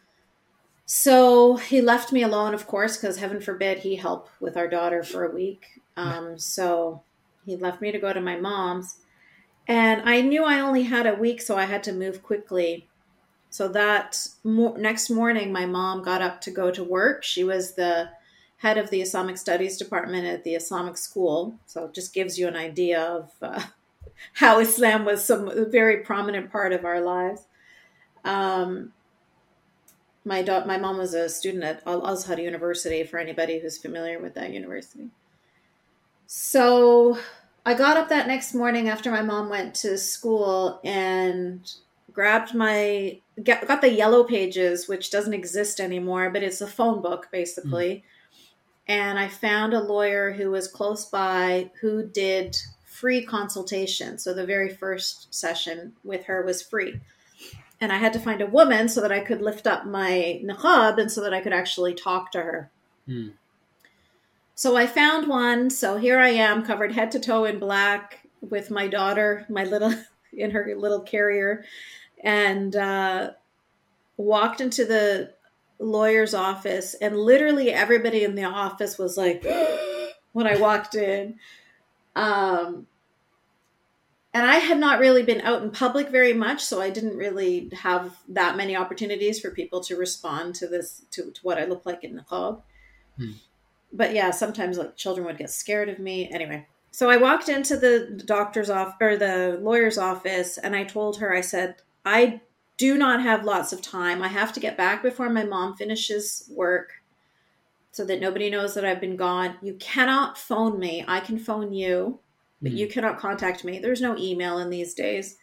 So 0.86 1.56
he 1.56 1.80
left 1.80 2.12
me 2.12 2.22
alone, 2.22 2.52
of 2.52 2.66
course, 2.66 2.96
because 2.96 3.18
heaven 3.18 3.40
forbid 3.40 3.78
he 3.78 3.96
help 3.96 4.28
with 4.40 4.56
our 4.56 4.66
daughter 4.66 5.04
for 5.04 5.24
a 5.24 5.32
week. 5.32 5.66
Um, 5.96 6.36
so 6.36 7.02
he 7.46 7.56
left 7.56 7.80
me 7.80 7.92
to 7.92 7.98
go 7.98 8.12
to 8.12 8.20
my 8.20 8.36
mom's. 8.36 8.96
And 9.68 10.02
I 10.08 10.20
knew 10.20 10.42
I 10.42 10.58
only 10.58 10.82
had 10.82 11.06
a 11.06 11.14
week, 11.14 11.40
so 11.40 11.56
I 11.56 11.66
had 11.66 11.84
to 11.84 11.92
move 11.92 12.24
quickly. 12.24 12.88
So 13.50 13.68
that 13.68 14.26
mo- 14.42 14.74
next 14.74 15.10
morning, 15.10 15.52
my 15.52 15.64
mom 15.64 16.02
got 16.02 16.22
up 16.22 16.40
to 16.42 16.50
go 16.50 16.72
to 16.72 16.82
work. 16.82 17.22
She 17.22 17.44
was 17.44 17.74
the 17.74 18.10
head 18.56 18.78
of 18.78 18.90
the 18.90 19.00
Islamic 19.00 19.38
Studies 19.38 19.76
department 19.76 20.26
at 20.26 20.42
the 20.42 20.54
Islamic 20.54 20.96
school. 20.96 21.54
So 21.66 21.84
it 21.84 21.94
just 21.94 22.12
gives 22.12 22.36
you 22.36 22.48
an 22.48 22.56
idea 22.56 23.00
of 23.00 23.30
uh, 23.40 23.62
how 24.34 24.60
Islam 24.60 25.04
was 25.04 25.24
some 25.24 25.48
a 25.48 25.64
very 25.64 25.98
prominent 25.98 26.50
part 26.50 26.72
of 26.72 26.84
our 26.84 27.00
lives. 27.00 27.46
Um, 28.24 28.92
my 30.24 30.42
da- 30.42 30.66
my 30.66 30.76
mom 30.76 30.98
was 30.98 31.14
a 31.14 31.28
student 31.28 31.64
at 31.64 31.82
Al 31.86 32.06
Azhar 32.06 32.38
University. 32.38 33.04
For 33.04 33.18
anybody 33.18 33.58
who's 33.58 33.78
familiar 33.78 34.18
with 34.18 34.34
that 34.34 34.52
university, 34.52 35.08
so 36.26 37.18
I 37.64 37.74
got 37.74 37.96
up 37.96 38.08
that 38.08 38.26
next 38.26 38.54
morning 38.54 38.88
after 38.88 39.10
my 39.10 39.22
mom 39.22 39.48
went 39.48 39.74
to 39.76 39.98
school 39.98 40.80
and 40.84 41.70
grabbed 42.12 42.54
my 42.54 43.20
got 43.44 43.80
the 43.80 43.92
yellow 43.92 44.24
pages, 44.24 44.88
which 44.88 45.10
doesn't 45.10 45.34
exist 45.34 45.80
anymore, 45.80 46.30
but 46.30 46.42
it's 46.42 46.60
a 46.60 46.66
phone 46.66 47.00
book 47.00 47.28
basically. 47.32 47.96
Mm. 47.96 48.02
And 48.88 49.18
I 49.18 49.28
found 49.28 49.72
a 49.72 49.80
lawyer 49.80 50.32
who 50.32 50.50
was 50.50 50.66
close 50.66 51.04
by 51.06 51.70
who 51.80 52.06
did 52.06 52.56
free 53.00 53.24
consultation. 53.24 54.18
So 54.18 54.34
the 54.34 54.46
very 54.46 54.68
first 54.68 55.34
session 55.34 55.94
with 56.04 56.26
her 56.26 56.42
was 56.42 56.62
free 56.62 57.00
and 57.80 57.92
I 57.92 57.96
had 57.96 58.12
to 58.12 58.18
find 58.20 58.42
a 58.42 58.46
woman 58.46 58.88
so 58.88 59.00
that 59.00 59.12
I 59.12 59.20
could 59.20 59.40
lift 59.40 59.66
up 59.66 59.86
my 59.86 60.40
niqab 60.44 60.98
and 60.98 61.10
so 61.10 61.22
that 61.22 61.32
I 61.32 61.40
could 61.40 61.54
actually 61.54 61.94
talk 61.94 62.30
to 62.32 62.42
her. 62.42 62.70
Hmm. 63.06 63.28
So 64.54 64.76
I 64.76 64.86
found 64.86 65.26
one. 65.26 65.70
So 65.70 65.96
here 65.96 66.18
I 66.18 66.28
am, 66.28 66.64
covered 66.64 66.92
head 66.92 67.10
to 67.12 67.20
toe 67.20 67.44
in 67.44 67.58
black, 67.58 68.20
with 68.42 68.70
my 68.70 68.86
daughter, 68.88 69.46
my 69.48 69.64
little 69.64 69.94
in 70.32 70.50
her 70.50 70.74
little 70.76 71.00
carrier, 71.00 71.64
and 72.22 72.76
uh, 72.76 73.30
walked 74.18 74.60
into 74.60 74.84
the 74.84 75.32
lawyer's 75.78 76.34
office. 76.34 76.94
And 76.94 77.16
literally 77.16 77.70
everybody 77.72 78.24
in 78.24 78.34
the 78.34 78.44
office 78.44 78.98
was 78.98 79.16
like, 79.16 79.42
when 80.32 80.46
I 80.46 80.56
walked 80.56 80.94
in. 80.94 81.38
Um, 82.16 82.86
and 84.32 84.46
I 84.46 84.56
had 84.56 84.78
not 84.78 85.00
really 85.00 85.24
been 85.24 85.40
out 85.40 85.62
in 85.62 85.70
public 85.70 86.08
very 86.08 86.32
much, 86.32 86.64
so 86.64 86.80
I 86.80 86.90
didn't 86.90 87.16
really 87.16 87.68
have 87.72 88.16
that 88.28 88.56
many 88.56 88.76
opportunities 88.76 89.40
for 89.40 89.50
people 89.50 89.80
to 89.82 89.96
respond 89.96 90.54
to 90.56 90.68
this 90.68 91.02
to, 91.12 91.30
to 91.32 91.40
what 91.42 91.58
I 91.58 91.64
look 91.64 91.84
like 91.84 92.04
in 92.04 92.16
niqab. 92.18 92.62
Hmm. 93.16 93.32
But 93.92 94.14
yeah, 94.14 94.30
sometimes 94.30 94.78
like 94.78 94.96
children 94.96 95.26
would 95.26 95.38
get 95.38 95.50
scared 95.50 95.88
of 95.88 95.98
me. 95.98 96.30
Anyway, 96.30 96.68
so 96.92 97.10
I 97.10 97.16
walked 97.16 97.48
into 97.48 97.76
the 97.76 98.22
doctor's 98.24 98.70
office 98.70 98.96
or 99.00 99.16
the 99.16 99.58
lawyer's 99.60 99.98
office, 99.98 100.58
and 100.58 100.76
I 100.76 100.84
told 100.84 101.18
her, 101.18 101.34
I 101.34 101.40
said, 101.40 101.76
I 102.04 102.40
do 102.76 102.96
not 102.96 103.22
have 103.22 103.44
lots 103.44 103.72
of 103.72 103.82
time. 103.82 104.22
I 104.22 104.28
have 104.28 104.52
to 104.52 104.60
get 104.60 104.76
back 104.76 105.02
before 105.02 105.28
my 105.28 105.44
mom 105.44 105.76
finishes 105.76 106.48
work 106.54 106.99
so 107.92 108.04
that 108.04 108.20
nobody 108.20 108.50
knows 108.50 108.74
that 108.74 108.84
I've 108.84 109.00
been 109.00 109.16
gone. 109.16 109.56
You 109.62 109.74
cannot 109.74 110.38
phone 110.38 110.78
me. 110.78 111.04
I 111.06 111.20
can 111.20 111.38
phone 111.38 111.72
you 111.72 112.20
but 112.62 112.72
you 112.72 112.86
hmm. 112.86 112.92
cannot 112.92 113.18
contact 113.18 113.64
me. 113.64 113.78
There's 113.78 114.00
no 114.00 114.16
email 114.16 114.58
in 114.58 114.70
these 114.70 114.94
days. 114.94 115.36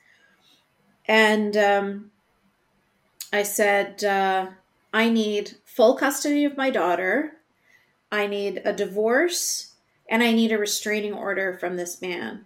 And 1.08 1.56
um, 1.58 2.12
I 3.32 3.44
said, 3.44 4.04
uh, 4.04 4.48
I 4.94 5.10
need 5.10 5.56
full 5.66 5.96
custody 5.96 6.46
of 6.46 6.58
my 6.58 6.70
daughter. 6.70 7.34
I 8.12 8.28
need 8.28 8.62
a 8.66 8.74
divorce 8.74 9.74
and 10.10 10.24
I 10.24 10.32
need 10.32 10.52
a 10.52 10.58
restraining 10.58 11.14
order 11.14 11.58
from 11.58 11.76
this 11.76 12.02
man. 12.02 12.46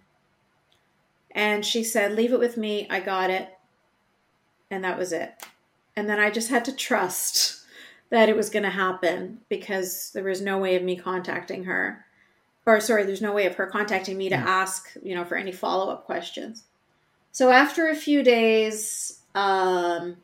And 1.30 1.64
she 1.64 1.82
said, 1.84 2.12
Leave 2.12 2.32
it 2.32 2.38
with 2.38 2.56
me. 2.56 2.86
I 2.90 3.00
got 3.00 3.30
it. 3.30 3.48
And 4.70 4.84
that 4.84 4.98
was 4.98 5.12
it. 5.12 5.34
And 5.96 6.08
then 6.08 6.18
I 6.18 6.30
just 6.30 6.50
had 6.50 6.64
to 6.66 6.74
trust 6.74 7.60
that 8.12 8.28
it 8.28 8.36
was 8.36 8.50
going 8.50 8.62
to 8.62 8.70
happen 8.70 9.40
because 9.48 10.12
there 10.12 10.22
was 10.22 10.40
no 10.40 10.58
way 10.58 10.76
of 10.76 10.82
me 10.82 10.96
contacting 10.96 11.64
her 11.64 12.04
or 12.66 12.80
sorry, 12.80 13.04
there's 13.04 13.22
no 13.22 13.32
way 13.32 13.46
of 13.46 13.56
her 13.56 13.66
contacting 13.66 14.16
me 14.16 14.28
to 14.28 14.36
yeah. 14.36 14.44
ask, 14.46 14.90
you 15.02 15.14
know, 15.14 15.24
for 15.24 15.36
any 15.36 15.52
follow 15.52 15.90
up 15.90 16.04
questions. 16.04 16.64
So 17.32 17.50
after 17.50 17.88
a 17.88 17.96
few 17.96 18.22
days, 18.22 19.20
um, 19.34 20.18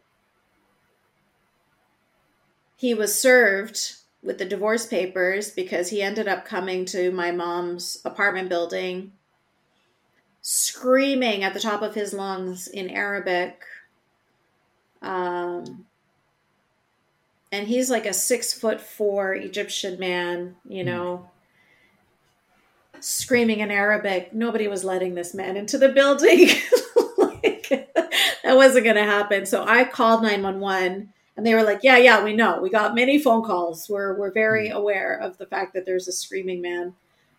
he 2.76 2.94
was 2.94 3.18
served 3.18 3.94
with 4.22 4.38
the 4.38 4.44
divorce 4.44 4.86
papers 4.86 5.50
because 5.50 5.90
he 5.90 6.02
ended 6.02 6.28
up 6.28 6.44
coming 6.44 6.84
to 6.86 7.10
my 7.10 7.30
mom's 7.30 8.00
apartment 8.04 8.48
building 8.48 9.12
screaming 10.40 11.42
at 11.42 11.52
the 11.52 11.60
top 11.60 11.82
of 11.82 11.94
his 11.94 12.14
lungs 12.14 12.68
in 12.68 12.88
Arabic. 12.88 13.62
Um, 15.02 15.86
and 17.50 17.66
he's 17.66 17.90
like 17.90 18.06
a 18.06 18.12
six 18.12 18.52
foot 18.52 18.80
four 18.80 19.34
Egyptian 19.34 19.98
man, 19.98 20.56
you 20.68 20.82
hmm. 20.82 20.88
know, 20.88 21.30
mm. 22.94 23.02
screaming 23.02 23.60
in 23.60 23.70
Arabic. 23.70 24.32
Nobody 24.32 24.68
was 24.68 24.84
letting 24.84 25.14
this 25.14 25.34
man 25.34 25.56
into 25.56 25.78
the 25.78 25.88
building. 25.88 26.48
like, 27.18 27.68
that 27.70 28.56
wasn't 28.56 28.84
going 28.84 28.96
to 28.96 29.04
happen. 29.04 29.46
So 29.46 29.64
I 29.64 29.84
called 29.84 30.22
911 30.22 31.12
and 31.36 31.46
they 31.46 31.54
were 31.54 31.62
like, 31.62 31.80
yeah, 31.82 31.96
yeah, 31.96 32.22
we 32.22 32.34
know. 32.34 32.60
We 32.60 32.68
got 32.68 32.94
many 32.94 33.18
phone 33.18 33.44
calls. 33.44 33.88
We're, 33.88 34.18
we're 34.18 34.32
very 34.32 34.70
mm. 34.70 34.74
aware 34.74 35.16
of 35.16 35.38
the 35.38 35.46
fact 35.46 35.72
that 35.74 35.86
there's 35.86 36.08
a 36.08 36.12
screaming 36.12 36.60
man 36.60 36.94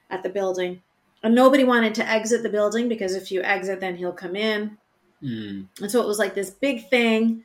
at 0.10 0.24
the 0.24 0.30
building. 0.30 0.82
And 1.22 1.36
nobody 1.36 1.66
wanted 1.66 1.94
to 1.96 2.10
exit 2.10 2.44
the 2.44 2.50
building 2.50 2.88
because 2.88 3.14
if 3.14 3.32
you 3.32 3.44
exit, 3.44 3.82
then 3.82 3.98
he'll 3.98 4.14
come 4.14 4.38
in. 4.38 4.78
Mm. 5.22 5.68
And 5.82 5.92
so 5.92 6.02
it 6.02 6.08
was 6.08 6.18
like 6.18 6.34
this 6.34 6.50
big 6.50 6.90
thing. 6.90 7.44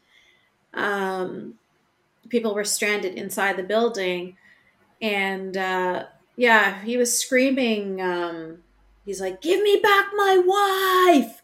Um, 0.75 1.55
people 2.29 2.55
were 2.55 2.65
stranded 2.65 3.15
inside 3.15 3.57
the 3.57 3.63
building 3.63 4.37
and 5.01 5.57
uh, 5.57 6.05
yeah 6.37 6.83
he 6.83 6.97
was 6.97 7.19
screaming 7.19 8.01
um, 8.01 8.59
he's 9.05 9.21
like 9.21 9.41
give 9.41 9.63
me 9.63 9.81
back 9.83 10.07
my 10.17 10.43
wife 10.45 11.43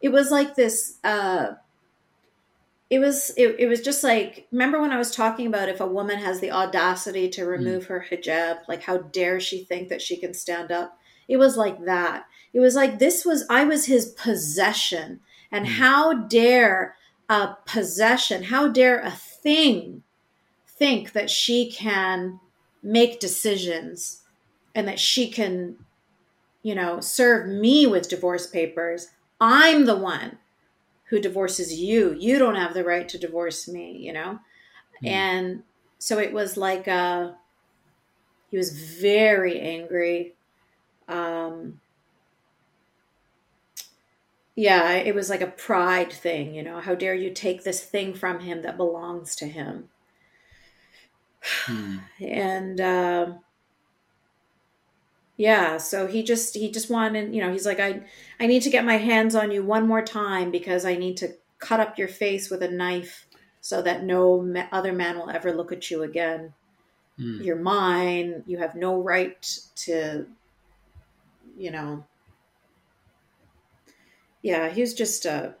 it 0.00 0.10
was 0.10 0.30
like 0.30 0.54
this 0.54 0.98
uh, 1.04 1.52
it 2.90 2.98
was 2.98 3.30
it, 3.36 3.56
it 3.58 3.66
was 3.66 3.80
just 3.80 4.02
like 4.02 4.46
remember 4.50 4.80
when 4.80 4.92
i 4.92 4.98
was 4.98 5.14
talking 5.14 5.46
about 5.46 5.68
if 5.68 5.80
a 5.80 5.86
woman 5.86 6.18
has 6.18 6.40
the 6.40 6.50
audacity 6.50 7.28
to 7.28 7.42
hmm. 7.42 7.48
remove 7.48 7.84
mm. 7.84 7.88
her 7.88 8.06
hijab 8.10 8.58
like 8.68 8.82
how 8.82 8.98
dare 8.98 9.40
she 9.40 9.64
think 9.64 9.88
that 9.88 10.02
she 10.02 10.16
can 10.16 10.32
stand 10.32 10.72
up 10.72 10.98
it 11.28 11.36
was 11.36 11.56
like 11.56 11.84
that 11.84 12.24
it 12.52 12.60
was 12.60 12.74
like 12.74 12.98
this 12.98 13.24
was 13.24 13.44
i 13.50 13.64
was 13.64 13.86
his 13.86 14.06
possession 14.12 15.20
and 15.50 15.66
mm. 15.66 15.70
how 15.70 16.14
dare 16.14 16.94
a 17.28 17.56
possession 17.66 18.44
how 18.44 18.68
dare 18.68 19.00
a 19.00 19.10
thing 19.10 20.02
think 20.78 21.12
that 21.12 21.30
she 21.30 21.70
can 21.70 22.40
make 22.82 23.20
decisions 23.20 24.22
and 24.74 24.86
that 24.88 25.00
she 25.00 25.30
can, 25.30 25.76
you 26.62 26.74
know, 26.74 27.00
serve 27.00 27.48
me 27.48 27.86
with 27.86 28.08
divorce 28.08 28.46
papers. 28.46 29.08
I'm 29.40 29.86
the 29.86 29.96
one 29.96 30.38
who 31.06 31.20
divorces 31.20 31.74
you. 31.80 32.14
You 32.18 32.38
don't 32.38 32.56
have 32.56 32.74
the 32.74 32.84
right 32.84 33.08
to 33.08 33.18
divorce 33.18 33.68
me, 33.68 33.96
you 33.98 34.12
know? 34.12 34.40
Mm. 35.04 35.08
And 35.08 35.62
so 35.98 36.18
it 36.18 36.32
was 36.32 36.56
like 36.56 36.88
uh 36.88 37.32
he 38.50 38.56
was 38.56 38.70
very 38.70 39.60
angry. 39.60 40.34
Um 41.08 41.80
yeah, 44.54 44.94
it 44.94 45.14
was 45.14 45.30
like 45.30 45.40
a 45.40 45.46
pride 45.46 46.12
thing, 46.12 46.54
you 46.54 46.62
know. 46.62 46.80
How 46.80 46.94
dare 46.94 47.14
you 47.14 47.32
take 47.32 47.62
this 47.62 47.82
thing 47.84 48.12
from 48.12 48.40
him 48.40 48.62
that 48.62 48.76
belongs 48.76 49.36
to 49.36 49.46
him? 49.46 49.88
Hmm. 51.42 51.98
And 52.20 52.80
uh, 52.80 53.32
yeah, 55.36 55.76
so 55.76 56.06
he 56.06 56.22
just 56.22 56.56
he 56.56 56.70
just 56.70 56.90
wanted, 56.90 57.34
you 57.34 57.40
know, 57.42 57.52
he's 57.52 57.66
like, 57.66 57.80
I 57.80 58.02
I 58.40 58.46
need 58.46 58.62
to 58.62 58.70
get 58.70 58.84
my 58.84 58.96
hands 58.96 59.34
on 59.34 59.50
you 59.50 59.62
one 59.62 59.86
more 59.86 60.02
time 60.02 60.50
because 60.50 60.84
I 60.84 60.96
need 60.96 61.16
to 61.18 61.34
cut 61.58 61.80
up 61.80 61.98
your 61.98 62.08
face 62.08 62.50
with 62.50 62.62
a 62.62 62.70
knife 62.70 63.26
so 63.60 63.82
that 63.82 64.04
no 64.04 64.42
ma- 64.42 64.66
other 64.72 64.92
man 64.92 65.16
will 65.16 65.30
ever 65.30 65.52
look 65.52 65.72
at 65.72 65.90
you 65.90 66.02
again. 66.02 66.54
Hmm. 67.16 67.40
You're 67.42 67.56
mine. 67.56 68.42
You 68.46 68.58
have 68.58 68.74
no 68.74 69.00
right 69.00 69.40
to, 69.76 70.26
you 71.56 71.70
know. 71.70 72.04
Yeah, 74.42 74.68
he 74.70 74.80
was 74.80 74.94
just 74.94 75.24
a. 75.24 75.54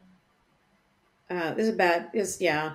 Uh, 1.30 1.34
uh, 1.34 1.54
this 1.54 1.64
is 1.68 1.74
a 1.74 1.76
bad. 1.76 2.10
Is 2.14 2.40
yeah. 2.40 2.74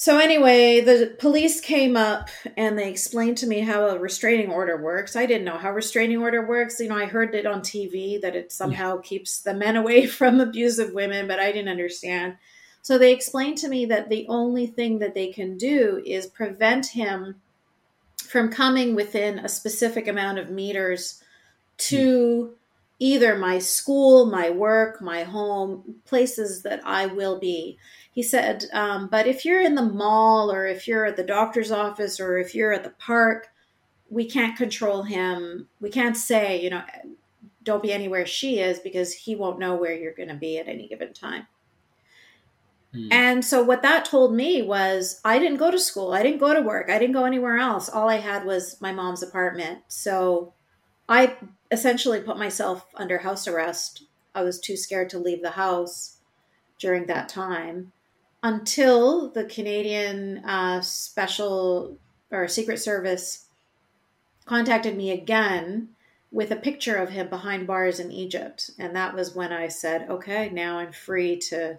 So 0.00 0.18
anyway, 0.18 0.80
the 0.80 1.16
police 1.18 1.60
came 1.60 1.96
up 1.96 2.28
and 2.56 2.78
they 2.78 2.88
explained 2.88 3.36
to 3.38 3.48
me 3.48 3.58
how 3.58 3.88
a 3.88 3.98
restraining 3.98 4.48
order 4.48 4.80
works. 4.80 5.16
I 5.16 5.26
didn't 5.26 5.44
know 5.44 5.58
how 5.58 5.72
restraining 5.72 6.18
order 6.18 6.46
works. 6.46 6.78
You 6.78 6.88
know, 6.88 6.96
I 6.96 7.06
heard 7.06 7.34
it 7.34 7.46
on 7.46 7.62
TV 7.62 8.20
that 8.20 8.36
it 8.36 8.52
somehow 8.52 8.94
yeah. 8.94 9.02
keeps 9.02 9.40
the 9.40 9.54
men 9.54 9.74
away 9.74 10.06
from 10.18 10.38
abusive 10.38 10.94
women, 10.94 11.26
but 11.26 11.40
I 11.40 11.50
didn't 11.50 11.72
understand. 11.72 12.36
So 12.80 12.96
they 12.96 13.12
explained 13.12 13.58
to 13.58 13.68
me 13.68 13.86
that 13.86 14.08
the 14.08 14.24
only 14.28 14.68
thing 14.68 15.00
that 15.00 15.16
they 15.16 15.32
can 15.32 15.56
do 15.56 16.00
is 16.06 16.28
prevent 16.28 16.86
him 16.86 17.40
from 18.22 18.52
coming 18.52 18.94
within 18.94 19.40
a 19.40 19.48
specific 19.48 20.06
amount 20.06 20.38
of 20.38 20.48
meters 20.48 21.24
to 21.78 22.44
hmm. 22.44 22.52
either 23.00 23.36
my 23.36 23.58
school, 23.58 24.26
my 24.26 24.48
work, 24.48 25.02
my 25.02 25.24
home, 25.24 25.96
places 26.04 26.62
that 26.62 26.82
I 26.86 27.06
will 27.06 27.40
be 27.40 27.78
he 28.18 28.24
said, 28.24 28.64
um, 28.72 29.06
but 29.06 29.28
if 29.28 29.44
you're 29.44 29.60
in 29.60 29.76
the 29.76 29.80
mall 29.80 30.50
or 30.50 30.66
if 30.66 30.88
you're 30.88 31.06
at 31.06 31.14
the 31.14 31.22
doctor's 31.22 31.70
office 31.70 32.18
or 32.18 32.36
if 32.36 32.52
you're 32.52 32.72
at 32.72 32.82
the 32.82 32.90
park, 32.98 33.46
we 34.10 34.24
can't 34.24 34.56
control 34.56 35.04
him. 35.04 35.68
We 35.80 35.88
can't 35.88 36.16
say, 36.16 36.60
you 36.60 36.68
know, 36.68 36.82
don't 37.62 37.80
be 37.80 37.92
anywhere 37.92 38.26
she 38.26 38.58
is 38.58 38.80
because 38.80 39.12
he 39.12 39.36
won't 39.36 39.60
know 39.60 39.76
where 39.76 39.94
you're 39.94 40.16
going 40.16 40.30
to 40.30 40.34
be 40.34 40.58
at 40.58 40.66
any 40.66 40.88
given 40.88 41.12
time. 41.12 41.46
Hmm. 42.92 43.06
And 43.12 43.44
so 43.44 43.62
what 43.62 43.82
that 43.82 44.04
told 44.04 44.34
me 44.34 44.62
was 44.62 45.20
I 45.24 45.38
didn't 45.38 45.58
go 45.58 45.70
to 45.70 45.78
school. 45.78 46.12
I 46.12 46.24
didn't 46.24 46.40
go 46.40 46.52
to 46.52 46.60
work. 46.60 46.90
I 46.90 46.98
didn't 46.98 47.14
go 47.14 47.24
anywhere 47.24 47.58
else. 47.58 47.88
All 47.88 48.08
I 48.08 48.16
had 48.16 48.44
was 48.44 48.80
my 48.80 48.90
mom's 48.90 49.22
apartment. 49.22 49.82
So 49.86 50.54
I 51.08 51.36
essentially 51.70 52.20
put 52.20 52.36
myself 52.36 52.84
under 52.96 53.18
house 53.18 53.46
arrest. 53.46 54.06
I 54.34 54.42
was 54.42 54.58
too 54.58 54.76
scared 54.76 55.08
to 55.10 55.20
leave 55.20 55.40
the 55.40 55.52
house 55.52 56.16
during 56.80 57.06
that 57.06 57.28
time 57.28 57.92
until 58.42 59.30
the 59.30 59.44
Canadian 59.44 60.38
uh, 60.44 60.80
Special 60.80 61.98
or 62.30 62.48
Secret 62.48 62.78
Service 62.78 63.46
contacted 64.44 64.96
me 64.96 65.10
again 65.10 65.90
with 66.30 66.50
a 66.50 66.56
picture 66.56 66.96
of 66.96 67.10
him 67.10 67.28
behind 67.28 67.66
bars 67.66 68.00
in 68.00 68.12
Egypt. 68.12 68.70
And 68.78 68.94
that 68.94 69.14
was 69.14 69.34
when 69.34 69.52
I 69.52 69.68
said, 69.68 70.08
okay, 70.10 70.50
now 70.50 70.78
I'm 70.78 70.92
free 70.92 71.38
to 71.48 71.78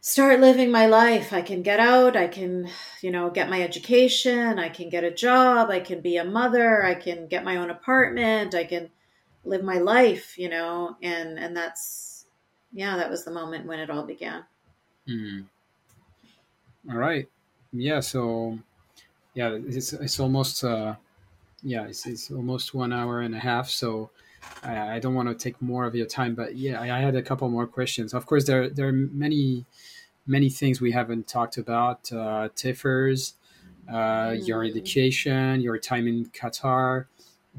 start 0.00 0.40
living 0.40 0.70
my 0.70 0.86
life. 0.86 1.32
I 1.32 1.42
can 1.42 1.62
get 1.62 1.80
out, 1.80 2.16
I 2.16 2.28
can, 2.28 2.68
you 3.00 3.10
know, 3.10 3.30
get 3.30 3.50
my 3.50 3.62
education, 3.62 4.58
I 4.58 4.68
can 4.68 4.88
get 4.88 5.04
a 5.04 5.10
job, 5.10 5.70
I 5.70 5.80
can 5.80 6.00
be 6.00 6.16
a 6.16 6.24
mother, 6.24 6.84
I 6.84 6.94
can 6.94 7.26
get 7.28 7.44
my 7.44 7.56
own 7.56 7.70
apartment, 7.70 8.54
I 8.54 8.64
can 8.64 8.90
live 9.44 9.64
my 9.64 9.78
life, 9.78 10.38
you 10.38 10.48
know, 10.48 10.96
and 11.02 11.38
and 11.38 11.56
that's 11.56 12.26
yeah, 12.72 12.96
that 12.96 13.10
was 13.10 13.24
the 13.24 13.30
moment 13.30 13.66
when 13.66 13.80
it 13.80 13.90
all 13.90 14.04
began. 14.04 14.44
Mm. 15.08 15.46
All 16.90 16.96
right. 16.96 17.28
Yeah. 17.72 18.00
So, 18.00 18.58
yeah, 19.34 19.58
it's 19.66 19.92
it's 19.92 20.20
almost 20.20 20.64
uh, 20.64 20.94
yeah, 21.62 21.86
it's, 21.86 22.06
it's 22.06 22.30
almost 22.30 22.74
one 22.74 22.92
hour 22.92 23.20
and 23.20 23.34
a 23.34 23.38
half. 23.38 23.68
So, 23.68 24.10
I, 24.62 24.96
I 24.96 24.98
don't 24.98 25.14
want 25.14 25.28
to 25.28 25.34
take 25.34 25.60
more 25.60 25.84
of 25.84 25.94
your 25.94 26.06
time, 26.06 26.34
but 26.34 26.56
yeah, 26.56 26.80
I, 26.80 26.98
I, 26.98 27.00
had 27.00 27.16
a 27.16 27.22
couple 27.22 27.48
more 27.48 27.66
questions. 27.66 28.14
Of 28.14 28.26
course, 28.26 28.44
there 28.44 28.68
there 28.68 28.88
are 28.88 28.92
many 28.92 29.64
many 30.26 30.50
things 30.50 30.80
we 30.80 30.92
haven't 30.92 31.26
talked 31.26 31.56
about. 31.56 32.12
Uh, 32.12 32.48
TIFRS, 32.54 33.34
uh, 33.88 33.92
mm. 33.92 34.46
your 34.46 34.64
education, 34.64 35.60
your 35.60 35.78
time 35.78 36.06
in 36.06 36.26
Qatar. 36.26 37.06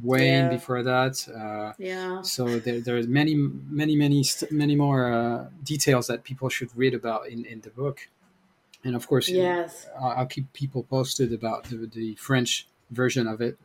Wayne 0.03 0.45
yeah. 0.45 0.49
before 0.49 0.83
that. 0.83 1.27
Uh, 1.27 1.73
yeah. 1.77 2.21
So 2.21 2.59
there, 2.59 2.79
there's 2.79 3.07
many, 3.07 3.35
many, 3.35 3.95
many, 3.95 4.23
many 4.51 4.75
more 4.75 5.11
uh, 5.11 5.47
details 5.63 6.07
that 6.07 6.23
people 6.23 6.49
should 6.49 6.75
read 6.75 6.93
about 6.93 7.27
in, 7.27 7.45
in 7.45 7.61
the 7.61 7.69
book. 7.69 8.07
And 8.83 8.95
of 8.95 9.07
course, 9.07 9.27
yes, 9.27 9.87
I'll, 9.99 10.25
keep 10.25 10.53
people 10.53 10.83
posted 10.83 11.33
about 11.33 11.65
the, 11.65 11.89
the 11.93 12.15
French 12.15 12.67
version 12.91 13.27
of 13.27 13.41
it. 13.41 13.57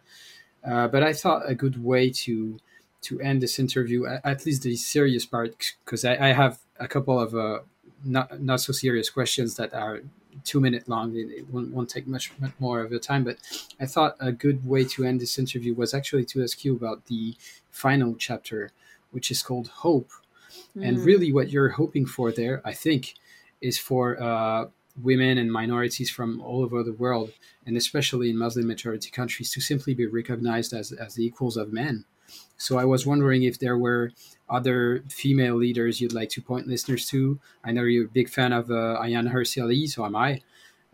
Uh, 0.64 0.88
but 0.88 1.02
I 1.02 1.12
thought 1.12 1.42
a 1.48 1.54
good 1.54 1.82
way 1.82 2.10
to 2.10 2.58
to 3.02 3.20
end 3.20 3.42
this 3.42 3.58
interview, 3.58 4.06
at 4.06 4.46
least 4.46 4.62
the 4.62 4.74
serious 4.76 5.26
part, 5.26 5.74
because 5.84 6.06
I, 6.06 6.14
I, 6.14 6.32
have 6.32 6.58
a 6.80 6.88
couple 6.88 7.20
of 7.20 7.34
uh, 7.34 7.58
not 8.02 8.40
not 8.40 8.60
so 8.60 8.72
serious 8.72 9.10
questions 9.10 9.56
that 9.56 9.74
are 9.74 10.00
two 10.44 10.60
minute 10.60 10.88
long. 10.88 11.16
It, 11.16 11.30
it 11.30 11.48
won't, 11.50 11.72
won't, 11.72 11.90
take 11.90 12.06
much, 12.06 12.32
much 12.38 12.52
more 12.58 12.80
of 12.80 12.90
your 12.90 13.00
time. 13.00 13.24
But 13.24 13.38
I 13.80 13.86
thought 13.86 14.16
a 14.20 14.32
good 14.32 14.66
way 14.66 14.84
to 14.84 15.04
end 15.04 15.20
this 15.20 15.38
interview 15.38 15.74
was 15.74 15.94
actually 15.94 16.24
to 16.26 16.42
ask 16.42 16.64
you 16.64 16.76
about 16.76 17.06
the 17.06 17.34
final 17.70 18.14
chapter, 18.16 18.70
which 19.10 19.30
is 19.30 19.42
called 19.42 19.68
Hope. 19.68 20.10
Mm. 20.76 20.88
And 20.88 20.98
really, 21.00 21.32
what 21.32 21.50
you're 21.50 21.70
hoping 21.70 22.06
for 22.06 22.30
there, 22.30 22.62
I 22.64 22.72
think, 22.72 23.14
is 23.60 23.78
for 23.78 24.22
uh, 24.22 24.66
women 25.02 25.38
and 25.38 25.50
minorities 25.50 26.10
from 26.10 26.40
all 26.40 26.62
over 26.62 26.82
the 26.82 26.92
world, 26.92 27.32
and 27.66 27.76
especially 27.76 28.30
in 28.30 28.38
Muslim 28.38 28.66
majority 28.66 29.10
countries, 29.10 29.50
to 29.52 29.60
simply 29.60 29.94
be 29.94 30.06
recognized 30.06 30.72
as, 30.72 30.92
as 30.92 31.14
the 31.14 31.24
equals 31.24 31.56
of 31.56 31.72
men. 31.72 32.04
So 32.56 32.78
I 32.78 32.84
was 32.84 33.06
wondering 33.06 33.42
if 33.42 33.58
there 33.58 33.78
were 33.78 34.12
other 34.48 35.02
female 35.08 35.56
leaders 35.56 36.00
you'd 36.00 36.12
like 36.12 36.28
to 36.30 36.42
point 36.42 36.66
listeners 36.66 37.06
to. 37.08 37.38
I 37.64 37.72
know 37.72 37.82
you're 37.82 38.06
a 38.06 38.08
big 38.08 38.28
fan 38.28 38.52
of 38.52 38.70
uh, 38.70 39.00
Ayaan 39.02 39.32
Hirsi 39.32 39.62
Ali, 39.62 39.86
so 39.86 40.04
am 40.04 40.16
I. 40.16 40.42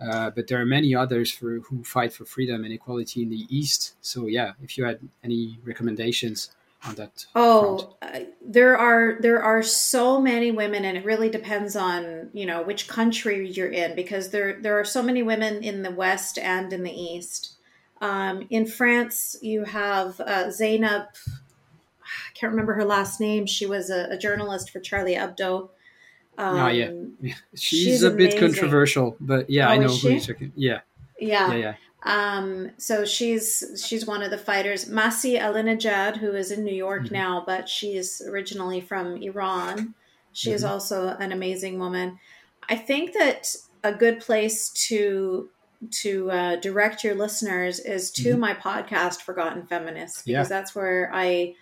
Uh, 0.01 0.31
but 0.31 0.47
there 0.47 0.61
are 0.61 0.67
many 0.67 0.95
others 0.95 1.31
for 1.31 1.59
who 1.61 1.85
fight 1.85 2.13
for 2.13 2.25
freedom 2.25 2.65
and 2.65 2.73
equality 2.73 3.23
in 3.23 3.29
the 3.29 3.47
East. 3.51 3.97
So 4.01 4.27
yeah, 4.27 4.53
if 4.63 4.79
you 4.79 4.85
had 4.85 5.01
any 5.23 5.59
recommendations 5.65 6.51
on 6.85 6.95
that. 6.95 7.27
Oh, 7.35 7.97
uh, 8.01 8.21
there 8.45 8.77
are 8.77 9.19
there 9.21 9.43
are 9.43 9.63
so 9.63 10.21
many 10.21 10.51
women, 10.51 10.85
and 10.85 10.97
it 10.97 11.05
really 11.05 11.29
depends 11.29 11.77
on 11.77 12.31
you 12.33 12.47
know 12.47 12.63
which 12.63 12.89
country 12.89 13.49
you're 13.51 13.69
in 13.69 13.95
because 13.95 14.31
there 14.31 14.59
there 14.61 14.79
are 14.79 14.85
so 14.85 15.03
many 15.03 15.23
women 15.23 15.63
in 15.63 15.83
the 15.83 15.91
West 15.91 16.39
and 16.39 16.73
in 16.73 16.83
the 16.83 16.93
East. 16.93 17.57
Um, 18.01 18.47
in 18.49 18.67
France, 18.67 19.37
you 19.43 19.65
have 19.65 20.19
uh, 20.21 20.51
Zainab. 20.51 21.09
Can't 22.41 22.53
remember 22.53 22.73
her 22.73 22.87
last 22.87 23.21
name. 23.21 23.45
She 23.45 23.67
was 23.67 23.91
a, 23.91 24.09
a 24.11 24.17
journalist 24.17 24.71
for 24.71 24.81
Charlie 24.81 25.15
Hebdo. 25.15 25.69
Um, 26.39 26.59
oh 26.59 26.69
yeah, 26.69 26.91
she's, 27.55 27.81
she's 27.83 28.03
a 28.03 28.11
amazing. 28.11 28.31
bit 28.31 28.41
controversial, 28.41 29.17
but 29.21 29.51
yeah, 29.51 29.69
oh, 29.69 29.73
I 29.73 29.77
know 29.77 29.89
who 29.89 30.09
you're 30.09 30.21
talking. 30.21 30.53
Yeah. 30.57 30.81
yeah, 31.21 31.53
yeah, 31.53 31.57
yeah. 31.57 31.75
Um, 32.03 32.71
so 32.79 33.05
she's 33.05 33.85
she's 33.87 34.07
one 34.07 34.23
of 34.23 34.31
the 34.31 34.39
fighters. 34.39 34.87
Masih 34.87 35.39
Alinejad, 35.39 36.17
who 36.17 36.33
is 36.33 36.51
in 36.51 36.65
New 36.65 36.75
York 36.75 37.05
mm-hmm. 37.05 37.15
now, 37.15 37.45
but 37.47 37.69
she's 37.69 38.23
originally 38.23 38.81
from 38.81 39.17
Iran. 39.17 39.95
She 40.33 40.53
is 40.53 40.63
mm-hmm. 40.63 40.73
also 40.73 41.09
an 41.09 41.33
amazing 41.33 41.79
woman. 41.79 42.19
I 42.71 42.77
think 42.77 43.13
that 43.13 43.55
a 43.85 43.93
good 43.93 44.21
place 44.21 44.71
to 44.89 45.51
to 45.91 46.31
uh, 46.31 46.57
direct 46.57 47.05
your 47.05 47.15
listeners 47.15 47.81
is 47.81 48.11
to 48.13 48.31
mm-hmm. 48.31 48.41
my 48.41 48.55
podcast, 48.55 49.21
Forgotten 49.21 49.67
Feminists, 49.67 50.23
because 50.23 50.49
yeah. 50.51 50.57
that's 50.57 50.75
where 50.75 51.11
I 51.13 51.55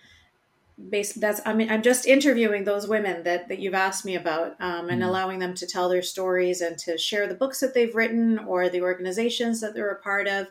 basically 0.89 1.19
that's 1.19 1.41
i 1.45 1.53
mean 1.53 1.69
i'm 1.69 1.81
just 1.81 2.05
interviewing 2.05 2.63
those 2.63 2.87
women 2.87 3.23
that 3.23 3.49
that 3.49 3.59
you've 3.59 3.73
asked 3.73 4.05
me 4.05 4.15
about 4.15 4.55
um, 4.61 4.89
and 4.89 5.01
mm. 5.01 5.07
allowing 5.07 5.39
them 5.39 5.53
to 5.53 5.67
tell 5.67 5.89
their 5.89 6.01
stories 6.01 6.61
and 6.61 6.77
to 6.77 6.97
share 6.97 7.27
the 7.27 7.35
books 7.35 7.59
that 7.59 7.73
they've 7.73 7.95
written 7.95 8.39
or 8.39 8.69
the 8.69 8.81
organizations 8.81 9.59
that 9.59 9.73
they're 9.73 9.89
a 9.89 10.01
part 10.01 10.27
of 10.27 10.47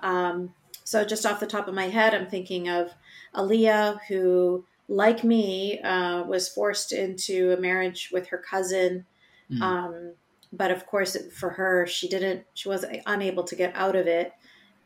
um, 0.00 0.52
so 0.84 1.04
just 1.04 1.24
off 1.24 1.40
the 1.40 1.46
top 1.46 1.68
of 1.68 1.74
my 1.74 1.88
head 1.88 2.14
i'm 2.14 2.26
thinking 2.26 2.68
of 2.68 2.90
Aaliyah, 3.34 4.00
who 4.08 4.64
like 4.88 5.22
me 5.22 5.80
uh, 5.80 6.22
was 6.24 6.48
forced 6.48 6.92
into 6.92 7.52
a 7.52 7.60
marriage 7.60 8.08
with 8.12 8.28
her 8.28 8.38
cousin 8.38 9.06
mm. 9.50 9.60
um, 9.60 10.14
but 10.52 10.70
of 10.70 10.86
course 10.86 11.16
for 11.38 11.50
her 11.50 11.86
she 11.86 12.08
didn't 12.08 12.44
she 12.54 12.68
was 12.68 12.84
unable 13.06 13.44
to 13.44 13.54
get 13.54 13.74
out 13.76 13.94
of 13.94 14.06
it 14.06 14.32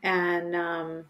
and 0.03 0.55
um, 0.55 1.05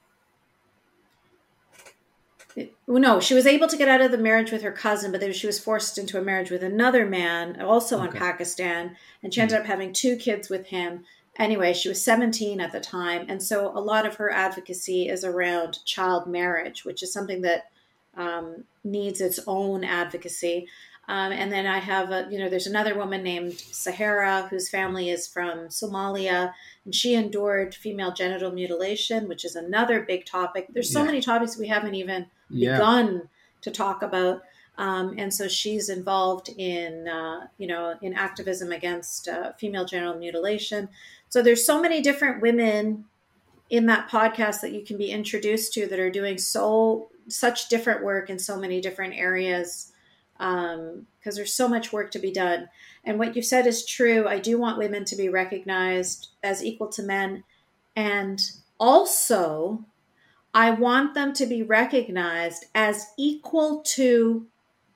no, 2.87 3.21
she 3.21 3.35
was 3.35 3.47
able 3.47 3.69
to 3.69 3.77
get 3.77 3.89
out 3.89 4.01
of 4.01 4.11
the 4.11 4.19
marriage 4.19 4.53
with 4.53 4.63
her 4.63 4.73
cousin, 4.73 5.11
but 5.11 5.21
then 5.21 5.33
she 5.33 5.47
was 5.47 5.59
forced 5.59 5.99
into 5.99 6.19
a 6.19 6.23
marriage 6.23 6.51
with 6.51 6.63
another 6.63 7.07
man, 7.07 7.61
also 7.61 7.99
okay. 7.99 8.09
in 8.09 8.13
Pakistan, 8.13 8.97
and 9.23 9.33
she 9.33 9.41
ended 9.41 9.57
mm-hmm. 9.57 9.63
up 9.63 9.69
having 9.69 9.93
two 9.93 10.17
kids 10.17 10.49
with 10.49 10.67
him. 10.67 11.05
Anyway, 11.39 11.73
she 11.73 11.89
was 11.89 12.05
17 12.05 12.61
at 12.61 12.73
the 12.73 12.81
time, 12.81 13.27
and 13.29 13.43
so 13.43 13.69
a 13.77 13.81
lot 13.81 14.07
of 14.07 14.17
her 14.17 14.31
advocacy 14.31 15.09
is 15.09 15.25
around 15.25 15.85
child 15.85 16.27
marriage, 16.27 16.85
which 16.85 17.03
is 17.03 17.13
something 17.13 17.41
that 17.43 17.71
um, 18.17 18.65
needs 18.85 19.21
its 19.21 19.41
own 19.47 19.85
advocacy. 19.85 20.69
Um, 21.13 21.31
and 21.31 21.53
then 21.53 21.67
I 21.67 21.79
have, 21.79 22.11
a, 22.11 22.27
you 22.31 22.39
know, 22.39 22.49
there's 22.49 22.67
another 22.67 22.97
woman 22.97 23.23
named 23.23 23.59
Sahara 23.59 24.47
whose 24.49 24.71
family 24.71 25.11
is 25.11 25.27
from 25.27 25.69
Somalia, 25.69 26.55
and 26.87 26.95
she 26.95 27.13
endured 27.13 27.75
female 27.75 28.15
genital 28.15 28.51
mutilation, 28.51 29.29
which 29.29 29.45
is 29.45 29.55
another 29.55 30.01
big 30.01 30.25
topic. 30.25 30.69
There's 30.73 30.91
so 30.91 31.01
yeah. 31.01 31.05
many 31.05 31.21
topics 31.21 31.59
we 31.59 31.69
haven't 31.69 31.97
even 31.97 32.29
yeah. 32.49 32.73
begun 32.73 33.29
to 33.61 33.71
talk 33.71 34.01
about. 34.01 34.41
Um, 34.79 35.15
and 35.19 35.35
so 35.35 35.49
she's 35.49 35.91
involved 35.91 36.49
in, 36.49 37.07
uh, 37.07 37.49
you 37.59 37.67
know, 37.67 37.95
in 38.01 38.15
activism 38.15 38.73
against 38.73 39.29
uh, 39.29 39.53
female 39.59 39.85
genital 39.85 40.17
mutilation. 40.17 40.89
So 41.29 41.43
there's 41.43 41.67
so 41.67 41.79
many 41.79 42.01
different 42.01 42.41
women 42.41 43.05
in 43.69 43.85
that 43.85 44.09
podcast 44.09 44.63
that 44.63 44.73
you 44.73 44.83
can 44.83 44.97
be 44.97 45.11
introduced 45.11 45.75
to 45.75 45.87
that 45.89 45.99
are 45.99 46.11
doing 46.11 46.39
so 46.39 47.11
such 47.29 47.69
different 47.69 48.03
work 48.03 48.31
in 48.31 48.39
so 48.39 48.59
many 48.59 48.81
different 48.81 49.13
areas 49.13 49.92
because 50.43 50.75
um, 50.75 51.37
there's 51.37 51.55
so 51.55 51.69
much 51.69 51.93
work 51.93 52.11
to 52.11 52.19
be 52.19 52.33
done. 52.33 52.69
And 53.05 53.19
what 53.19 53.37
you 53.37 53.43
said 53.43 53.67
is 53.67 53.87
true. 53.87 54.27
I 54.27 54.41
do 54.41 54.59
want 54.59 54.79
women 54.79 55.05
to 55.05 55.17
be 55.17 55.29
recognized 55.29 56.29
as 56.43 56.65
equal 56.65 56.89
to 56.89 57.03
men. 57.03 57.45
And 57.95 58.43
also, 58.81 59.85
I 60.53 60.73
want 60.73 61.15
them 61.15 61.33
to 61.35 61.47
be 61.47 61.63
recognized 61.63 62.65
as 62.75 63.13
equal 63.17 63.83
to 63.83 64.47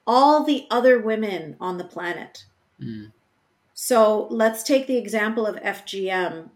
all 0.05 0.43
the 0.43 0.67
other 0.69 0.99
women 0.99 1.57
on 1.61 1.79
the 1.79 1.85
planet. 1.85 2.45
Mm. 2.81 3.13
So 3.73 4.27
let's 4.31 4.65
take 4.65 4.89
the 4.89 4.97
example 4.97 5.47
of 5.47 5.57
FGM. 5.57 6.51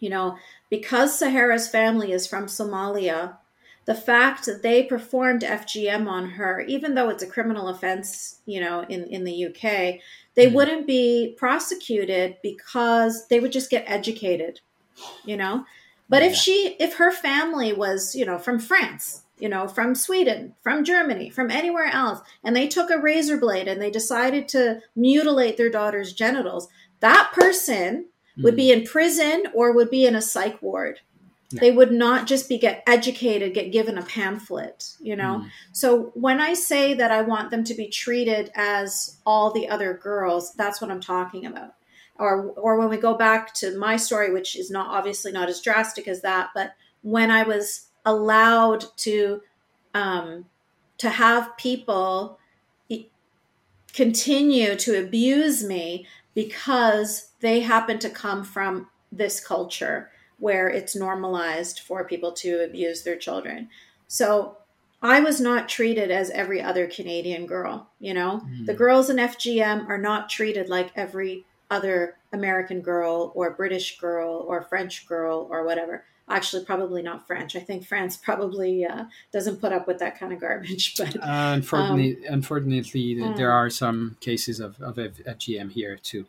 You 0.00 0.10
know, 0.10 0.38
because 0.70 1.18
Sahara's 1.18 1.68
family 1.68 2.12
is 2.12 2.26
from 2.26 2.46
Somalia, 2.46 3.36
the 3.86 3.94
fact 3.94 4.46
that 4.46 4.62
they 4.62 4.82
performed 4.82 5.42
FGM 5.42 6.08
on 6.08 6.30
her, 6.30 6.60
even 6.62 6.94
though 6.94 7.10
it's 7.10 7.22
a 7.22 7.28
criminal 7.28 7.68
offense, 7.68 8.40
you 8.46 8.60
know, 8.60 8.84
in, 8.88 9.04
in 9.04 9.24
the 9.24 9.46
UK, 9.46 10.00
they 10.34 10.46
mm 10.46 10.54
wouldn't 10.54 10.86
be 10.86 11.34
prosecuted 11.36 12.36
because 12.42 13.26
they 13.28 13.40
would 13.40 13.52
just 13.52 13.70
get 13.70 13.84
educated, 13.86 14.60
you 15.24 15.36
know. 15.36 15.64
But 16.08 16.22
yeah. 16.22 16.30
if 16.30 16.34
she, 16.34 16.76
if 16.80 16.96
her 16.96 17.10
family 17.10 17.72
was, 17.72 18.14
you 18.14 18.24
know, 18.24 18.38
from 18.38 18.58
France, 18.58 19.22
you 19.38 19.48
know, 19.48 19.68
from 19.68 19.94
Sweden, 19.94 20.54
from 20.62 20.84
Germany, 20.84 21.30
from 21.30 21.50
anywhere 21.50 21.86
else, 21.86 22.20
and 22.42 22.54
they 22.54 22.68
took 22.68 22.90
a 22.90 22.98
razor 22.98 23.36
blade 23.36 23.68
and 23.68 23.80
they 23.80 23.90
decided 23.90 24.48
to 24.48 24.80
mutilate 24.96 25.56
their 25.56 25.70
daughter's 25.70 26.12
genitals, 26.12 26.68
that 27.00 27.30
person 27.32 28.06
mm 28.06 28.42
would 28.42 28.56
be 28.56 28.72
in 28.72 28.82
prison 28.82 29.44
or 29.54 29.70
would 29.70 29.88
be 29.90 30.04
in 30.04 30.16
a 30.16 30.20
psych 30.20 30.60
ward 30.60 30.98
they 31.60 31.70
would 31.70 31.92
not 31.92 32.26
just 32.26 32.48
be 32.48 32.58
get 32.58 32.82
educated, 32.86 33.54
get 33.54 33.72
given 33.72 33.98
a 33.98 34.02
pamphlet, 34.02 34.94
you 35.00 35.16
know? 35.16 35.42
Mm. 35.42 35.50
So 35.72 36.12
when 36.14 36.40
I 36.40 36.54
say 36.54 36.94
that 36.94 37.10
I 37.10 37.22
want 37.22 37.50
them 37.50 37.64
to 37.64 37.74
be 37.74 37.88
treated 37.88 38.50
as 38.54 39.18
all 39.26 39.52
the 39.52 39.68
other 39.68 39.94
girls, 39.94 40.54
that's 40.54 40.80
what 40.80 40.90
I'm 40.90 41.00
talking 41.00 41.46
about. 41.46 41.74
Or 42.16 42.50
or 42.52 42.78
when 42.78 42.88
we 42.88 42.96
go 42.96 43.14
back 43.14 43.54
to 43.54 43.76
my 43.76 43.96
story, 43.96 44.32
which 44.32 44.56
is 44.56 44.70
not 44.70 44.86
obviously 44.86 45.32
not 45.32 45.48
as 45.48 45.60
drastic 45.60 46.06
as 46.06 46.22
that, 46.22 46.50
but 46.54 46.74
when 47.02 47.30
I 47.30 47.42
was 47.42 47.88
allowed 48.04 48.84
to 48.98 49.42
um, 49.94 50.46
to 50.98 51.10
have 51.10 51.56
people 51.56 52.38
continue 53.92 54.74
to 54.74 54.98
abuse 54.98 55.64
me 55.64 56.06
because 56.34 57.30
they 57.40 57.60
happen 57.60 57.98
to 58.00 58.10
come 58.10 58.42
from 58.42 58.88
this 59.12 59.44
culture 59.44 60.10
where 60.44 60.68
it's 60.68 60.94
normalized 60.94 61.80
for 61.80 62.04
people 62.04 62.30
to 62.30 62.62
abuse 62.62 63.02
their 63.02 63.16
children. 63.16 63.66
So 64.08 64.58
I 65.00 65.20
was 65.20 65.40
not 65.40 65.70
treated 65.70 66.10
as 66.10 66.28
every 66.28 66.60
other 66.60 66.86
Canadian 66.86 67.46
girl, 67.46 67.88
you 67.98 68.12
know? 68.12 68.42
Mm. 68.46 68.66
The 68.66 68.74
girls 68.74 69.08
in 69.08 69.16
FGM 69.16 69.88
are 69.88 69.96
not 69.96 70.28
treated 70.28 70.68
like 70.68 70.92
every 70.96 71.46
other 71.70 72.18
American 72.30 72.82
girl 72.82 73.32
or 73.34 73.52
British 73.52 73.98
girl 73.98 74.44
or 74.46 74.60
French 74.60 75.08
girl 75.08 75.48
or 75.50 75.64
whatever. 75.64 76.04
Actually, 76.28 76.66
probably 76.66 77.00
not 77.00 77.26
French. 77.26 77.56
I 77.56 77.60
think 77.60 77.86
France 77.86 78.18
probably 78.18 78.84
uh, 78.84 79.04
doesn't 79.32 79.62
put 79.62 79.72
up 79.72 79.86
with 79.86 79.98
that 80.00 80.20
kind 80.20 80.34
of 80.34 80.40
garbage. 80.42 80.94
But 80.98 81.16
uh, 81.16 81.52
unfortunately, 81.54 82.18
um, 82.28 82.34
unfortunately, 82.34 83.22
um, 83.22 83.34
there 83.34 83.50
are 83.50 83.70
some 83.70 84.18
cases 84.20 84.60
of, 84.60 84.78
of 84.82 84.96
FGM 84.96 85.72
here 85.72 85.96
too. 85.96 86.26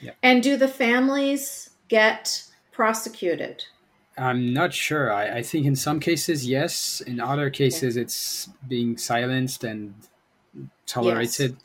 Yeah. 0.00 0.12
And 0.22 0.44
do 0.44 0.56
the 0.56 0.68
families 0.68 1.70
get 1.88 2.44
prosecuted? 2.72 3.64
I'm 4.18 4.52
not 4.52 4.74
sure. 4.74 5.12
I, 5.12 5.38
I 5.38 5.42
think 5.42 5.66
in 5.66 5.76
some 5.76 6.00
cases, 6.00 6.46
yes. 6.46 7.00
In 7.00 7.20
other 7.20 7.50
cases, 7.50 7.96
okay. 7.96 8.02
it's 8.02 8.48
being 8.68 8.96
silenced 8.96 9.64
and 9.64 9.94
tolerated. 10.86 11.56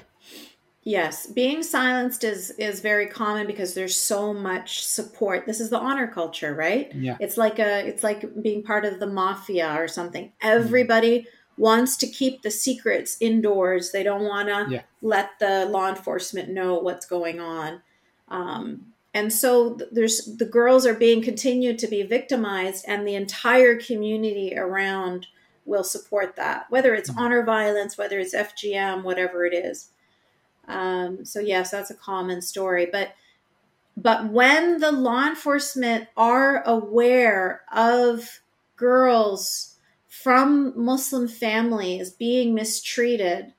Yes. 0.83 1.25
yes. 1.25 1.27
being 1.27 1.61
silenced 1.63 2.23
is 2.23 2.51
is 2.51 2.79
very 2.79 3.07
common 3.07 3.47
because 3.47 3.73
there's 3.73 3.97
so 3.97 4.33
much 4.33 4.85
support. 4.85 5.45
This 5.45 5.59
is 5.59 5.69
the 5.69 5.79
honor 5.79 6.07
culture, 6.07 6.53
right? 6.53 6.93
Yeah. 6.95 7.17
It's 7.19 7.37
like 7.37 7.59
a 7.59 7.85
it's 7.85 8.03
like 8.03 8.41
being 8.41 8.63
part 8.63 8.85
of 8.85 8.99
the 8.99 9.07
mafia 9.07 9.75
or 9.77 9.89
something. 9.89 10.31
Everybody 10.41 11.19
mm. 11.19 11.25
wants 11.57 11.97
to 11.97 12.07
keep 12.07 12.43
the 12.43 12.51
secrets 12.51 13.17
indoors. 13.19 13.91
They 13.91 14.03
don't 14.03 14.23
want 14.23 14.47
to 14.47 14.75
yeah. 14.75 14.81
let 15.01 15.31
the 15.39 15.65
law 15.65 15.89
enforcement 15.89 16.49
know 16.49 16.75
what's 16.75 17.05
going 17.05 17.41
on. 17.41 17.81
Um, 18.29 18.93
and 19.17 19.33
so 19.33 19.79
there's 19.91 20.25
the 20.37 20.45
girls 20.45 20.85
are 20.85 20.93
being 20.93 21.23
continued 21.23 21.79
to 21.79 21.87
be 21.87 22.03
victimized 22.03 22.85
and 22.87 23.07
the 23.07 23.15
entire 23.15 23.75
community 23.75 24.53
around 24.55 25.25
will 25.65 25.83
support 25.83 26.35
that 26.35 26.69
whether 26.69 26.93
it's 26.93 27.09
mm-hmm. 27.09 27.19
honor 27.19 27.43
violence 27.43 27.97
whether 27.97 28.19
it's 28.19 28.35
fgm 28.35 29.03
whatever 29.03 29.43
it 29.45 29.53
is 29.53 29.89
um, 30.67 31.25
so 31.25 31.39
yes 31.39 31.71
that's 31.71 31.89
a 31.89 31.95
common 31.95 32.41
story 32.41 32.87
but 32.91 33.15
but 33.95 34.31
when 34.31 34.79
the 34.79 34.91
law 34.91 35.25
enforcement 35.27 36.07
are 36.15 36.61
aware 36.67 37.61
of 37.73 38.41
girls 38.75 39.77
from 40.07 40.73
muslim 40.75 41.27
families 41.27 42.11
being 42.11 42.53
mistreated 42.53 43.45
mm. 43.45 43.53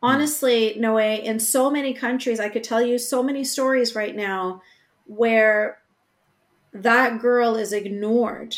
honestly 0.00 0.74
noe 0.78 0.96
in 0.96 1.38
so 1.38 1.70
many 1.70 1.92
countries 1.92 2.40
i 2.40 2.48
could 2.48 2.64
tell 2.64 2.80
you 2.80 2.96
so 2.96 3.22
many 3.22 3.44
stories 3.44 3.94
right 3.94 4.16
now 4.16 4.62
where 5.06 5.78
that 6.72 7.20
girl 7.20 7.54
is 7.54 7.72
ignored 7.72 8.56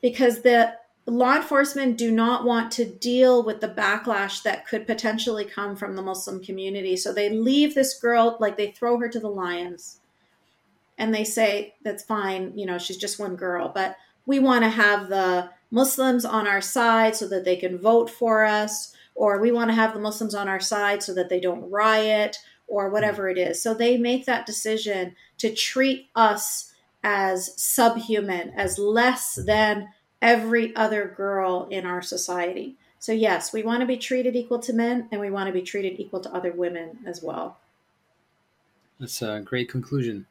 because 0.00 0.42
the 0.42 0.74
law 1.06 1.34
enforcement 1.36 1.98
do 1.98 2.12
not 2.12 2.44
want 2.44 2.70
to 2.70 2.84
deal 2.84 3.42
with 3.42 3.60
the 3.60 3.68
backlash 3.68 4.42
that 4.42 4.66
could 4.66 4.86
potentially 4.86 5.44
come 5.44 5.74
from 5.74 5.96
the 5.96 6.02
Muslim 6.02 6.42
community. 6.42 6.96
So 6.96 7.12
they 7.12 7.28
leave 7.30 7.74
this 7.74 7.98
girl, 7.98 8.36
like 8.38 8.56
they 8.56 8.70
throw 8.70 8.98
her 8.98 9.08
to 9.08 9.18
the 9.18 9.28
lions 9.28 9.98
and 10.98 11.12
they 11.12 11.24
say, 11.24 11.74
that's 11.82 12.04
fine, 12.04 12.56
you 12.56 12.66
know, 12.66 12.78
she's 12.78 12.98
just 12.98 13.18
one 13.18 13.34
girl, 13.34 13.72
but 13.74 13.96
we 14.26 14.38
want 14.38 14.62
to 14.62 14.70
have 14.70 15.08
the 15.08 15.50
Muslims 15.72 16.24
on 16.24 16.46
our 16.46 16.60
side 16.60 17.16
so 17.16 17.26
that 17.26 17.44
they 17.44 17.56
can 17.56 17.78
vote 17.78 18.08
for 18.08 18.44
us, 18.44 18.94
or 19.14 19.40
we 19.40 19.50
want 19.50 19.70
to 19.70 19.74
have 19.74 19.94
the 19.94 20.00
Muslims 20.00 20.34
on 20.34 20.48
our 20.48 20.60
side 20.60 21.02
so 21.02 21.12
that 21.14 21.28
they 21.28 21.40
don't 21.40 21.68
riot, 21.70 22.36
or 22.68 22.88
whatever 22.88 23.28
it 23.28 23.36
is. 23.36 23.60
So 23.60 23.74
they 23.74 23.98
make 23.98 24.24
that 24.26 24.46
decision 24.46 25.14
to 25.42 25.52
treat 25.52 26.08
us 26.14 26.72
as 27.02 27.60
subhuman, 27.60 28.50
as 28.50 28.78
less 28.78 29.34
than 29.34 29.88
every 30.20 30.74
other 30.76 31.12
girl 31.16 31.66
in 31.68 31.84
our 31.84 32.00
society. 32.00 32.76
So, 33.00 33.10
yes, 33.10 33.52
we 33.52 33.64
want 33.64 33.80
to 33.80 33.86
be 33.86 33.96
treated 33.96 34.36
equal 34.36 34.60
to 34.60 34.72
men 34.72 35.08
and 35.10 35.20
we 35.20 35.30
want 35.30 35.48
to 35.48 35.52
be 35.52 35.62
treated 35.62 35.98
equal 35.98 36.20
to 36.20 36.32
other 36.32 36.52
women 36.52 36.98
as 37.04 37.24
well. 37.24 37.58
That's 39.00 39.20
a 39.20 39.42
great 39.44 39.68
conclusion. 39.68 40.26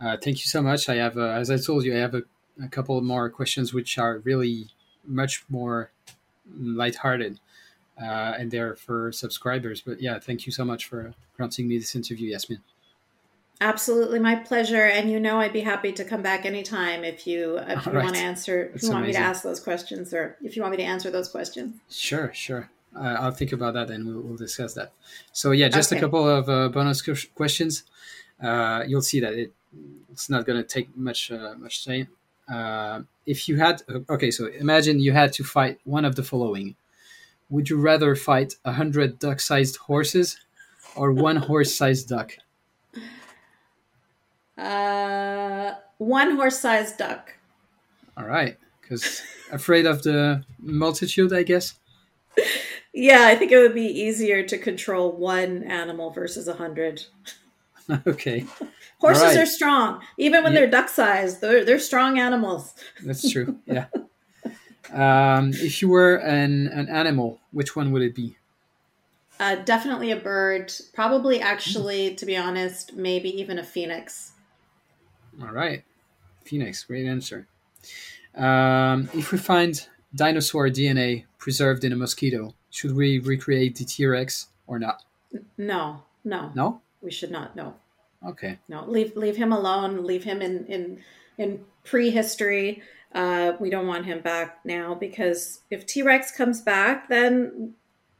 Uh, 0.00 0.16
thank 0.16 0.36
you 0.36 0.46
so 0.46 0.62
much. 0.62 0.88
I 0.88 0.94
have, 0.94 1.18
uh, 1.18 1.30
as 1.30 1.50
I 1.50 1.56
told 1.56 1.82
you, 1.82 1.92
I 1.92 1.98
have 1.98 2.14
a, 2.14 2.22
a, 2.62 2.68
couple 2.68 3.00
more 3.00 3.28
questions 3.30 3.74
which 3.74 3.98
are 3.98 4.18
really 4.18 4.68
much 5.04 5.44
more 5.48 5.90
lighthearted 6.56 7.40
uh, 8.00 8.34
and 8.38 8.52
they're 8.52 8.76
for 8.76 9.10
subscribers. 9.10 9.80
But 9.80 10.00
yeah, 10.00 10.20
thank 10.20 10.46
you 10.46 10.52
so 10.52 10.64
much 10.64 10.86
for 10.86 11.14
granting 11.36 11.66
me 11.66 11.78
this 11.78 11.96
interview, 11.96 12.30
Yasmine. 12.30 12.60
Absolutely, 13.62 14.18
my 14.18 14.36
pleasure. 14.36 14.84
And 14.84 15.10
you 15.10 15.20
know, 15.20 15.38
I'd 15.38 15.52
be 15.52 15.60
happy 15.60 15.92
to 15.92 16.04
come 16.04 16.22
back 16.22 16.46
anytime 16.46 17.04
if 17.04 17.26
you 17.26 17.58
if 17.58 17.84
you 17.84 17.92
right. 17.92 18.04
want 18.04 18.16
to 18.16 18.20
answer, 18.20 18.72
if 18.74 18.82
you 18.82 18.88
want 18.88 19.04
amazing. 19.04 19.20
me 19.20 19.24
to 19.24 19.30
ask 19.30 19.42
those 19.42 19.60
questions, 19.60 20.14
or 20.14 20.38
if 20.42 20.56
you 20.56 20.62
want 20.62 20.72
me 20.72 20.78
to 20.78 20.82
answer 20.82 21.10
those 21.10 21.28
questions. 21.28 21.76
Sure, 21.90 22.32
sure. 22.32 22.70
Uh, 22.96 23.16
I'll 23.20 23.32
think 23.32 23.52
about 23.52 23.74
that, 23.74 23.90
and 23.90 24.06
we'll, 24.06 24.20
we'll 24.22 24.36
discuss 24.36 24.74
that. 24.74 24.92
So 25.32 25.50
yeah, 25.50 25.68
just 25.68 25.92
okay. 25.92 25.98
a 25.98 26.00
couple 26.00 26.26
of 26.26 26.48
uh, 26.48 26.68
bonus 26.70 27.02
questions. 27.34 27.84
Uh, 28.42 28.82
you'll 28.86 29.02
see 29.02 29.20
that 29.20 29.34
it, 29.34 29.52
it's 30.10 30.30
not 30.30 30.46
going 30.46 30.60
to 30.60 30.66
take 30.66 30.96
much 30.96 31.30
uh, 31.30 31.54
much 31.58 31.84
time. 31.84 32.08
Uh, 32.50 33.02
if 33.26 33.46
you 33.46 33.58
had 33.58 33.82
okay, 34.08 34.30
so 34.30 34.46
imagine 34.46 35.00
you 35.00 35.12
had 35.12 35.34
to 35.34 35.44
fight 35.44 35.78
one 35.84 36.06
of 36.06 36.16
the 36.16 36.22
following: 36.22 36.76
Would 37.50 37.68
you 37.68 37.76
rather 37.76 38.16
fight 38.16 38.54
a 38.64 38.72
hundred 38.72 39.18
duck-sized 39.18 39.76
horses 39.76 40.38
or 40.96 41.12
one 41.12 41.36
horse-sized 41.36 42.08
duck? 42.08 42.38
Uh, 44.60 45.74
one 45.98 46.36
horse-sized 46.36 46.98
duck. 46.98 47.34
All 48.16 48.26
right, 48.26 48.58
because 48.80 49.22
afraid 49.52 49.86
of 49.86 50.02
the 50.02 50.44
multitude, 50.58 51.32
I 51.32 51.42
guess. 51.42 51.74
Yeah, 52.92 53.26
I 53.26 53.36
think 53.36 53.52
it 53.52 53.58
would 53.58 53.74
be 53.74 53.86
easier 53.86 54.42
to 54.42 54.58
control 54.58 55.12
one 55.12 55.62
animal 55.62 56.10
versus 56.10 56.48
a 56.48 56.54
hundred. 56.54 57.04
okay. 58.06 58.44
Horses 58.98 59.22
right. 59.22 59.38
are 59.38 59.46
strong, 59.46 60.02
even 60.18 60.44
when 60.44 60.52
yeah. 60.52 60.60
they're 60.60 60.70
duck-sized. 60.70 61.40
They're 61.40 61.64
they're 61.64 61.78
strong 61.78 62.18
animals. 62.18 62.74
That's 63.02 63.30
true. 63.30 63.58
Yeah. 63.64 63.86
um, 64.92 65.52
if 65.54 65.80
you 65.80 65.88
were 65.88 66.16
an 66.16 66.68
an 66.68 66.88
animal, 66.88 67.40
which 67.52 67.74
one 67.74 67.92
would 67.92 68.02
it 68.02 68.14
be? 68.14 68.36
Uh, 69.38 69.54
definitely 69.54 70.10
a 70.10 70.16
bird. 70.16 70.70
Probably, 70.92 71.40
actually, 71.40 72.14
to 72.16 72.26
be 72.26 72.36
honest, 72.36 72.92
maybe 72.92 73.40
even 73.40 73.58
a 73.58 73.64
phoenix. 73.64 74.32
All 75.42 75.52
right. 75.52 75.84
Phoenix, 76.44 76.84
great 76.84 77.06
answer. 77.06 77.46
Um, 78.34 79.08
if 79.14 79.32
we 79.32 79.38
find 79.38 79.86
dinosaur 80.14 80.68
DNA 80.68 81.24
preserved 81.38 81.84
in 81.84 81.92
a 81.92 81.96
mosquito, 81.96 82.54
should 82.70 82.94
we 82.94 83.18
recreate 83.18 83.76
the 83.76 83.84
T 83.84 84.06
Rex 84.06 84.48
or 84.66 84.78
not? 84.78 85.02
No, 85.56 86.02
no. 86.24 86.52
No? 86.54 86.80
We 87.02 87.10
should 87.10 87.30
not, 87.30 87.56
no. 87.56 87.74
Okay. 88.26 88.58
No, 88.68 88.84
leave 88.86 89.16
leave 89.16 89.36
him 89.36 89.52
alone. 89.52 90.04
Leave 90.04 90.24
him 90.24 90.42
in 90.42 90.66
in 90.66 91.02
in 91.38 91.64
prehistory. 91.84 92.82
Uh, 93.14 93.52
we 93.58 93.70
don't 93.70 93.86
want 93.86 94.04
him 94.04 94.20
back 94.20 94.60
now 94.64 94.94
because 94.94 95.60
if 95.70 95.86
T 95.86 96.02
Rex 96.02 96.30
comes 96.30 96.60
back, 96.60 97.08
then 97.08 97.72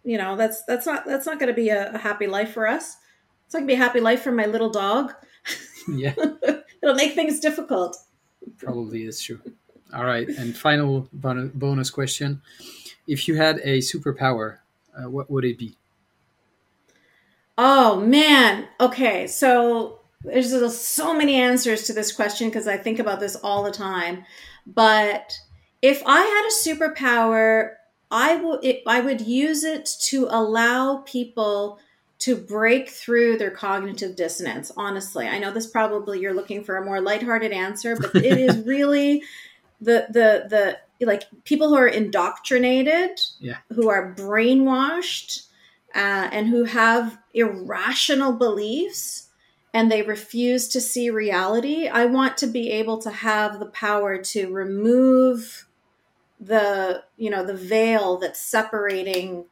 you 0.04 0.16
know 0.16 0.36
that's 0.36 0.64
that's 0.64 0.86
not 0.86 1.04
that's 1.04 1.26
not 1.26 1.38
going 1.38 1.48
to 1.48 1.54
be 1.54 1.68
a, 1.68 1.92
a, 1.92 1.98
happy 1.98 2.26
life 2.26 2.52
for 2.52 2.66
us. 2.66 2.96
It's 3.44 3.54
not 3.54 3.60
going 3.60 3.68
to 3.68 3.74
be 3.74 3.80
a 3.80 3.84
happy 3.84 4.00
life 4.00 4.22
for 4.22 4.32
my 4.32 4.46
little 4.46 4.70
dog. 4.70 5.12
Yeah. 5.99 6.14
It'll 6.82 6.95
make 6.95 7.14
things 7.14 7.41
difficult. 7.41 7.97
Probably 8.59 9.05
is 9.05 9.20
true. 9.20 9.41
All 9.93 10.05
right, 10.05 10.28
and 10.28 10.57
final 10.57 11.09
bonus 11.12 11.91
question: 11.91 12.43
If 13.07 13.26
you 13.26 13.34
had 13.34 13.61
a 13.64 13.78
superpower, 13.78 14.59
uh, 14.97 15.11
what 15.11 15.30
would 15.30 15.45
it 15.45 15.59
be? 15.59 15.76
Oh 17.59 18.01
man. 18.01 18.68
Okay, 18.80 19.26
so 19.26 20.01
there's 20.22 20.78
so 20.78 21.14
many 21.14 21.34
answers 21.34 21.82
to 21.84 21.93
this 21.93 22.12
question 22.12 22.49
because 22.49 22.68
I 22.68 22.76
think 22.76 22.99
about 22.99 23.20
this 23.20 23.36
all 23.36 23.62
the 23.62 23.70
time. 23.70 24.24
But 24.66 25.38
if 25.82 26.03
I 26.07 26.20
had 26.20 26.47
a 26.47 26.78
superpower, 26.78 27.74
I 28.11 28.36
would 28.36 28.64
I 28.86 29.01
would 29.01 29.20
use 29.20 29.64
it 29.64 29.88
to 30.03 30.26
allow 30.30 30.99
people 30.99 31.78
to 32.20 32.36
break 32.36 32.90
through 32.90 33.38
their 33.38 33.50
cognitive 33.50 34.14
dissonance 34.14 34.70
honestly. 34.76 35.26
I 35.26 35.38
know 35.38 35.52
this 35.52 35.66
probably 35.66 36.20
you're 36.20 36.34
looking 36.34 36.64
for 36.64 36.76
a 36.76 36.84
more 36.84 37.00
lighthearted 37.00 37.52
answer 37.52 37.96
but 37.96 38.14
it 38.16 38.38
is 38.38 38.58
really 38.66 39.22
the 39.80 40.06
the 40.10 40.46
the 40.48 41.06
like 41.06 41.24
people 41.44 41.68
who 41.68 41.76
are 41.76 41.88
indoctrinated 41.88 43.18
yeah. 43.38 43.58
who 43.72 43.88
are 43.88 44.14
brainwashed 44.14 45.46
uh, 45.94 46.28
and 46.30 46.48
who 46.48 46.64
have 46.64 47.18
irrational 47.34 48.32
beliefs 48.32 49.28
and 49.72 49.90
they 49.90 50.02
refuse 50.02 50.68
to 50.68 50.80
see 50.80 51.10
reality. 51.10 51.88
I 51.88 52.06
want 52.06 52.36
to 52.38 52.46
be 52.46 52.70
able 52.70 52.98
to 52.98 53.10
have 53.10 53.60
the 53.60 53.66
power 53.66 54.18
to 54.18 54.52
remove 54.52 55.66
the 56.38 57.04
you 57.16 57.30
know 57.30 57.44
the 57.44 57.54
veil 57.54 58.16
that's 58.18 58.40
separating 58.40 59.44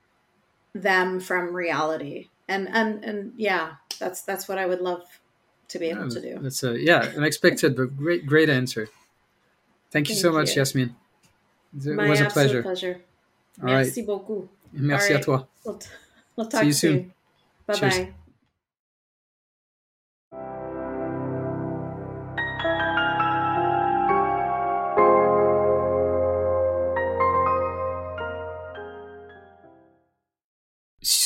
them 0.75 1.21
from 1.21 1.55
reality 1.55 2.29
and 2.49 2.69
and 2.69 3.05
and 3.05 3.33
yeah, 3.37 3.75
that's 3.99 4.23
that's 4.23 4.49
what 4.49 4.59
I 4.59 4.67
would 4.67 4.81
love 4.81 5.05
to 5.69 5.79
be 5.79 5.87
able 5.87 6.05
yeah, 6.05 6.21
to 6.21 6.21
do. 6.21 6.39
That's 6.41 6.63
a 6.63 6.79
yeah, 6.79 7.13
unexpected 7.17 7.77
but 7.77 7.97
great 7.97 8.27
great 8.27 8.49
answer. 8.49 8.89
Thank 9.91 10.09
you 10.09 10.15
Thank 10.15 10.23
so 10.23 10.33
much, 10.33 10.55
you. 10.55 10.61
Yasmine. 10.61 10.97
It 11.77 11.95
My 11.95 12.09
was 12.09 12.21
a 12.21 12.27
pleasure. 12.27 12.63
pleasure. 12.63 13.01
All 13.63 13.69
Merci 13.69 14.01
right. 14.01 14.07
beaucoup. 14.07 14.49
Merci 14.73 15.13
right. 15.13 15.21
à 15.21 15.25
toi. 15.25 15.49
We'll, 15.65 15.79
we'll 16.37 16.47
talk 16.47 16.61
See 16.61 16.67
you 16.67 16.73
soon. 16.73 17.13
Bye 17.67 17.81
bye. 17.81 18.13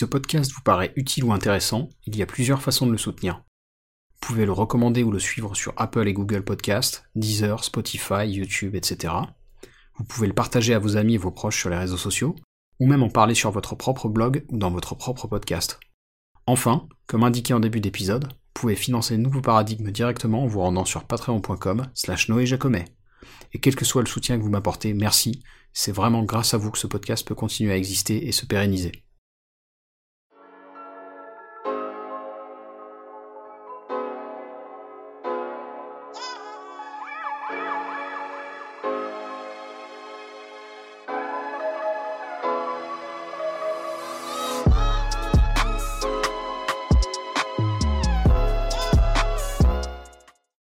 Ce 0.02 0.06
podcast 0.06 0.50
vous 0.50 0.62
paraît 0.62 0.92
utile 0.96 1.22
ou 1.22 1.32
intéressant, 1.32 1.88
il 2.06 2.16
y 2.16 2.22
a 2.22 2.26
plusieurs 2.26 2.60
façons 2.60 2.88
de 2.88 2.90
le 2.90 2.98
soutenir. 2.98 3.44
Vous 4.14 4.26
pouvez 4.26 4.44
le 4.44 4.50
recommander 4.50 5.04
ou 5.04 5.12
le 5.12 5.20
suivre 5.20 5.54
sur 5.54 5.74
Apple 5.76 6.08
et 6.08 6.12
Google 6.12 6.42
Podcasts, 6.42 7.04
Deezer, 7.14 7.62
Spotify, 7.62 8.26
YouTube, 8.26 8.74
etc. 8.74 9.14
Vous 9.94 10.02
pouvez 10.02 10.26
le 10.26 10.32
partager 10.32 10.74
à 10.74 10.80
vos 10.80 10.96
amis 10.96 11.14
et 11.14 11.18
vos 11.18 11.30
proches 11.30 11.60
sur 11.60 11.70
les 11.70 11.76
réseaux 11.76 11.96
sociaux, 11.96 12.34
ou 12.80 12.88
même 12.88 13.04
en 13.04 13.10
parler 13.10 13.36
sur 13.36 13.52
votre 13.52 13.76
propre 13.76 14.08
blog 14.08 14.44
ou 14.48 14.58
dans 14.58 14.72
votre 14.72 14.96
propre 14.96 15.28
podcast. 15.28 15.78
Enfin, 16.48 16.88
comme 17.06 17.22
indiqué 17.22 17.54
en 17.54 17.60
début 17.60 17.80
d'épisode, 17.80 18.24
vous 18.24 18.54
pouvez 18.54 18.74
financer 18.74 19.16
Nouveau 19.16 19.40
Paradigme 19.40 19.92
directement 19.92 20.42
en 20.42 20.48
vous 20.48 20.62
rendant 20.62 20.84
sur 20.84 21.04
patreon.com 21.04 21.86
slash 21.94 22.28
Noé 22.28 22.44
Jacomet. 22.44 22.86
Et 23.52 23.60
quel 23.60 23.76
que 23.76 23.84
soit 23.84 24.02
le 24.02 24.08
soutien 24.08 24.36
que 24.36 24.42
vous 24.42 24.50
m'apportez, 24.50 24.94
merci, 24.94 25.44
c'est 25.72 25.92
vraiment 25.92 26.24
grâce 26.24 26.54
à 26.54 26.56
vous 26.56 26.72
que 26.72 26.78
ce 26.78 26.88
podcast 26.88 27.24
peut 27.24 27.36
continuer 27.36 27.70
à 27.70 27.76
exister 27.76 28.26
et 28.26 28.32
se 28.32 28.46
pérenniser. 28.46 29.04